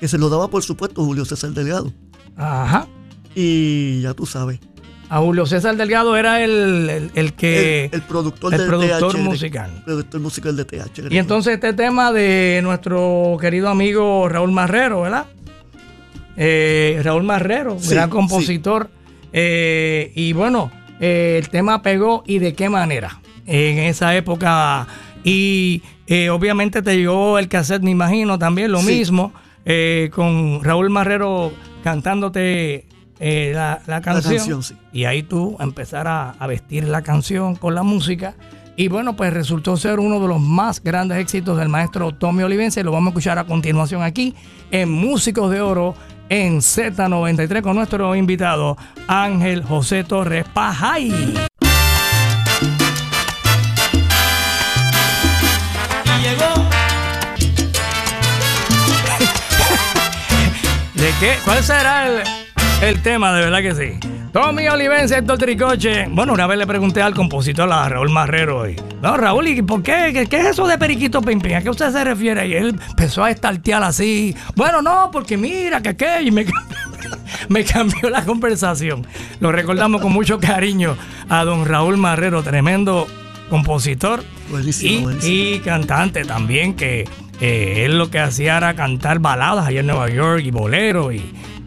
Que 0.00 0.08
se 0.08 0.18
lo 0.18 0.28
daba, 0.28 0.48
por 0.48 0.62
supuesto, 0.64 1.04
Julio 1.04 1.24
César 1.24 1.50
Delgado. 1.50 1.92
Ajá. 2.36 2.88
Y 3.34 4.00
ya 4.00 4.12
tú 4.14 4.26
sabes, 4.26 4.58
A 5.14 5.18
Julio 5.18 5.44
César 5.44 5.76
Delgado 5.76 6.16
era 6.16 6.42
el, 6.42 6.88
el- 6.88 7.10
el 7.14 7.32
que... 7.34 7.84
el, 7.84 7.90
el 7.96 8.02
productor 8.02 8.50
del 8.56 8.66
productor 8.66 9.12
TH, 9.12 9.16
de- 9.18 9.22
musical. 9.22 9.82
productor 9.84 10.20
musical 10.22 10.56
de 10.56 10.64
TH. 10.64 11.00
Y 11.10 11.18
entonces 11.18 11.52
este 11.54 11.74
tema 11.74 12.12
de 12.12 12.60
nuestro 12.62 13.36
querido 13.38 13.68
amigo 13.68 14.26
Raúl 14.30 14.52
Marrero, 14.52 15.02
¿verdad? 15.02 15.26
Eh, 16.36 16.98
Raúl 17.04 17.24
Marrero, 17.24 17.76
Sí, 17.78 17.90
gran 17.94 18.08
compositor. 18.08 18.88
Eh, 19.34 20.12
y 20.14 20.32
bueno, 20.32 20.70
eh, 20.98 21.36
el 21.42 21.50
tema 21.50 21.82
pegó 21.82 22.22
y 22.26 22.38
de 22.38 22.54
qué 22.54 22.70
manera 22.70 23.20
en 23.46 23.80
esa 23.80 24.16
época. 24.16 24.86
Y 25.24 25.82
obviamente 26.30 26.80
te 26.80 26.96
llegó 26.96 27.38
el 27.38 27.48
cassette, 27.48 27.82
me 27.82 27.90
imagino, 27.90 28.38
también 28.38 28.72
lo 28.72 28.80
Sí. 28.80 28.86
mismo, 28.86 29.34
con 30.10 30.64
Raúl 30.64 30.88
Marrero 30.88 31.52
cantándote 31.84 32.86
eh, 33.24 33.52
la, 33.54 33.80
la 33.86 34.00
canción. 34.00 34.36
canción, 34.36 34.62
sí. 34.64 34.74
Y 34.92 35.04
ahí 35.04 35.22
tú 35.22 35.56
empezar 35.60 36.08
a, 36.08 36.30
a 36.30 36.46
vestir 36.48 36.88
la 36.88 37.02
canción 37.02 37.54
con 37.54 37.76
la 37.76 37.84
música. 37.84 38.34
Y 38.74 38.88
bueno, 38.88 39.14
pues 39.14 39.32
resultó 39.32 39.76
ser 39.76 40.00
uno 40.00 40.18
de 40.18 40.26
los 40.26 40.40
más 40.40 40.82
grandes 40.82 41.18
éxitos 41.18 41.56
del 41.56 41.68
maestro 41.68 42.10
Tommy 42.10 42.42
Olivense. 42.42 42.82
Lo 42.82 42.90
vamos 42.90 43.06
a 43.06 43.10
escuchar 43.10 43.38
a 43.38 43.44
continuación 43.44 44.02
aquí 44.02 44.34
en 44.72 44.90
Músicos 44.90 45.52
de 45.52 45.60
Oro 45.60 45.94
en 46.28 46.58
Z93 46.58 47.62
con 47.62 47.76
nuestro 47.76 48.16
invitado 48.16 48.76
Ángel 49.06 49.62
José 49.62 50.02
Torres 50.02 50.44
Pajay. 50.52 51.10
¿De 60.94 61.10
qué? 61.20 61.36
¿Cuál 61.44 61.62
será 61.62 62.08
el, 62.08 62.41
el 62.82 63.00
tema? 63.00 63.32
De 63.32 63.44
verdad 63.44 63.62
que 63.62 63.74
sí. 63.74 64.08
Tommy 64.32 64.66
Olivense, 64.68 65.16
Héctor 65.16 65.38
Tricoche. 65.38 66.06
Bueno, 66.10 66.32
una 66.32 66.46
vez 66.46 66.58
le 66.58 66.66
pregunté 66.66 67.00
al 67.00 67.14
compositor, 67.14 67.70
a 67.70 67.88
Raúl 67.88 68.10
Marrero, 68.10 68.60
hoy. 68.60 68.76
No, 69.00 69.16
Raúl, 69.16 69.46
¿y 69.48 69.62
por 69.62 69.82
qué? 69.82 70.10
¿Qué, 70.12 70.26
qué 70.26 70.40
es 70.40 70.46
eso 70.46 70.66
de 70.66 70.78
Periquito 70.78 71.20
Pimpín? 71.22 71.54
¿A 71.54 71.62
qué 71.62 71.70
usted 71.70 71.92
se 71.92 72.02
refiere? 72.02 72.48
Y 72.48 72.54
él 72.54 72.80
empezó 72.88 73.24
a 73.24 73.30
estartear 73.30 73.82
así. 73.82 74.34
Bueno, 74.56 74.82
no, 74.82 75.10
porque 75.12 75.36
mira, 75.36 75.80
que 75.80 75.96
qué. 75.96 76.22
Y 76.22 76.30
me, 76.30 76.44
me 77.48 77.64
cambió 77.64 78.10
la 78.10 78.24
conversación. 78.24 79.06
Lo 79.38 79.52
recordamos 79.52 80.00
con 80.00 80.12
mucho 80.12 80.40
cariño 80.40 80.96
a 81.28 81.44
don 81.44 81.66
Raúl 81.66 81.98
Marrero, 81.98 82.42
tremendo 82.42 83.06
compositor 83.48 84.24
Buenísimo, 84.50 84.92
y, 84.92 85.02
buenísimo. 85.02 85.34
y 85.34 85.58
cantante 85.60 86.24
también, 86.24 86.74
que 86.74 87.04
eh, 87.40 87.84
él 87.84 87.98
lo 87.98 88.10
que 88.10 88.18
hacía 88.18 88.56
era 88.56 88.74
cantar 88.74 89.18
baladas 89.18 89.66
allá 89.66 89.80
en 89.80 89.86
Nueva 89.86 90.08
York 90.08 90.42
y 90.42 90.50
boleros 90.50 91.14
y, 91.14 91.22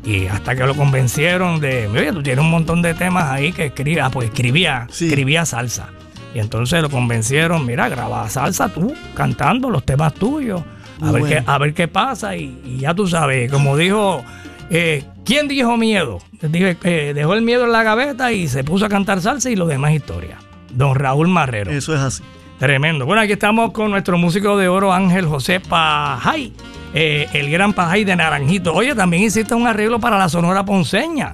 y 0.05 0.27
hasta 0.27 0.55
que 0.55 0.65
lo 0.65 0.75
convencieron 0.75 1.59
de, 1.59 1.87
oye, 1.87 2.11
tú 2.11 2.21
tienes 2.23 2.43
un 2.43 2.51
montón 2.51 2.81
de 2.81 2.93
temas 2.93 3.25
ahí 3.31 3.51
que 3.51 3.65
escribía, 3.67 4.09
pues 4.09 4.29
escribía, 4.29 4.87
Sí. 4.91 5.05
escribía 5.07 5.45
salsa. 5.45 5.89
Y 6.33 6.39
entonces 6.39 6.81
lo 6.81 6.89
convencieron, 6.89 7.65
mira, 7.65 7.87
graba 7.89 8.29
salsa 8.29 8.69
tú, 8.69 8.93
cantando 9.15 9.69
los 9.69 9.83
temas 9.85 10.13
tuyos, 10.13 10.61
a, 11.01 11.11
ver, 11.11 11.21
Bueno. 11.21 11.27
qué, 11.27 11.43
a 11.45 11.57
ver 11.57 11.73
qué 11.73 11.87
pasa 11.87 12.35
y, 12.35 12.61
y 12.65 12.77
ya 12.79 12.93
tú 12.93 13.07
sabes, 13.07 13.49
como 13.51 13.77
dijo, 13.77 14.23
eh, 14.69 15.03
¿quién 15.25 15.47
dijo 15.47 15.75
miedo? 15.77 16.19
Dije, 16.41 16.77
eh, 16.83 17.13
dejó 17.15 17.33
el 17.33 17.41
miedo 17.41 17.63
en 17.65 17.71
la 17.71 17.83
gaveta 17.83 18.31
y 18.31 18.47
se 18.47 18.63
puso 18.63 18.85
a 18.85 18.89
cantar 18.89 19.21
salsa 19.21 19.49
y 19.49 19.55
lo 19.55 19.65
demás 19.65 19.93
historia. 19.93 20.37
Don 20.71 20.93
Raúl 20.95 21.27
Marrero. 21.29 21.71
Eso 21.71 21.93
es 21.95 22.01
así. 22.01 22.23
Tremendo. 22.59 23.05
Bueno, 23.05 23.21
aquí 23.21 23.33
estamos 23.33 23.71
con 23.71 23.91
nuestro 23.91 24.17
músico 24.17 24.57
de 24.57 24.67
oro 24.67 24.93
Ángel 24.93 25.25
José 25.25 25.59
Pajay, 25.61 26.53
eh, 26.95 27.27
el 27.33 27.51
gran 27.51 27.73
Pajay 27.73 28.03
de 28.05 28.15
Naranjito. 28.15 28.73
Oye, 28.73 28.95
también 28.95 29.21
hiciste 29.23 29.53
un 29.53 29.67
arreglo 29.67 29.99
para 29.99 30.17
la 30.17 30.29
Sonora 30.29 30.65
Ponceña, 30.65 31.33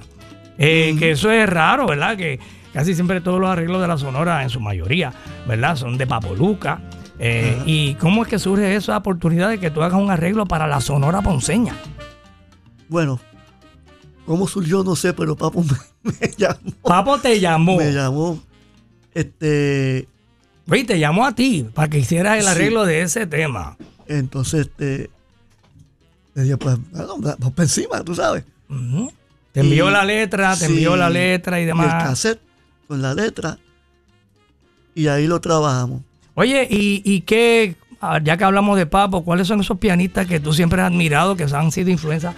eh, 0.58 0.94
que 0.98 1.12
eso 1.12 1.30
es 1.30 1.48
raro, 1.48 1.86
¿verdad? 1.86 2.16
Que 2.16 2.38
casi 2.74 2.94
siempre 2.94 3.20
todos 3.22 3.40
los 3.40 3.48
arreglos 3.48 3.80
de 3.80 3.88
la 3.88 3.96
Sonora, 3.96 4.42
en 4.42 4.50
su 4.50 4.60
mayoría, 4.60 5.12
¿verdad? 5.46 5.76
Son 5.76 5.96
de 5.96 6.06
Papoluca. 6.06 6.80
Eh, 7.18 7.52
Ajá. 7.54 7.62
¿Y 7.66 7.94
cómo 7.94 8.22
es 8.22 8.28
que 8.28 8.38
surge 8.38 8.74
esa 8.74 8.96
oportunidad 8.96 9.48
de 9.50 9.58
que 9.60 9.70
tú 9.70 9.82
hagas 9.82 10.00
un 10.00 10.10
arreglo 10.10 10.44
para 10.46 10.66
la 10.66 10.80
Sonora 10.80 11.22
Ponceña? 11.22 11.76
Bueno, 12.88 13.18
¿Cómo 14.26 14.46
surgió? 14.46 14.84
No 14.84 14.94
sé, 14.94 15.12
pero 15.12 15.34
Papo 15.36 15.64
me, 15.64 16.12
me 16.20 16.28
llamó. 16.38 16.70
Papo 16.82 17.18
te 17.18 17.40
llamó. 17.40 17.76
Me 17.76 17.92
llamó. 17.92 18.40
Este, 19.14 20.06
Oye, 20.70 20.84
te 20.84 20.98
llamó 20.98 21.26
a 21.26 21.34
ti 21.34 21.66
para 21.74 21.88
que 21.88 21.98
hicieras 21.98 22.36
el 22.38 22.44
Sí. 22.44 22.48
arreglo 22.50 22.84
de 22.84 23.02
ese 23.02 23.26
tema. 23.26 23.76
entonces, 24.06 24.68
este, 24.68 25.10
le 26.34 26.42
dije, 26.42 26.56
pues, 26.56 26.76
bueno, 26.90 27.16
vamos 27.18 27.52
para 27.52 27.62
encima, 27.64 28.02
tú 28.02 28.14
sabes. 28.14 28.44
Te 29.52 29.60
envió 29.60 29.88
Y- 29.88 29.92
la 29.92 30.04
letra, 30.04 30.52
te 30.56 30.66
sí, 30.66 30.72
envió 30.72 30.96
la 30.96 31.10
letra 31.10 31.58
y 31.58 31.62
el 31.62 31.68
demás. 31.68 32.02
cassette 32.04 32.40
con 32.88 33.02
la 33.02 33.12
letra. 33.14 33.58
Y 34.94 35.06
ahí 35.08 35.26
lo 35.26 35.40
trabajamos. 35.40 36.02
Oye, 36.34 36.66
¿y, 36.70 37.02
y 37.04 37.20
qué, 37.22 37.76
ah, 38.00 38.18
ya 38.22 38.36
que 38.36 38.44
hablamos 38.44 38.76
de 38.78 38.86
Papo, 38.86 39.24
cuáles 39.24 39.46
son 39.48 39.60
esos 39.60 39.78
pianistas 39.78 40.26
que 40.26 40.40
tú 40.40 40.52
siempre 40.54 40.80
has 40.80 40.86
admirado, 40.88 41.36
que 41.36 41.44
han 41.44 41.70
sido 41.72 41.90
influencia, 41.90 42.34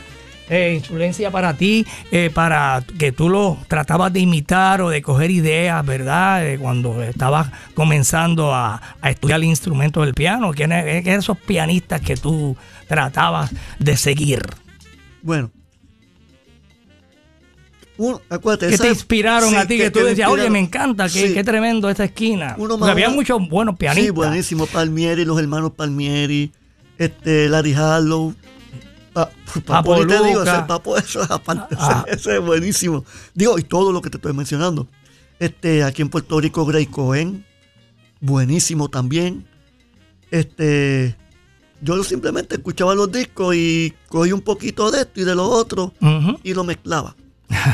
eh, 0.50 0.74
influencia 0.76 1.30
para 1.30 1.54
ti, 1.56 1.86
eh, 2.12 2.30
para 2.32 2.82
que 2.98 3.12
tú 3.12 3.28
los 3.28 3.66
tratabas 3.68 4.12
de 4.12 4.20
imitar 4.20 4.82
o 4.82 4.90
de 4.90 5.00
coger 5.02 5.30
ideas, 5.30 5.84
¿verdad? 5.86 6.46
Eh, 6.46 6.58
cuando 6.58 7.02
estabas 7.02 7.48
comenzando 7.74 8.54
a, 8.54 8.80
a 9.00 9.10
estudiar 9.10 9.38
el 9.40 9.44
instrumento 9.44 10.02
del 10.02 10.14
piano, 10.14 10.52
¿quiénes 10.52 10.84
eran 11.06 11.18
esos 11.18 11.38
pianistas 11.38 12.00
que 12.00 12.16
tú 12.16 12.56
tratabas 12.88 13.50
de 13.78 13.96
seguir? 13.96 14.42
Bueno. 15.22 15.50
Uno, 17.96 18.20
acuérdate, 18.28 18.70
que 18.70 18.78
te 18.78 18.88
inspiraron 18.88 19.50
sí, 19.50 19.56
a 19.56 19.66
ti, 19.68 19.78
que, 19.78 19.88
tú 19.90 20.00
decías, 20.00 20.28
oye, 20.28 20.50
me 20.50 20.58
encanta, 20.58 21.04
qué, 21.04 21.28
Sí. 21.28 21.32
qué 21.34 21.44
tremendo 21.44 21.88
esta 21.88 22.04
esquina. 22.04 22.56
Uno 22.58 22.76
más 22.76 22.90
había 22.90 23.06
uno- 23.06 23.16
muchos 23.16 23.48
buenos 23.48 23.76
pianistas. 23.76 24.06
Sí, 24.06 24.10
buenísimo. 24.10 24.66
Palmieri, 24.66 25.24
los 25.24 25.38
hermanos 25.38 25.72
Palmieri, 25.76 26.50
este, 26.98 27.48
Larry 27.48 27.72
Harlow. 27.74 28.34
Pa- 29.14 29.30
Papo 29.64 29.92
Papo, 29.94 30.06
te 30.06 30.22
digo, 30.24 30.42
ese 30.42 30.62
Papo, 30.68 30.96
eso 30.98 31.22
es 31.22 31.30
aparte, 31.30 31.74
Ah. 31.78 32.04
ese, 32.08 32.36
es 32.36 32.42
buenísimo. 32.44 33.04
Digo, 33.32 33.58
y 33.58 33.62
todo 33.62 33.92
lo 33.92 34.02
que 34.02 34.10
te 34.10 34.18
estoy 34.18 34.32
mencionando. 34.34 34.88
Este, 35.38 35.82
aquí 35.84 36.02
en 36.02 36.08
Puerto 36.10 36.38
Rico, 36.40 36.66
Gray 36.66 36.86
Cohen, 36.86 37.46
buenísimo 38.20 38.88
también. 38.88 39.46
Este, 40.30 41.16
yo 41.80 42.02
simplemente 42.02 42.56
escuchaba 42.56 42.94
los 42.94 43.10
discos 43.12 43.54
y 43.54 43.94
cogí 44.08 44.32
un 44.32 44.40
poquito 44.40 44.90
de 44.90 45.02
esto 45.02 45.20
y 45.20 45.24
de 45.24 45.34
lo 45.34 45.48
otro 45.48 45.92
Ujú. 46.00 46.38
y 46.42 46.54
lo 46.54 46.64
mezclaba. 46.64 47.14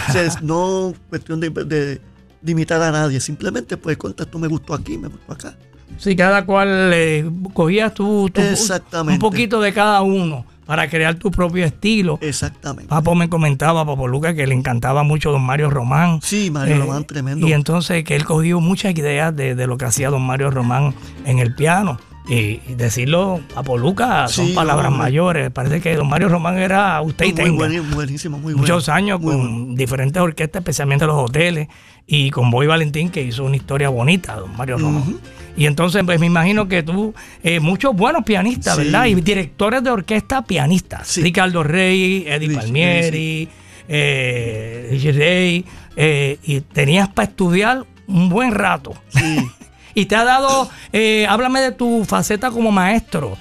O 0.09 0.13
sea, 0.13 0.23
es 0.23 0.43
no 0.43 0.93
cuestión 1.09 1.41
de, 1.41 1.51
de- 1.51 2.01
de 2.43 2.53
imitar 2.53 2.81
a 2.83 2.91
nadie, 2.91 3.21
simplemente 3.21 3.77
pues 3.77 3.99
contra 3.99 4.25
esto 4.25 4.39
me 4.39 4.49
gustó 4.49 4.73
aquí, 4.75 4.97
me 4.97 5.09
gustó 5.09 5.33
acá. 5.33 5.57
Sí, 5.99 6.17
cada 6.17 6.47
cual 6.47 6.91
eh, 6.95 7.31
cogías 7.53 7.93
tú, 7.93 8.31
tú- 8.33 8.41
Exactamente. 8.41 9.15
un 9.23 9.31
poquito 9.31 9.61
de 9.61 9.73
cada 9.75 10.01
uno 10.01 10.47
para 10.71 10.89
crear 10.89 11.17
tu 11.17 11.33
propio 11.33 11.65
estilo. 11.65 12.17
Exactamente. 12.23 12.89
Papo 12.89 13.17
me 13.17 13.29
comentaba, 13.29 13.85
Papo 13.85 14.07
Luca, 14.07 14.35
que 14.35 14.47
le 14.47 14.55
encantaba 14.55 15.03
mucho 15.03 15.33
Don 15.33 15.43
Mario 15.43 15.69
Román. 15.69 16.21
Sí, 16.23 16.49
Mario 16.49 16.77
Eh, 16.77 16.79
Román, 16.79 17.05
tremendo. 17.07 17.45
Y 17.49 17.53
entonces 17.53 18.05
que 18.05 18.15
él 18.15 18.25
cogió 18.25 18.61
muchas 18.61 18.95
ideas 18.97 19.35
de, 19.35 19.57
de 19.57 19.67
lo 19.67 19.77
que 19.77 19.87
hacía 19.87 20.11
Don 20.11 20.23
Mario 20.23 20.53
Román 20.53 20.95
en 21.25 21.41
el 21.41 21.57
piano. 21.57 21.99
Y, 22.29 22.61
y 22.69 22.75
decirlo, 22.77 23.41
Papo 23.53 23.77
Luca, 23.79 24.29
son 24.29 24.47
Sí, 24.47 24.53
palabras 24.55 24.93
mayores. 24.93 25.51
Parece 25.51 25.81
que 25.81 25.97
Don 25.97 26.09
Mario 26.09 26.29
Román 26.29 26.57
era 26.59 27.01
usted 27.03 27.25
y 27.27 27.33
tenga. 27.33 27.51
buenísimo, 27.57 27.95
buenísimo, 27.97 28.37
muy 28.39 28.53
bueno. 28.53 28.59
muchos 28.59 28.89
años 28.89 29.21
Muy 29.21 29.33
con 29.35 29.41
bueno. 29.65 29.75
diferentes 29.77 30.23
orquestas, 30.23 30.61
especialmente 30.61 31.05
los 31.05 31.17
hoteles, 31.17 31.67
y 32.07 32.31
con 32.31 32.49
Boy 32.53 32.69
Valentín, 32.69 33.09
que 33.11 33.23
hizo 33.25 33.43
una 33.43 33.57
historia 33.57 33.89
bonita, 33.89 34.37
don 34.37 34.57
Mario 34.57 34.79
Román. 34.79 35.03
Ujú. 35.03 35.19
Y 35.57 35.67
entonces, 35.67 36.03
pues 36.05 36.19
me 36.21 36.27
imagino 36.27 36.69
que 36.69 36.83
tú, 36.83 37.15
eh, 37.43 37.61
muchos 37.61 37.95
buenos 37.95 38.25
pianistas, 38.25 38.77
Sí. 38.77 38.85
¿verdad? 38.85 39.07
Y 39.07 39.15
directores 39.17 39.83
de 39.83 39.91
orquesta 39.91 40.43
pianistas. 40.43 41.07
Sí. 41.09 41.23
Ricardo 41.23 41.63
Rey, 41.63 42.25
Eddie 42.27 42.55
Palmieri, 42.55 43.49
eh, 43.89 44.89
Richie 44.91 45.65
eh, 45.97 46.39
y 46.45 46.61
tenías 46.61 47.09
para 47.09 47.29
estudiar 47.29 47.85
un 48.07 48.29
buen 48.29 48.53
rato. 48.53 48.95
Sí. 49.09 49.39
Y 49.93 50.07
te 50.07 50.15
ha 50.15 50.23
dado, 50.23 50.71
eh, 50.93 51.27
háblame 51.29 51.61
de 51.61 51.73
tu 51.73 52.05
faceta 52.05 52.53
como 52.53 52.71
maestro. 52.71 53.37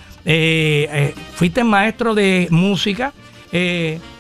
Fuiste 1.35 1.63
maestro 1.63 2.15
de 2.15 2.47
música, 2.49 3.13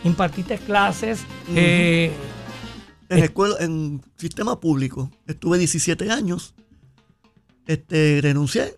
impartiste 0.03 0.59
clases. 0.59 1.25
En 1.55 2.11
escuela, 3.09 3.55
en 3.61 3.99
sistema 4.15 4.59
público, 4.59 5.09
estuve 5.25 5.57
17 5.57 6.11
años. 6.11 6.53
Este, 7.73 8.19
renuncié. 8.21 8.73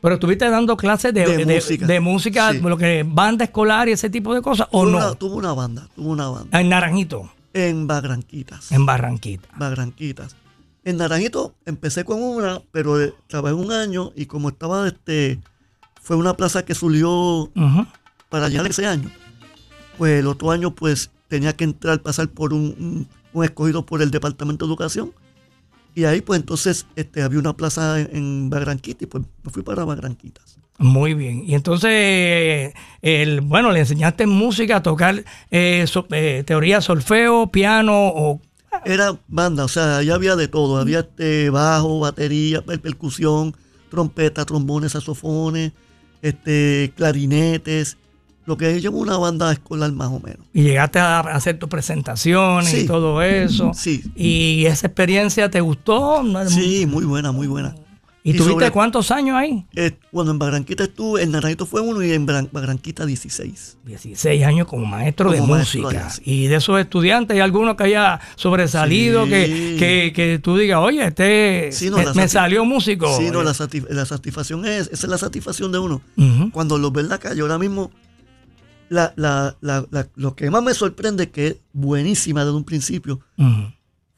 pero 0.00 0.14
estuviste 0.14 0.48
dando 0.48 0.76
clases 0.76 1.12
de, 1.12 1.26
De 1.26 1.44
de- 1.44 1.54
música. 1.56 1.86
de 1.86 2.00
música, 2.00 2.52
Sí. 2.52 2.60
lo 2.60 2.76
que 2.78 3.04
banda 3.06 3.44
escolar 3.44 3.88
y 3.88 3.92
ese 3.92 4.08
tipo 4.08 4.32
de 4.34 4.40
cosas, 4.40 4.68
o 4.70 4.82
tuve, 4.84 4.92
no. 4.92 4.98
una, 4.98 5.14
tuve 5.14 5.34
una 5.34 5.52
banda, 5.52 5.88
tuve 5.96 6.06
una 6.08 6.28
banda. 6.28 6.60
En 6.60 6.68
Naranjito, 6.68 7.28
En 7.52 7.86
Bagranquitas. 7.88 8.70
en 8.72 8.86
Barranquita. 8.86 9.48
Bagranquitas. 9.58 10.36
En 10.84 10.96
Naranjito 10.96 11.54
empecé 11.66 12.04
con 12.04 12.22
una, 12.22 12.62
pero 12.72 12.98
eh, 13.02 13.12
trabajé 13.26 13.54
un 13.54 13.72
año 13.72 14.12
y 14.14 14.26
como 14.26 14.48
estaba, 14.48 14.86
este, 14.86 15.40
fue 16.00 16.14
una 16.16 16.34
plaza 16.34 16.64
que 16.64 16.74
subió 16.74 17.10
Ujú. 17.10 17.86
para 18.30 18.48
llegar 18.48 18.66
ese 18.68 18.86
año. 18.86 19.10
Pues 19.98 20.20
el 20.20 20.28
otro 20.28 20.50
año, 20.52 20.74
pues 20.74 21.10
tenía 21.28 21.52
que 21.54 21.64
entrar, 21.64 22.00
pasar 22.00 22.28
por 22.28 22.54
un, 22.54 22.74
un- 22.78 23.08
un 23.32 23.44
escogido 23.44 23.84
por 23.84 24.00
el 24.02 24.10
Departamento 24.10 24.64
de 24.64 24.70
Educación. 24.70 25.12
Y 25.94 26.04
ahí, 26.04 26.20
pues 26.20 26.40
entonces, 26.40 26.86
este, 26.96 27.22
había 27.22 27.38
una 27.38 27.56
plaza 27.56 28.00
en, 28.00 28.08
en 28.16 28.50
Bagranquita 28.50 29.04
y 29.04 29.06
pues 29.06 29.24
me 29.42 29.50
fui 29.50 29.62
para 29.62 29.84
Bagranquitas. 29.84 30.56
Muy 30.78 31.12
bien. 31.14 31.44
Y 31.46 31.54
entonces, 31.54 32.72
el, 33.02 33.40
bueno, 33.42 33.70
le 33.70 33.80
enseñaste 33.80 34.26
música 34.26 34.76
a 34.76 34.82
tocar 34.82 35.24
eh, 35.50 35.84
so- 35.86 36.06
eh, 36.10 36.42
teoría 36.46 36.80
solfeo, 36.80 37.48
piano 37.48 37.92
o... 37.94 38.40
Era 38.86 39.18
banda, 39.28 39.64
o 39.64 39.68
sea, 39.68 40.02
ya 40.02 40.14
había 40.14 40.36
de 40.36 40.48
todo. 40.48 40.78
Había 40.78 41.00
este 41.00 41.50
bajo, 41.50 41.98
batería, 42.00 42.62
per- 42.62 42.80
percusión, 42.80 43.54
trompeta, 43.90 44.44
trombones, 44.46 44.92
saxofones, 44.92 45.72
este, 46.22 46.92
clarinetes. 46.96 47.98
Lo 48.46 48.56
que 48.56 48.76
es 48.76 48.84
una 48.86 49.16
banda 49.18 49.52
escolar 49.52 49.92
más 49.92 50.08
o 50.08 50.18
menos. 50.20 50.40
Y 50.52 50.62
llegaste 50.62 50.98
a 50.98 51.20
hacer 51.20 51.58
tus 51.58 51.68
presentaciones 51.68 52.72
y 52.74 52.86
todo 52.86 53.22
eso. 53.22 53.72
Sí. 53.74 54.02
¿Y 54.16 54.64
esa 54.66 54.86
experiencia 54.88 55.50
te 55.50 55.60
gustó? 55.60 56.22
Sí, 56.48 56.86
muy 56.86 57.04
buena, 57.04 57.32
muy 57.32 57.46
buena. 57.46 57.74
¿Y, 58.22 58.30
y 58.30 58.34
tuviste 58.34 58.52
sobre- 58.52 58.70
cuántos 58.70 59.10
años 59.10 59.34
ahí? 59.36 59.64
Eh, 59.74 59.92
bueno, 60.12 60.32
en 60.32 60.38
Barranquita 60.38 60.84
estuve, 60.84 61.22
en 61.22 61.30
Naranjito 61.30 61.64
fue 61.64 61.80
uno 61.80 62.02
y 62.02 62.12
en 62.12 62.26
Barranquita 62.26 63.06
16. 63.06 63.78
16 63.86 64.44
años 64.44 64.66
como 64.66 64.84
maestro 64.84 65.30
de 65.32 65.38
Como 65.38 65.54
maestro 65.54 65.82
música. 65.82 66.06
allá. 66.06 66.14
Y 66.24 66.46
de 66.48 66.56
esos 66.56 66.78
estudiantes, 66.78 67.34
¿hay 67.36 67.40
alguno 67.40 67.76
que 67.76 67.84
haya 67.84 68.20
sobresalido? 68.36 69.24
Sí. 69.24 69.30
Que, 69.30 69.76
que, 69.78 70.12
que 70.14 70.38
tú 70.38 70.56
digas, 70.58 70.80
oye, 70.82 71.06
este 71.06 71.70
Sí, 71.72 71.88
no, 71.88 71.96
me, 71.96 72.12
me 72.12 72.28
salió 72.28 72.64
músico. 72.66 73.06
Sí, 73.16 73.30
no, 73.30 73.42
la, 73.42 73.52
satis- 73.52 73.88
la 73.88 74.04
satisfacción 74.04 74.66
es, 74.66 74.88
esa 74.92 75.06
es 75.06 75.10
la 75.10 75.16
satisfacción 75.18 75.72
de 75.72 75.78
uno. 75.78 76.02
Cuando 76.52 76.76
los 76.76 76.92
ve 76.92 77.00
en 77.00 77.08
la 77.08 77.16
calle, 77.18 77.40
ahora 77.40 77.58
mismo, 77.58 77.90
la, 78.90 79.14
la- 79.16 79.56
la- 79.62 79.86
la- 79.90 80.08
lo 80.16 80.34
que 80.34 80.50
más 80.50 80.62
me 80.62 80.74
sorprende 80.74 81.24
es 81.24 81.30
que 81.30 81.46
es 81.46 81.56
buenísima 81.72 82.44
desde 82.44 82.56
un 82.56 82.64
principio. 82.64 83.20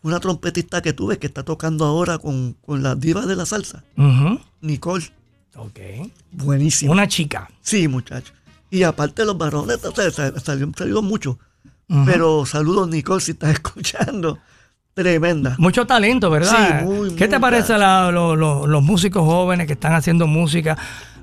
Una 0.02 0.18
trompetista 0.18 0.82
que 0.82 0.92
tuve 0.92 1.18
que 1.18 1.28
está 1.28 1.44
tocando 1.44 1.84
ahora 1.84 2.18
con, 2.18 2.56
con 2.66 2.82
las 2.82 2.98
divas 2.98 3.28
de 3.28 3.36
la 3.36 3.46
salsa. 3.46 3.84
Nicole. 4.60 5.04
Ok. 5.54 5.78
Buenísima. 6.32 6.90
Una 6.90 7.06
chica. 7.06 7.48
Sí, 7.60 7.86
muchacho. 7.86 8.32
Y 8.70 8.82
aparte 8.82 9.24
los 9.24 9.38
varones, 9.38 9.78
salieron, 10.42 10.74
salieron 10.74 11.04
muchos. 11.04 11.36
Pero 12.06 12.46
saludos, 12.46 12.88
Nicole, 12.88 13.20
si 13.20 13.32
estás 13.32 13.50
escuchando. 13.52 14.38
Tremenda. 14.94 15.54
Mucho 15.58 15.86
talento, 15.86 16.28
¿verdad? 16.30 16.80
Sí, 16.80 16.84
muy, 16.84 17.14
¿Qué 17.14 17.26
te 17.28 17.38
parece 17.40 17.78
la- 17.78 18.10
lo- 18.10 18.34
lo- 18.36 18.66
los 18.66 18.82
músicos 18.82 19.22
jóvenes 19.24 19.66
que 19.66 19.72
están 19.74 19.94
haciendo 19.94 20.26
música? 20.26 20.76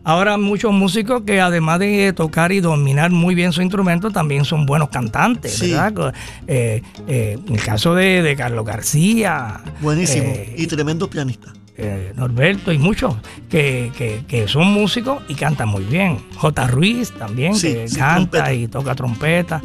Ahora 0.04 0.38
muchos 0.38 0.72
músicos 0.74 1.24
que 1.26 1.42
además 1.42 1.80
de 1.80 2.14
tocar 2.14 2.52
y 2.52 2.60
dominar 2.62 3.12
muy 3.12 3.36
bien 3.36 3.52
su 3.52 3.62
instrumento, 3.62 4.10
también 4.12 4.46
son 4.46 4.66
buenos 4.66 4.90
cantantes, 4.90 5.54
Sí. 5.54 5.72
¿verdad? 5.72 6.14
Eh, 6.48 6.82
eh, 7.08 7.38
en 7.48 7.54
el 7.56 7.62
caso 7.64 7.94
de, 7.96 8.22
de 8.24 8.36
Carlos 8.36 8.66
García, 8.66 9.62
Buenísimo. 9.82 10.24
eh, 10.30 10.56
y 10.58 10.68
tremendo 10.68 11.10
pianista. 11.10 11.54
eh, 11.82 12.12
Norberto 12.18 12.74
y 12.74 12.78
muchos 12.78 13.16
que, 13.50 13.90
que- 13.98 14.26
que 14.28 14.50
son 14.50 14.68
músicos 14.68 15.24
y 15.30 15.36
cantan 15.36 15.70
muy 15.70 15.86
bien. 15.86 16.18
J. 16.36 16.68
Ruiz 16.68 17.10
también, 17.14 17.56
Sí, 17.56 17.72
que 17.74 17.88
sí, 17.88 17.96
canta 17.96 18.32
trompeta. 18.44 18.54
y 18.54 18.68
toca 18.68 18.96
trompeta. 18.96 19.62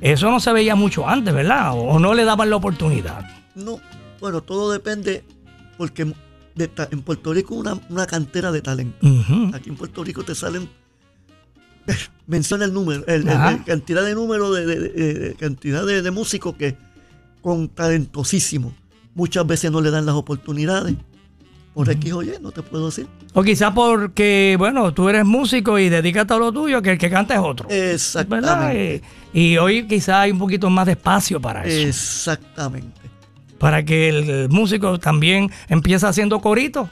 Eso 0.00 0.30
no 0.30 0.38
se 0.38 0.52
veía 0.52 0.76
mucho 0.76 1.08
antes, 1.08 1.34
¿verdad? 1.34 1.72
O, 1.72 1.80
o 1.82 1.98
no 1.98 2.14
le 2.14 2.24
daban 2.24 2.48
la 2.48 2.56
oportunidad. 2.56 3.24
No, 3.56 3.80
bueno, 4.20 4.40
todo 4.42 4.70
depende, 4.70 5.24
porque 5.76 6.12
de 6.54 6.70
en 6.90 7.02
Puerto 7.02 7.32
Rico 7.32 7.54
una, 7.54 7.78
una 7.90 8.06
cantera 8.06 8.52
de 8.52 8.62
talento. 8.62 8.96
Aquí 9.54 9.70
en 9.70 9.76
Puerto 9.76 10.04
Rico 10.04 10.22
te 10.22 10.34
salen, 10.34 10.68
menciona 12.26 12.64
el 12.64 12.72
número, 12.72 13.04
el, 13.06 13.22
el- 13.22 13.28
Ajá. 13.28 13.50
el 13.52 13.64
cantidad 13.64 14.04
de 14.04 14.14
número 14.14 14.52
de, 14.52 14.66
de- 14.66 14.80
de- 14.88 15.14
de- 15.14 15.34
cantidad 15.34 15.84
de, 15.84 16.02
de 16.02 16.10
músicos 16.10 16.54
que 16.56 16.76
con 17.42 17.68
talentosísimo. 17.68 18.72
Muchas 19.14 19.46
veces 19.46 19.70
no 19.70 19.80
le 19.80 19.90
dan 19.90 20.06
las 20.06 20.14
oportunidades. 20.14 20.94
Por 21.74 21.90
X 21.90 22.12
o 22.12 22.22
Y, 22.22 22.32
no 22.40 22.52
te 22.52 22.62
puedo 22.62 22.86
decir. 22.86 23.08
O 23.32 23.42
quizás 23.42 23.72
porque, 23.74 24.54
bueno, 24.56 24.94
tú 24.94 25.08
eres 25.08 25.24
músico 25.24 25.76
y 25.76 25.88
dedícate 25.88 26.32
a 26.32 26.36
lo 26.36 26.52
tuyo, 26.52 26.80
que 26.80 26.92
el 26.92 26.98
que 26.98 27.10
canta 27.10 27.34
es 27.34 27.40
otro. 27.40 27.66
¿verdad? 27.68 27.92
Exactamente. 27.92 29.02
Y, 29.32 29.40
y 29.54 29.58
hoy 29.58 29.84
quizás 29.88 30.14
hay 30.16 30.30
un 30.30 30.38
poquito 30.38 30.70
más 30.70 30.86
de 30.86 30.92
espacio 30.92 31.40
para 31.40 31.64
eso. 31.64 31.88
Exactamente. 31.88 33.00
Para 33.58 33.84
que 33.84 34.08
el 34.08 34.48
músico 34.50 34.98
también 34.98 35.50
empiece 35.68 36.06
haciendo 36.06 36.40
coritos. 36.40 36.88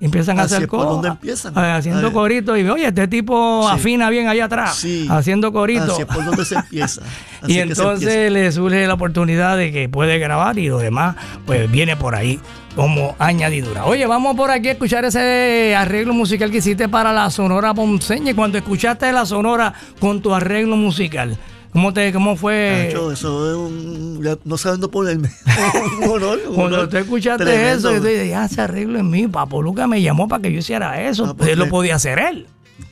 Empiezan 0.00 0.38
a 0.38 0.42
hacer 0.42 0.66
coro- 0.66 0.90
donde 0.90 1.08
empiezan. 1.08 1.56
Haciendo 1.56 2.12
coritos. 2.12 2.58
Y 2.58 2.68
oye, 2.68 2.86
este 2.88 3.08
tipo 3.08 3.62
Sí. 3.70 3.74
afina 3.76 4.10
bien 4.10 4.28
allá 4.28 4.46
atrás. 4.46 4.76
Sí. 4.76 5.06
Haciendo. 5.08 5.48
Así 5.64 6.02
es 6.02 6.06
por 6.06 6.24
donde 6.24 6.44
se 6.44 6.56
empieza. 6.56 7.02
Así 7.42 7.52
Y 7.54 7.58
entonces 7.60 8.08
empieza. 8.08 8.30
le 8.30 8.52
surge 8.52 8.86
la 8.86 8.94
oportunidad 8.94 9.56
de 9.56 9.72
que 9.72 9.88
puede 9.88 10.18
grabar 10.18 10.58
y 10.58 10.68
lo 10.68 10.78
demás, 10.78 11.16
pues 11.46 11.70
viene 11.70 11.96
por 11.96 12.14
ahí 12.16 12.38
como 12.74 13.14
añadidura. 13.18 13.84
Oye, 13.86 14.04
vamos 14.06 14.36
por 14.36 14.50
aquí 14.50 14.68
a 14.68 14.72
escuchar 14.72 15.04
ese 15.04 15.74
arreglo 15.78 16.12
musical 16.12 16.50
que 16.50 16.58
hiciste 16.58 16.88
para 16.88 17.12
la 17.12 17.30
Sonora 17.30 17.72
Ponceña. 17.72 18.32
Y 18.32 18.34
Cuando 18.34 18.58
escuchaste 18.58 19.10
la 19.12 19.24
Sonora 19.24 19.72
con 20.00 20.20
tu 20.20 20.34
arreglo 20.34 20.76
musical, 20.76 21.38
¿cómo, 21.74 21.92
te, 21.92 22.10
cómo 22.14 22.36
fue? 22.36 22.86
Nacho, 22.86 23.12
eso 23.12 23.50
es 23.50 23.56
un. 23.56 24.38
no 24.44 24.56
saben 24.56 24.80
dónde 24.80 24.90
ponerme. 24.92 25.30
un 25.98 26.04
honor. 26.10 26.40
un 26.48 26.54
Cuando 26.54 26.76
honor 26.76 26.88
tú 26.88 26.96
escuchaste 26.96 27.44
tremendo. 27.44 27.90
eso, 27.90 27.92
yo 27.92 28.00
te 28.00 28.08
dije, 28.08 28.28
ya 28.28 28.46
ese 28.46 28.62
arreglo 28.62 28.96
es 28.98 29.04
mío. 29.04 29.30
Papo 29.30 29.60
Luca 29.60 29.86
me 29.86 30.00
llamó 30.00 30.26
para 30.26 30.40
que 30.40 30.50
yo 30.50 30.60
hiciera 30.60 31.02
eso. 31.02 31.26
Ah, 31.26 31.34
pues, 31.36 31.50
él 31.50 31.58
lo 31.58 31.68
podía 31.68 31.96
hacer 31.96 32.18
él. 32.18 32.46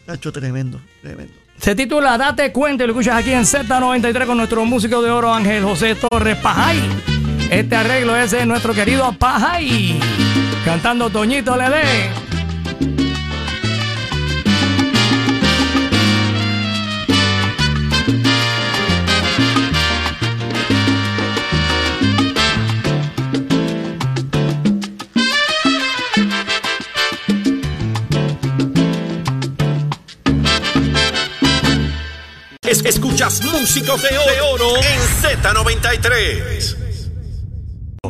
Nacho, 0.07 0.31
tremendo, 0.31 0.79
tremendo. 1.01 1.33
Se 1.59 1.75
titula 1.75 2.19
Date 2.19 2.53
cuenta 2.53 2.85
y 2.85 2.87
lo 2.89 2.93
escuchas 2.93 3.17
aquí 3.17 3.31
en 3.31 3.45
Z93 3.45 4.27
con 4.27 4.37
nuestro 4.37 4.65
músico 4.67 5.01
de 5.01 5.11
oro 5.11 5.33
Ángel 5.33 5.63
José 5.63 5.95
Torres 5.95 6.37
Pajay. 6.39 6.79
Este 7.51 7.77
arreglo 7.77 8.17
es 8.17 8.33
de 8.33 8.45
nuestro 8.47 8.75
querido 8.75 9.13
Pajay. 9.13 9.99
Cantando 10.65 11.09
Toñito 11.09 11.57
Lele. 11.57 12.11
Es- 32.73 32.83
escuchas 32.87 33.43
músicos 33.45 34.01
de 34.01 34.09
oro, 34.17 34.33
de 34.33 34.41
oro 34.65 34.77
en 34.79 35.01
Z93. 35.21 36.77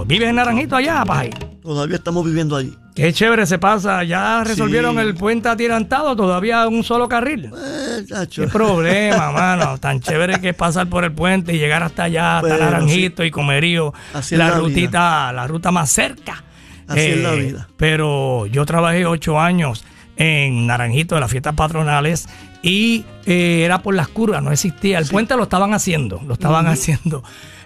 ¿Vives 0.06 0.28
en 0.28 0.36
Naranjito 0.36 0.76
allá, 0.76 1.04
Pajay? 1.04 1.30
Todavía 1.60 1.96
estamos 1.96 2.24
viviendo 2.24 2.54
allí. 2.56 2.72
Qué 2.94 3.12
chévere 3.12 3.44
se 3.46 3.58
pasa. 3.58 4.04
¿Ya 4.04 4.44
resolvieron 4.44 4.94
Sí. 4.94 5.00
el 5.00 5.14
puente 5.16 5.48
atirantado? 5.48 6.14
¿Todavía 6.14 6.68
un 6.68 6.84
solo 6.84 7.08
carril? 7.08 7.50
Eh. 7.56 8.04
Qué 8.30 8.46
problema, 8.46 9.32
mano. 9.32 9.78
Tan 9.78 9.98
chévere 10.00 10.40
que 10.40 10.50
es 10.50 10.54
pasar 10.54 10.86
por 10.88 11.02
el 11.02 11.10
puente 11.12 11.52
y 11.54 11.58
llegar 11.58 11.82
hasta 11.82 12.04
allá, 12.04 12.36
hasta 12.38 12.48
Bueno, 12.50 12.64
Naranjito 12.64 13.24
y 13.24 13.32
Comerío. 13.32 13.92
Así 14.14 14.36
es 14.36 14.38
la 14.38 14.50
la 14.50 14.56
rutita, 14.58 15.32
la 15.32 15.48
ruta 15.48 15.72
más 15.72 15.90
cerca. 15.90 16.44
Así 16.86 17.00
es 17.00 17.18
la 17.18 17.32
vida. 17.32 17.68
Pero 17.76 18.46
yo 18.46 18.64
trabajé 18.64 19.06
ocho 19.06 19.40
años 19.40 19.84
en 20.16 20.68
Naranjito 20.68 21.16
de 21.16 21.20
las 21.22 21.30
fiestas 21.32 21.54
patronales 21.54 22.28
y 22.62 23.04
eh, 23.26 23.62
era 23.64 23.82
por 23.82 23.94
las 23.94 24.08
curvas, 24.08 24.42
no 24.42 24.52
existía. 24.52 24.98
El 24.98 25.06
puente 25.06 25.36
lo 25.36 25.42
estaban 25.44 25.74
haciendo, 25.74 26.20
lo 26.26 26.34
estaban 26.34 26.66
haciendo. 26.68 27.22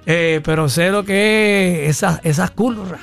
Eh, 0.07 0.40
pero 0.44 0.68
sé 0.68 0.90
lo 0.90 1.05
que 1.05 1.84
es 1.84 1.97
esas, 1.99 2.20
esas 2.24 2.51
curvas. 2.53 3.01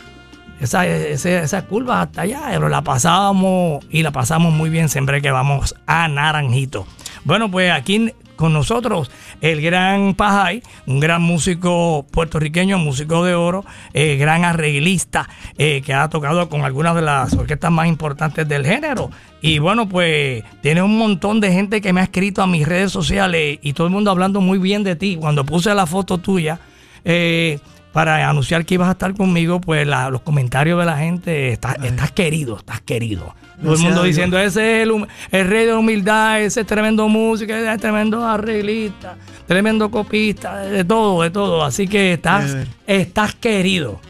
Esa, 0.59 0.87
ese- 0.87 1.39
esas 1.43 1.63
curvas 1.63 2.07
hasta 2.07 2.21
allá, 2.21 2.43
pero 2.51 2.69
la 2.69 2.81
pasábamos 2.83 3.83
y 3.89 4.01
la 4.01 4.11
pasamos 4.11 4.53
muy 4.53 4.69
bien 4.69 4.87
siempre 4.87 5.21
que 5.21 5.29
vamos 5.29 5.75
a 5.87 6.07
Naranjito. 6.07 6.87
Bueno, 7.25 7.51
pues 7.51 7.71
aquí 7.71 8.13
con 8.35 8.53
nosotros 8.53 9.11
el 9.41 9.61
gran 9.61 10.13
Pajay, 10.15 10.61
un 10.87 10.99
gran 10.99 11.21
músico 11.21 12.05
puertorriqueño, 12.11 12.77
músico 12.77 13.23
de 13.23 13.35
oro, 13.35 13.65
eh, 13.93 14.17
gran 14.17 14.45
arreglista 14.45 15.29
eh, 15.57 15.81
que 15.85 15.93
ha 15.93 16.09
tocado 16.09 16.49
con 16.49 16.61
algunas 16.61 16.95
de 16.95 17.01
las 17.01 17.33
orquestas 17.33 17.71
más 17.71 17.87
importantes 17.87 18.47
del 18.47 18.65
género. 18.65 19.09
Y 19.41 19.59
bueno, 19.59 19.89
pues 19.89 20.43
tiene 20.61 20.81
un 20.81 20.97
montón 20.97 21.41
de 21.41 21.51
gente 21.51 21.81
que 21.81 21.91
me 21.91 22.01
ha 22.01 22.05
escrito 22.05 22.41
a 22.41 22.47
mis 22.47 22.67
redes 22.67 22.91
sociales 22.91 23.59
y 23.61 23.73
todo 23.73 23.87
el 23.87 23.93
mundo 23.93 24.11
hablando 24.11 24.39
muy 24.39 24.57
bien 24.57 24.83
de 24.83 24.95
ti. 24.95 25.17
Cuando 25.19 25.43
puse 25.43 25.73
la 25.75 25.85
foto 25.85 26.17
tuya, 26.17 26.59
eh, 27.03 27.59
para 27.93 28.27
anunciar 28.29 28.65
que 28.65 28.73
ibas 28.73 28.89
a 28.89 28.93
estar 28.93 29.13
conmigo, 29.15 29.61
pues 29.61 29.87
la- 29.87 30.09
los 30.09 30.21
comentarios 30.21 30.79
de 30.79 30.85
la 30.85 30.97
gente, 30.97 31.49
estás, 31.53 31.77
estás 31.83 32.11
querido, 32.11 32.57
estás 32.57 32.81
querido. 32.81 33.33
Todo 33.61 33.75
el 33.75 33.79
mundo 33.79 34.03
diciendo, 34.03 34.37
ese 34.37 34.81
es 34.81 34.89
el, 35.31 35.47
rey 35.47 35.65
de 35.67 35.71
la 35.71 35.77
humildad, 35.79 36.41
ese 36.41 36.61
es 36.61 36.67
tremendo 36.67 37.07
músico, 37.07 37.53
ese 37.53 37.71
es 37.71 37.79
tremendo 37.79 38.25
arreglista, 38.25 39.15
tremendo 39.47 39.89
copista, 39.89 40.57
de 40.57 40.83
todo, 40.83 41.21
de 41.21 41.29
todo. 41.29 41.63
Así 41.63 41.87
que 41.87 42.13
estás, 42.13 42.57
estás 42.87 43.35
querido. 43.35 44.01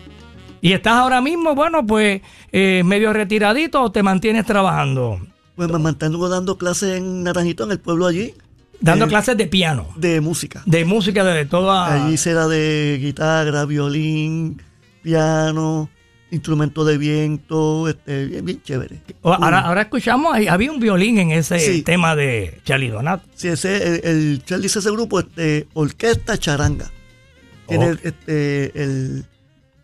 Y 0.61 0.71
estás 0.71 0.93
ahora 0.93 1.19
mismo, 1.21 1.53
bueno, 1.53 1.85
pues 1.85 2.21
eh, 2.51 2.81
medio 2.85 3.11
retiradito 3.13 3.81
o 3.83 3.91
te 3.91 4.01
mantienes 4.01 4.45
trabajando, 4.45 5.19
Pues 5.55 5.69
me 5.69 5.77
mantengo 5.77 6.29
dando 6.29 6.57
clases 6.57 6.97
en 6.97 7.23
Naranjito, 7.23 7.65
en 7.65 7.71
el 7.71 7.79
pueblo 7.79 8.07
allí, 8.07 8.33
dando 8.83 9.05
Eh, 9.05 9.07
clases 9.07 9.35
de 9.37 9.47
piano, 9.47 9.87
de 9.95 10.21
música. 10.21 10.61
de 10.65 10.85
música, 10.85 11.23
de 11.23 11.45
toda... 11.45 12.05
Allí 12.05 12.17
será 12.17 12.47
de 12.47 12.99
guitarra, 13.01 13.65
violín, 13.65 14.61
piano, 15.01 15.89
instrumento 16.31 16.83
de 16.83 16.97
viento, 16.97 17.87
este, 17.87 18.25
bien, 18.25 18.45
bien 18.45 18.61
chévere. 18.61 19.01
Ahora, 19.23 19.59
ahora 19.61 19.81
escuchamos, 19.83 20.33
ahí 20.33 20.47
había 20.47 20.71
un 20.71 20.79
violín 20.79 21.17
en 21.19 21.31
ese 21.31 21.59
Sí. 21.59 21.81
tema 21.83 22.15
de 22.15 22.59
Charlie 22.65 22.89
Donato. 22.89 23.23
Sí, 23.35 23.47
ese, 23.47 23.77
el, 23.77 24.01
el 24.03 24.43
Charlie 24.45 24.65
ese 24.67 24.91
grupo, 24.91 25.19
este, 25.19 25.67
orquesta 25.73 26.37
charanga. 26.37 26.91
Tiene 27.67 27.95
este, 28.03 28.71
el, 28.83 29.25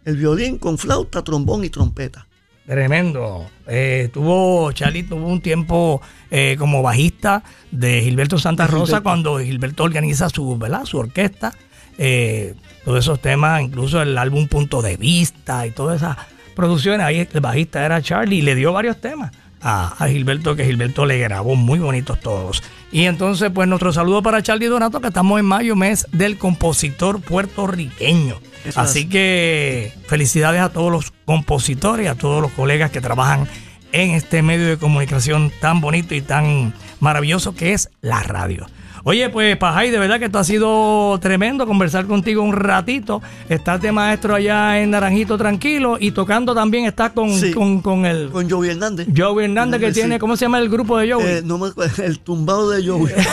el 0.06 0.18
violín 0.18 0.58
con 0.58 0.78
flauta, 0.78 1.24
trombón 1.24 1.64
y 1.64 1.70
trompeta. 1.70 2.28
Tremendo. 2.70 3.50
Eh, 3.66 4.12
tuvo, 4.14 4.72
Charlie 4.74 5.02
tuvo 5.02 5.26
un 5.26 5.42
tiempo 5.42 6.04
eh, 6.30 6.56
como 6.60 6.84
bajista 6.84 7.42
de 7.72 8.04
Gilberto 8.04 8.38
Santa 8.38 8.68
Rosa 8.68 8.98
Gilberto. 8.98 9.04
cuando 9.04 9.40
Gilberto 9.40 9.84
organiza 9.84 10.30
su, 10.30 10.56
¿verdad? 10.56 10.86
su 10.86 11.00
orquesta. 11.00 11.52
Eh, 11.98 12.54
todos 12.86 13.00
esos 13.00 13.20
temas, 13.20 13.64
incluso 13.64 14.04
el 14.04 14.16
álbum 14.16 14.48
Punto 14.48 14.84
de 14.84 14.98
Vista 14.98 15.66
y 15.66 15.72
todas 15.72 15.98
esas 16.04 16.18
producciones. 16.56 17.08
Ahí 17.08 17.28
el 17.34 17.42
bajista 17.42 17.84
era 17.84 18.04
Charlie 18.04 18.38
y 18.38 18.42
le 18.44 18.54
dio 18.54 18.72
varios 18.72 19.02
temas 19.02 19.32
a, 19.62 19.96
a 19.98 20.08
Gilberto, 20.08 20.56
que 20.56 20.64
Gilberto 20.64 21.08
le 21.08 21.18
grabó 21.18 21.56
muy 21.56 21.80
bonitos 21.80 22.20
todos. 22.20 22.62
Y 22.92 23.06
entonces, 23.06 23.52
pues 23.54 23.68
nuestro 23.68 23.94
saludo 23.94 24.24
para 24.24 24.42
Charlie 24.42 24.68
Donato, 24.68 25.00
que 25.00 25.08
estamos 25.08 25.40
en 25.40 25.46
mayo, 25.46 25.76
mes 25.76 26.08
del 26.12 26.38
compositor 26.38 27.22
puertorriqueño. 27.22 28.36
Eso 28.66 28.80
Así 28.82 29.02
es. 29.02 29.06
que 29.06 29.94
felicidades 30.08 30.62
a 30.62 30.70
todos 30.70 30.92
los 30.92 31.14
compositores 31.26 32.06
y 32.06 32.10
a 32.10 32.16
todos 32.16 32.42
los 32.42 32.52
colegas 32.52 32.92
que 32.92 33.00
trabajan 33.00 33.48
en 33.92 34.12
este 34.12 34.42
medio 34.42 34.68
de 34.68 34.78
comunicación 34.78 35.52
tan 35.62 35.82
bonito 35.82 36.16
y 36.16 36.22
tan 36.22 36.74
maravilloso 37.00 37.56
que 37.56 37.74
es 37.74 37.90
la 38.02 38.22
radio. 38.24 38.68
Oye, 39.04 39.30
pues 39.30 39.56
Pajay, 39.58 39.91
de 39.91 39.97
verdad 40.00 40.20
que 40.20 40.26
esto 40.26 40.39
ha 40.39 40.43
sido 40.43 41.18
tremendo 41.20 41.66
conversar 41.66 42.06
contigo 42.06 42.43
un 42.43 42.54
ratito. 42.54 43.22
Estás 43.47 43.82
de 43.82 43.91
maestro 43.91 44.36
allá 44.36 44.80
en 44.80 44.91
Naranjito 44.91 45.38
tranquilo 45.38 45.97
y 46.00 46.12
tocando 46.12 46.54
también 46.54 46.86
estás 46.86 47.12
con, 47.12 47.30
Sí. 47.34 47.52
con, 47.52 47.82
con 47.82 48.06
el 48.06 48.30
Con 48.30 48.50
Joey 48.50 48.72
Hernández. 48.72 49.08
Joey 49.16 49.45
Hernández 49.45 49.80
que 49.80 49.88
Sí. 49.93 50.00
tiene, 50.02 50.20
¿cómo 50.20 50.36
se 50.36 50.45
llama 50.45 50.60
el 50.60 50.70
grupo 50.70 50.97
de 50.97 51.12
Joey? 51.14 51.26
Eh, 51.28 51.41
no 51.43 51.58
me 51.58 51.68
acuerdo, 51.68 52.04
el 52.04 52.20
tumbado 52.20 52.70
de 52.70 52.86
Joey. 52.88 53.14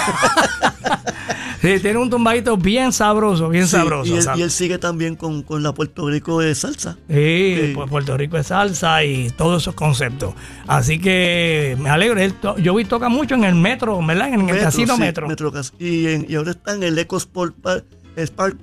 Sí, 1.75 1.81
tiene 1.81 1.99
un 1.99 2.09
tumbadito 2.11 2.57
bien 2.57 2.93
sabroso, 2.93 3.49
bien 3.49 3.65
Sí, 3.67 3.73
sabroso. 3.73 4.13
y, 4.13 4.17
él, 4.17 4.23
¿sabes? 4.23 4.41
y 4.41 4.43
él 4.43 4.51
sigue 4.51 4.79
también 4.79 5.17
con, 5.17 5.43
con 5.43 5.63
la 5.63 5.73
Puerto 5.73 6.09
Rico 6.09 6.41
de 6.41 6.55
salsa. 6.55 6.97
Sí, 7.09 7.57
Sí. 7.61 7.73
pues 7.75 7.91
Puerto 7.91 8.17
Rico 8.17 8.37
es 8.39 8.47
salsa 8.49 9.03
y 9.05 9.31
todos 9.31 9.63
esos 9.63 9.75
conceptos. 9.75 10.35
Así 10.67 10.99
que 10.99 11.77
me 11.81 11.91
alegro. 11.91 12.21
Él 12.21 12.35
yo 12.59 12.75
vi 12.75 12.85
toca 12.85 13.09
mucho 13.09 13.35
en 13.35 13.45
el 13.45 13.55
metro, 13.55 13.99
¿verdad? 14.07 14.33
En 14.33 14.49
el 14.49 14.59
casino 14.61 14.95
sí, 14.97 15.01
metro. 15.01 15.53
Cas- 15.53 15.73
Y, 15.79 16.07
en- 16.07 16.27
y 16.29 16.35
ahora 16.37 16.53
está 16.53 16.75
en 16.75 16.83
el 16.83 16.99
Eco 16.99 17.17
Sport 17.17 17.55
Park, 17.61 17.85
Spark, 18.17 18.57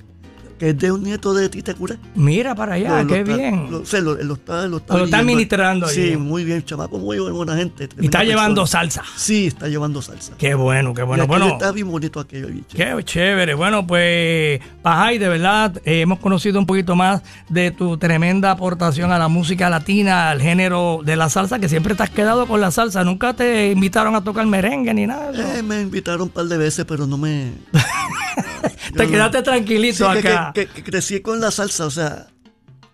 que 0.64 0.70
es 0.70 0.78
de 0.80 0.94
un 0.94 1.04
nieto 1.04 1.34
de 1.34 1.50
Tite 1.50 1.74
Cura. 1.76 1.98
Mira 2.16 2.56
para 2.56 2.76
allá, 2.76 3.00
Lo- 3.00 3.04
lo 3.04 3.08
qué 3.14 3.20
está- 3.20 3.36
bien. 3.36 3.56
Lo, 3.70 3.80
lo- 3.82 4.24
lo 4.24 4.34
está, 4.36 4.66
lo 4.68 4.78
está 4.78 4.94
Lo 4.98 5.04
está 5.04 5.18
dirigiendo. 5.18 5.18
administrando 5.18 5.88
Sí, 5.90 6.02
allí. 6.02 6.16
muy 6.18 6.46
bien, 6.46 6.64
chamaco, 6.64 7.00
muy 7.00 7.20
buena, 7.20 7.58
gente. 7.58 7.90
y 8.00 8.06
está 8.06 8.24
llevando 8.24 8.66
salsa. 8.66 9.04
Sí, 9.18 9.48
está 9.48 9.68
llevando 9.68 10.02
salsa. 10.02 10.32
Qué 10.38 10.54
bueno, 10.54 10.94
qué 10.94 11.04
bueno. 11.04 11.28
Bueno, 11.28 11.48
Está 11.50 11.74
bien 11.74 11.92
bonito 11.92 12.22
aquello, 12.22 12.48
bicho. 12.48 12.78
qué 12.78 12.96
chévere. 13.04 13.56
Bueno, 13.56 13.86
pues, 13.86 14.62
Pajay, 14.82 15.18
de 15.18 15.28
verdad, 15.28 15.82
eh, 15.84 16.00
hemos 16.00 16.20
conocido 16.20 16.60
un 16.60 16.66
poquito 16.66 16.96
más 16.96 17.22
de 17.50 17.72
tu 17.72 17.98
tremenda 17.98 18.52
aportación 18.52 19.12
a 19.12 19.20
la 19.20 19.28
música 19.28 19.70
latina, 19.70 20.30
al 20.30 20.42
género 20.42 21.02
de 21.04 21.18
la 21.18 21.28
salsa, 21.30 21.60
que 21.60 21.68
siempre 21.68 21.94
te 21.94 22.04
has 22.04 22.10
quedado 22.10 22.48
con 22.48 22.62
la 22.62 22.72
salsa. 22.72 23.04
Nunca 23.04 23.34
te 23.34 23.70
invitaron 23.72 24.16
a 24.16 24.24
tocar 24.24 24.46
merengue 24.46 24.94
ni 24.94 25.08
nada. 25.08 25.58
Eh, 25.58 25.62
me 25.62 25.82
invitaron 25.82 26.22
un 26.22 26.30
par 26.30 26.46
de 26.46 26.58
veces, 26.58 26.86
pero 26.86 27.06
no 27.06 27.18
me. 27.18 27.52
te 28.98 29.08
quedaste 29.08 29.38
no- 29.40 29.44
tranquilito 29.44 30.12
Sí, 30.12 30.18
acá. 30.20 30.52
Que, 30.54 30.68
que- 30.68 30.74
que 30.74 30.84
crecí 30.84 31.20
con 31.22 31.40
la 31.40 31.52
salsa, 31.52 31.86
o 31.86 31.92
sea. 31.92 32.28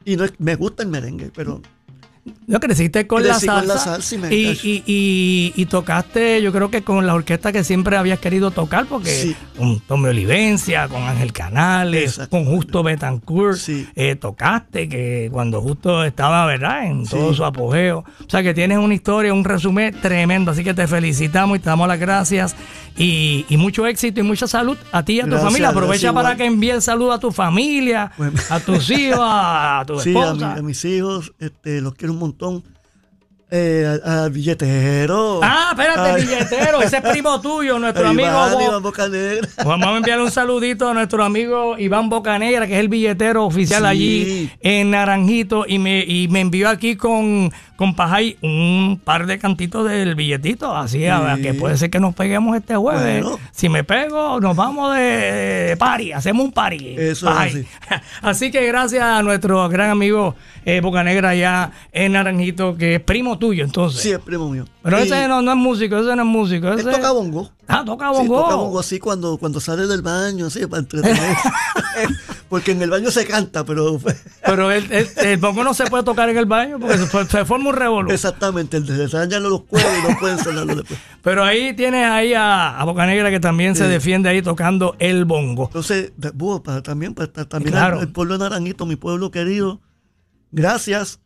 Y 0.06 0.16
no 0.16 0.24
es- 0.26 0.34
me 0.40 0.56
gusta 0.56 0.84
el 0.84 0.90
merengue, 0.90 1.32
pero 1.36 1.62
No, 2.48 2.60
creciste 2.60 3.08
con, 3.08 3.22
Crecí 3.24 3.46
la 3.48 3.54
con 3.56 3.68
la 3.68 3.74
salsa. 3.78 3.92
salsa 3.94 4.16
y 4.16 4.18
me 4.18 4.36
y, 4.36 5.54
y- 5.56 5.66
tocaste, 5.66 6.42
yo 6.42 6.52
creo 6.52 6.70
que 6.72 6.82
con 6.84 7.06
la 7.06 7.14
orquesta 7.14 7.52
que 7.52 7.64
siempre 7.64 7.96
habías 7.98 8.20
querido 8.20 8.52
tocar, 8.52 8.86
porque 8.88 9.10
Sí. 9.10 9.36
con 9.58 9.80
Tommy 9.82 10.10
Olivencia, 10.10 10.88
con 10.88 11.04
Ángel 11.04 11.32
Canales, 11.32 12.20
con 12.30 12.46
Justo 12.46 12.82
Betancourt, 12.84 13.58
Sí. 13.58 13.88
eh, 13.96 14.16
tocaste, 14.16 14.90
que 14.90 15.30
cuando 15.32 15.62
Justo 15.62 16.04
estaba, 16.04 16.46
¿verdad?, 16.46 16.86
en 16.86 17.06
todo 17.06 17.30
Sí. 17.32 17.38
su 17.38 17.46
apogeo. 17.46 18.00
O 18.00 18.30
sea, 18.30 18.42
que 18.44 18.54
tienes 18.54 18.78
una 18.80 18.94
historia, 18.96 19.34
un 19.34 19.44
resumen 19.44 19.96
tremendo. 20.02 20.52
Así 20.52 20.64
que 20.64 20.74
te 20.74 20.88
felicitamos 20.88 21.58
y 21.58 21.60
te 21.60 21.70
damos 21.70 21.88
las 21.88 22.00
gracias. 22.00 22.56
Y, 22.98 23.46
y 23.48 23.58
mucho 23.58 23.86
éxito 23.88 24.20
y 24.20 24.24
mucha 24.24 24.48
salud 24.48 24.78
a 24.92 25.04
ti 25.06 25.14
y 25.14 25.20
a 25.20 25.24
tu 25.24 25.30
Gracias, 25.30 25.46
familia. 25.52 25.70
Aprovecha 25.70 26.14
para 26.14 26.30
igual. 26.30 26.38
que 26.38 26.46
envíe 26.46 26.72
el 26.72 26.82
saludo 26.82 27.14
a 27.14 27.20
tu 27.20 27.32
familia, 27.32 28.12
Bueno. 28.18 28.40
a 28.50 28.60
tus 28.60 28.90
hijos, 28.90 29.20
a 29.22 29.84
tu 29.88 30.00
a, 30.00 30.04
esposa. 30.04 30.54
mi- 30.54 30.60
a 30.60 30.62
mis 30.64 30.84
hijos, 30.86 31.32
este, 31.40 31.80
los 31.82 31.94
quiero 31.94 32.14
un 32.20 32.30
montón. 32.30 32.64
Eh, 33.52 34.00
a, 34.06 34.26
a 34.26 34.30
billetero. 34.30 35.40
Ah, 35.42 35.70
espérate, 35.72 36.22
billetero. 36.22 36.82
Ese 36.84 36.98
es 36.98 37.02
primo 37.02 37.42
tuyo, 37.42 37.80
nuestro 37.80 38.08
amigo. 38.08 38.30
Iván, 38.30 38.54
Bo- 38.54 38.62
Iván 38.62 38.84
Bocanegra. 38.84 39.48
Vamos 39.66 39.88
a 39.88 39.98
enviarle 39.98 40.24
un 40.26 40.32
saludito 40.32 40.88
a 40.88 40.94
nuestro 40.94 41.24
amigo 41.24 41.76
Iván 41.80 42.10
Bocanegra, 42.10 42.68
que 42.68 42.74
es 42.76 42.80
el 42.80 42.90
billetero 42.90 43.44
oficial 43.46 43.82
Sí. 43.82 43.88
allí 43.88 44.52
en 44.62 44.92
Naranjito. 44.92 45.66
Y 45.68 45.80
me, 45.80 46.04
y 46.06 46.28
me 46.28 46.42
envió 46.42 46.70
aquí 46.70 46.96
con, 46.96 47.52
con 47.80 47.96
Pajay 47.96 48.36
un 48.42 49.00
par 49.02 49.26
de 49.26 49.40
cantitos 49.40 49.90
del 49.90 50.14
billetito. 50.16 50.76
Así 50.76 51.06
a- 51.08 51.38
Sí. 51.38 51.42
que 51.44 51.54
puede 51.54 51.78
ser 51.78 51.90
que 51.90 52.02
nos 52.02 52.14
peguemos 52.14 52.58
este 52.58 52.76
jueves. 52.76 53.24
Bueno. 53.24 53.40
Si 53.54 53.70
me 53.70 53.86
pego, 53.86 54.42
nos 54.42 54.54
vamos 54.54 54.94
de, 54.98 55.02
de 55.02 55.78
party. 55.78 56.12
Hacemos 56.12 56.44
un 56.44 56.52
party. 56.52 56.96
Eso 56.98 57.30
es 57.30 57.36
Pajay. 57.36 57.68
así 58.22 58.52
que 58.52 58.66
gracias 58.68 59.02
a 59.02 59.24
nuestro 59.24 59.70
gran 59.70 59.92
amigo 59.92 60.36
eh, 60.66 60.82
Bocanegra 60.82 61.30
allá 61.30 61.72
en 61.94 62.12
Naranjito, 62.12 62.76
que 62.76 62.96
es 62.96 63.00
primo 63.02 63.40
tuyo, 63.40 63.64
entonces. 63.64 64.02
Sí, 64.02 64.12
es 64.12 64.20
primo 64.20 64.50
mío. 64.50 64.66
Pero 64.84 64.98
ese 64.98 65.30
no, 65.30 65.42
no 65.42 65.52
es 65.52 65.58
músico, 65.58 65.98
ese 66.00 66.14
no 66.18 66.24
es 66.24 66.28
músico. 66.28 66.68
Él 66.74 66.80
Ese... 66.80 66.92
toca 66.92 67.12
bongo. 67.14 67.50
Ah, 67.66 67.84
toca 67.86 68.10
Sí, 68.12 68.18
bongo. 68.18 68.42
toca 68.42 68.56
bongo 68.56 68.80
así 68.80 69.00
cuando, 69.00 69.38
cuando 69.38 69.62
sale 69.62 69.88
del 69.88 70.02
baño, 70.02 70.48
así, 70.48 70.68
para 70.68 70.82
entretener. 70.82 71.18
porque 72.50 72.72
en 72.72 72.82
el 72.82 72.90
baño 72.90 73.12
se 73.12 73.26
canta, 73.26 73.64
pero 73.64 74.00
Pero 74.46 74.72
el, 74.72 74.92
el, 74.92 75.08
el 75.18 75.38
bongo 75.38 75.64
no 75.64 75.74
se 75.74 75.86
puede 75.86 76.04
tocar 76.04 76.30
en 76.30 76.38
el 76.38 76.46
baño 76.46 76.80
porque 76.80 76.98
se, 76.98 77.26
se 77.26 77.46
forma 77.46 77.70
un 77.70 77.76
revolú. 77.76 78.12
exactamente, 78.12 78.84
se 78.86 79.08
dañan 79.18 79.44
los 79.44 79.62
cuernos 79.66 79.94
y 80.04 80.12
no 80.12 80.20
pueden 80.20 80.40
sonarlo 80.40 80.76
después. 80.76 81.00
Pero 81.22 81.44
ahí 81.44 81.74
tienes 81.76 82.06
ahí 82.06 82.34
a, 82.34 82.80
a 82.80 82.84
Bocanegra 82.86 83.30
que 83.30 83.40
también 83.40 83.76
se 83.76 83.88
defiende 83.88 84.30
ahí 84.30 84.42
tocando 84.42 84.96
el 85.00 85.26
bongo. 85.26 85.66
Entonces, 85.66 86.12
para, 86.64 86.82
también, 86.82 87.14
para, 87.14 87.28
también 87.46 87.72
Claro. 87.74 88.02
el 88.02 88.10
pueblo 88.12 88.38
de 88.38 88.40
Naranjito, 88.40 88.86
mi 88.86 88.96
pueblo 88.96 89.30
querido, 89.32 89.80
gracias. 90.52 91.20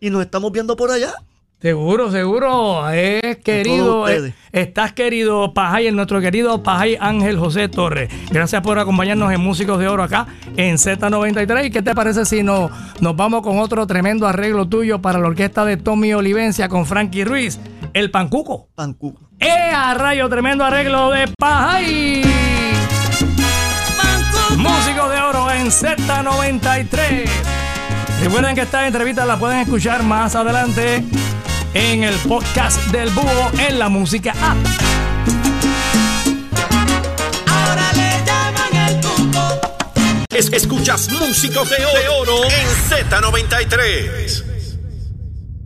Y 0.00 0.10
nos 0.10 0.22
estamos 0.22 0.52
viendo 0.52 0.76
por 0.76 0.90
allá. 0.90 1.12
Seguro, 1.60 2.12
seguro. 2.12 2.88
Es 2.90 3.38
querido. 3.38 4.08
eh, 4.08 4.32
estás 4.52 4.92
querido, 4.92 5.52
Pajay, 5.52 5.88
el 5.88 5.96
nuestro 5.96 6.20
querido 6.20 6.62
Pajay 6.62 6.96
Ángel 7.00 7.36
José 7.36 7.68
Torres. 7.68 8.08
Gracias 8.30 8.62
por 8.62 8.78
acompañarnos 8.78 9.32
en 9.32 9.40
Músicos 9.40 9.80
de 9.80 9.88
Oro 9.88 10.04
acá 10.04 10.28
en 10.56 10.76
Z93. 10.76 11.66
¿Y 11.66 11.70
qué 11.70 11.82
te 11.82 11.96
parece 11.96 12.24
si 12.26 12.44
no, 12.44 12.70
nos 13.00 13.16
vamos 13.16 13.42
con 13.42 13.58
otro 13.58 13.88
tremendo 13.88 14.28
arreglo 14.28 14.68
tuyo 14.68 15.02
para 15.02 15.18
la 15.18 15.26
orquesta 15.26 15.64
de 15.64 15.76
Tommy 15.76 16.14
Olivencia 16.14 16.68
con 16.68 16.86
Frankie 16.86 17.24
Ruiz? 17.24 17.58
El 17.92 18.12
Pancuco. 18.12 18.68
Pancuco. 18.76 19.28
¡Eh, 19.40 19.72
a 19.74 19.94
rayo! 19.94 20.28
Tremendo 20.28 20.64
arreglo 20.64 21.10
de 21.10 21.26
Pajay. 21.36 22.22
Músicos 24.56 25.10
de 25.10 25.20
oro 25.20 25.50
en 25.50 25.66
Z93. 25.66 27.24
Recuerden 28.22 28.54
que 28.54 28.62
esta 28.62 28.86
entrevista 28.86 29.24
la 29.24 29.36
pueden 29.38 29.58
escuchar 29.60 30.02
más 30.04 30.34
adelante 30.36 31.04
en 31.74 32.04
el 32.04 32.14
podcast 32.20 32.78
del 32.86 33.10
Búho 33.10 33.50
en 33.58 33.78
la 33.78 33.88
música 33.88 34.32
app. 34.32 34.56
Ahora 37.46 37.92
le 37.94 38.10
llaman 38.26 38.88
el 38.88 39.00
cuco. 39.00 39.60
Es- 40.30 40.52
escuchas 40.52 41.08
Músicos 41.10 41.68
de 41.70 41.76
Oro 42.20 42.44
en 42.44 42.68
Z93. 42.88 44.44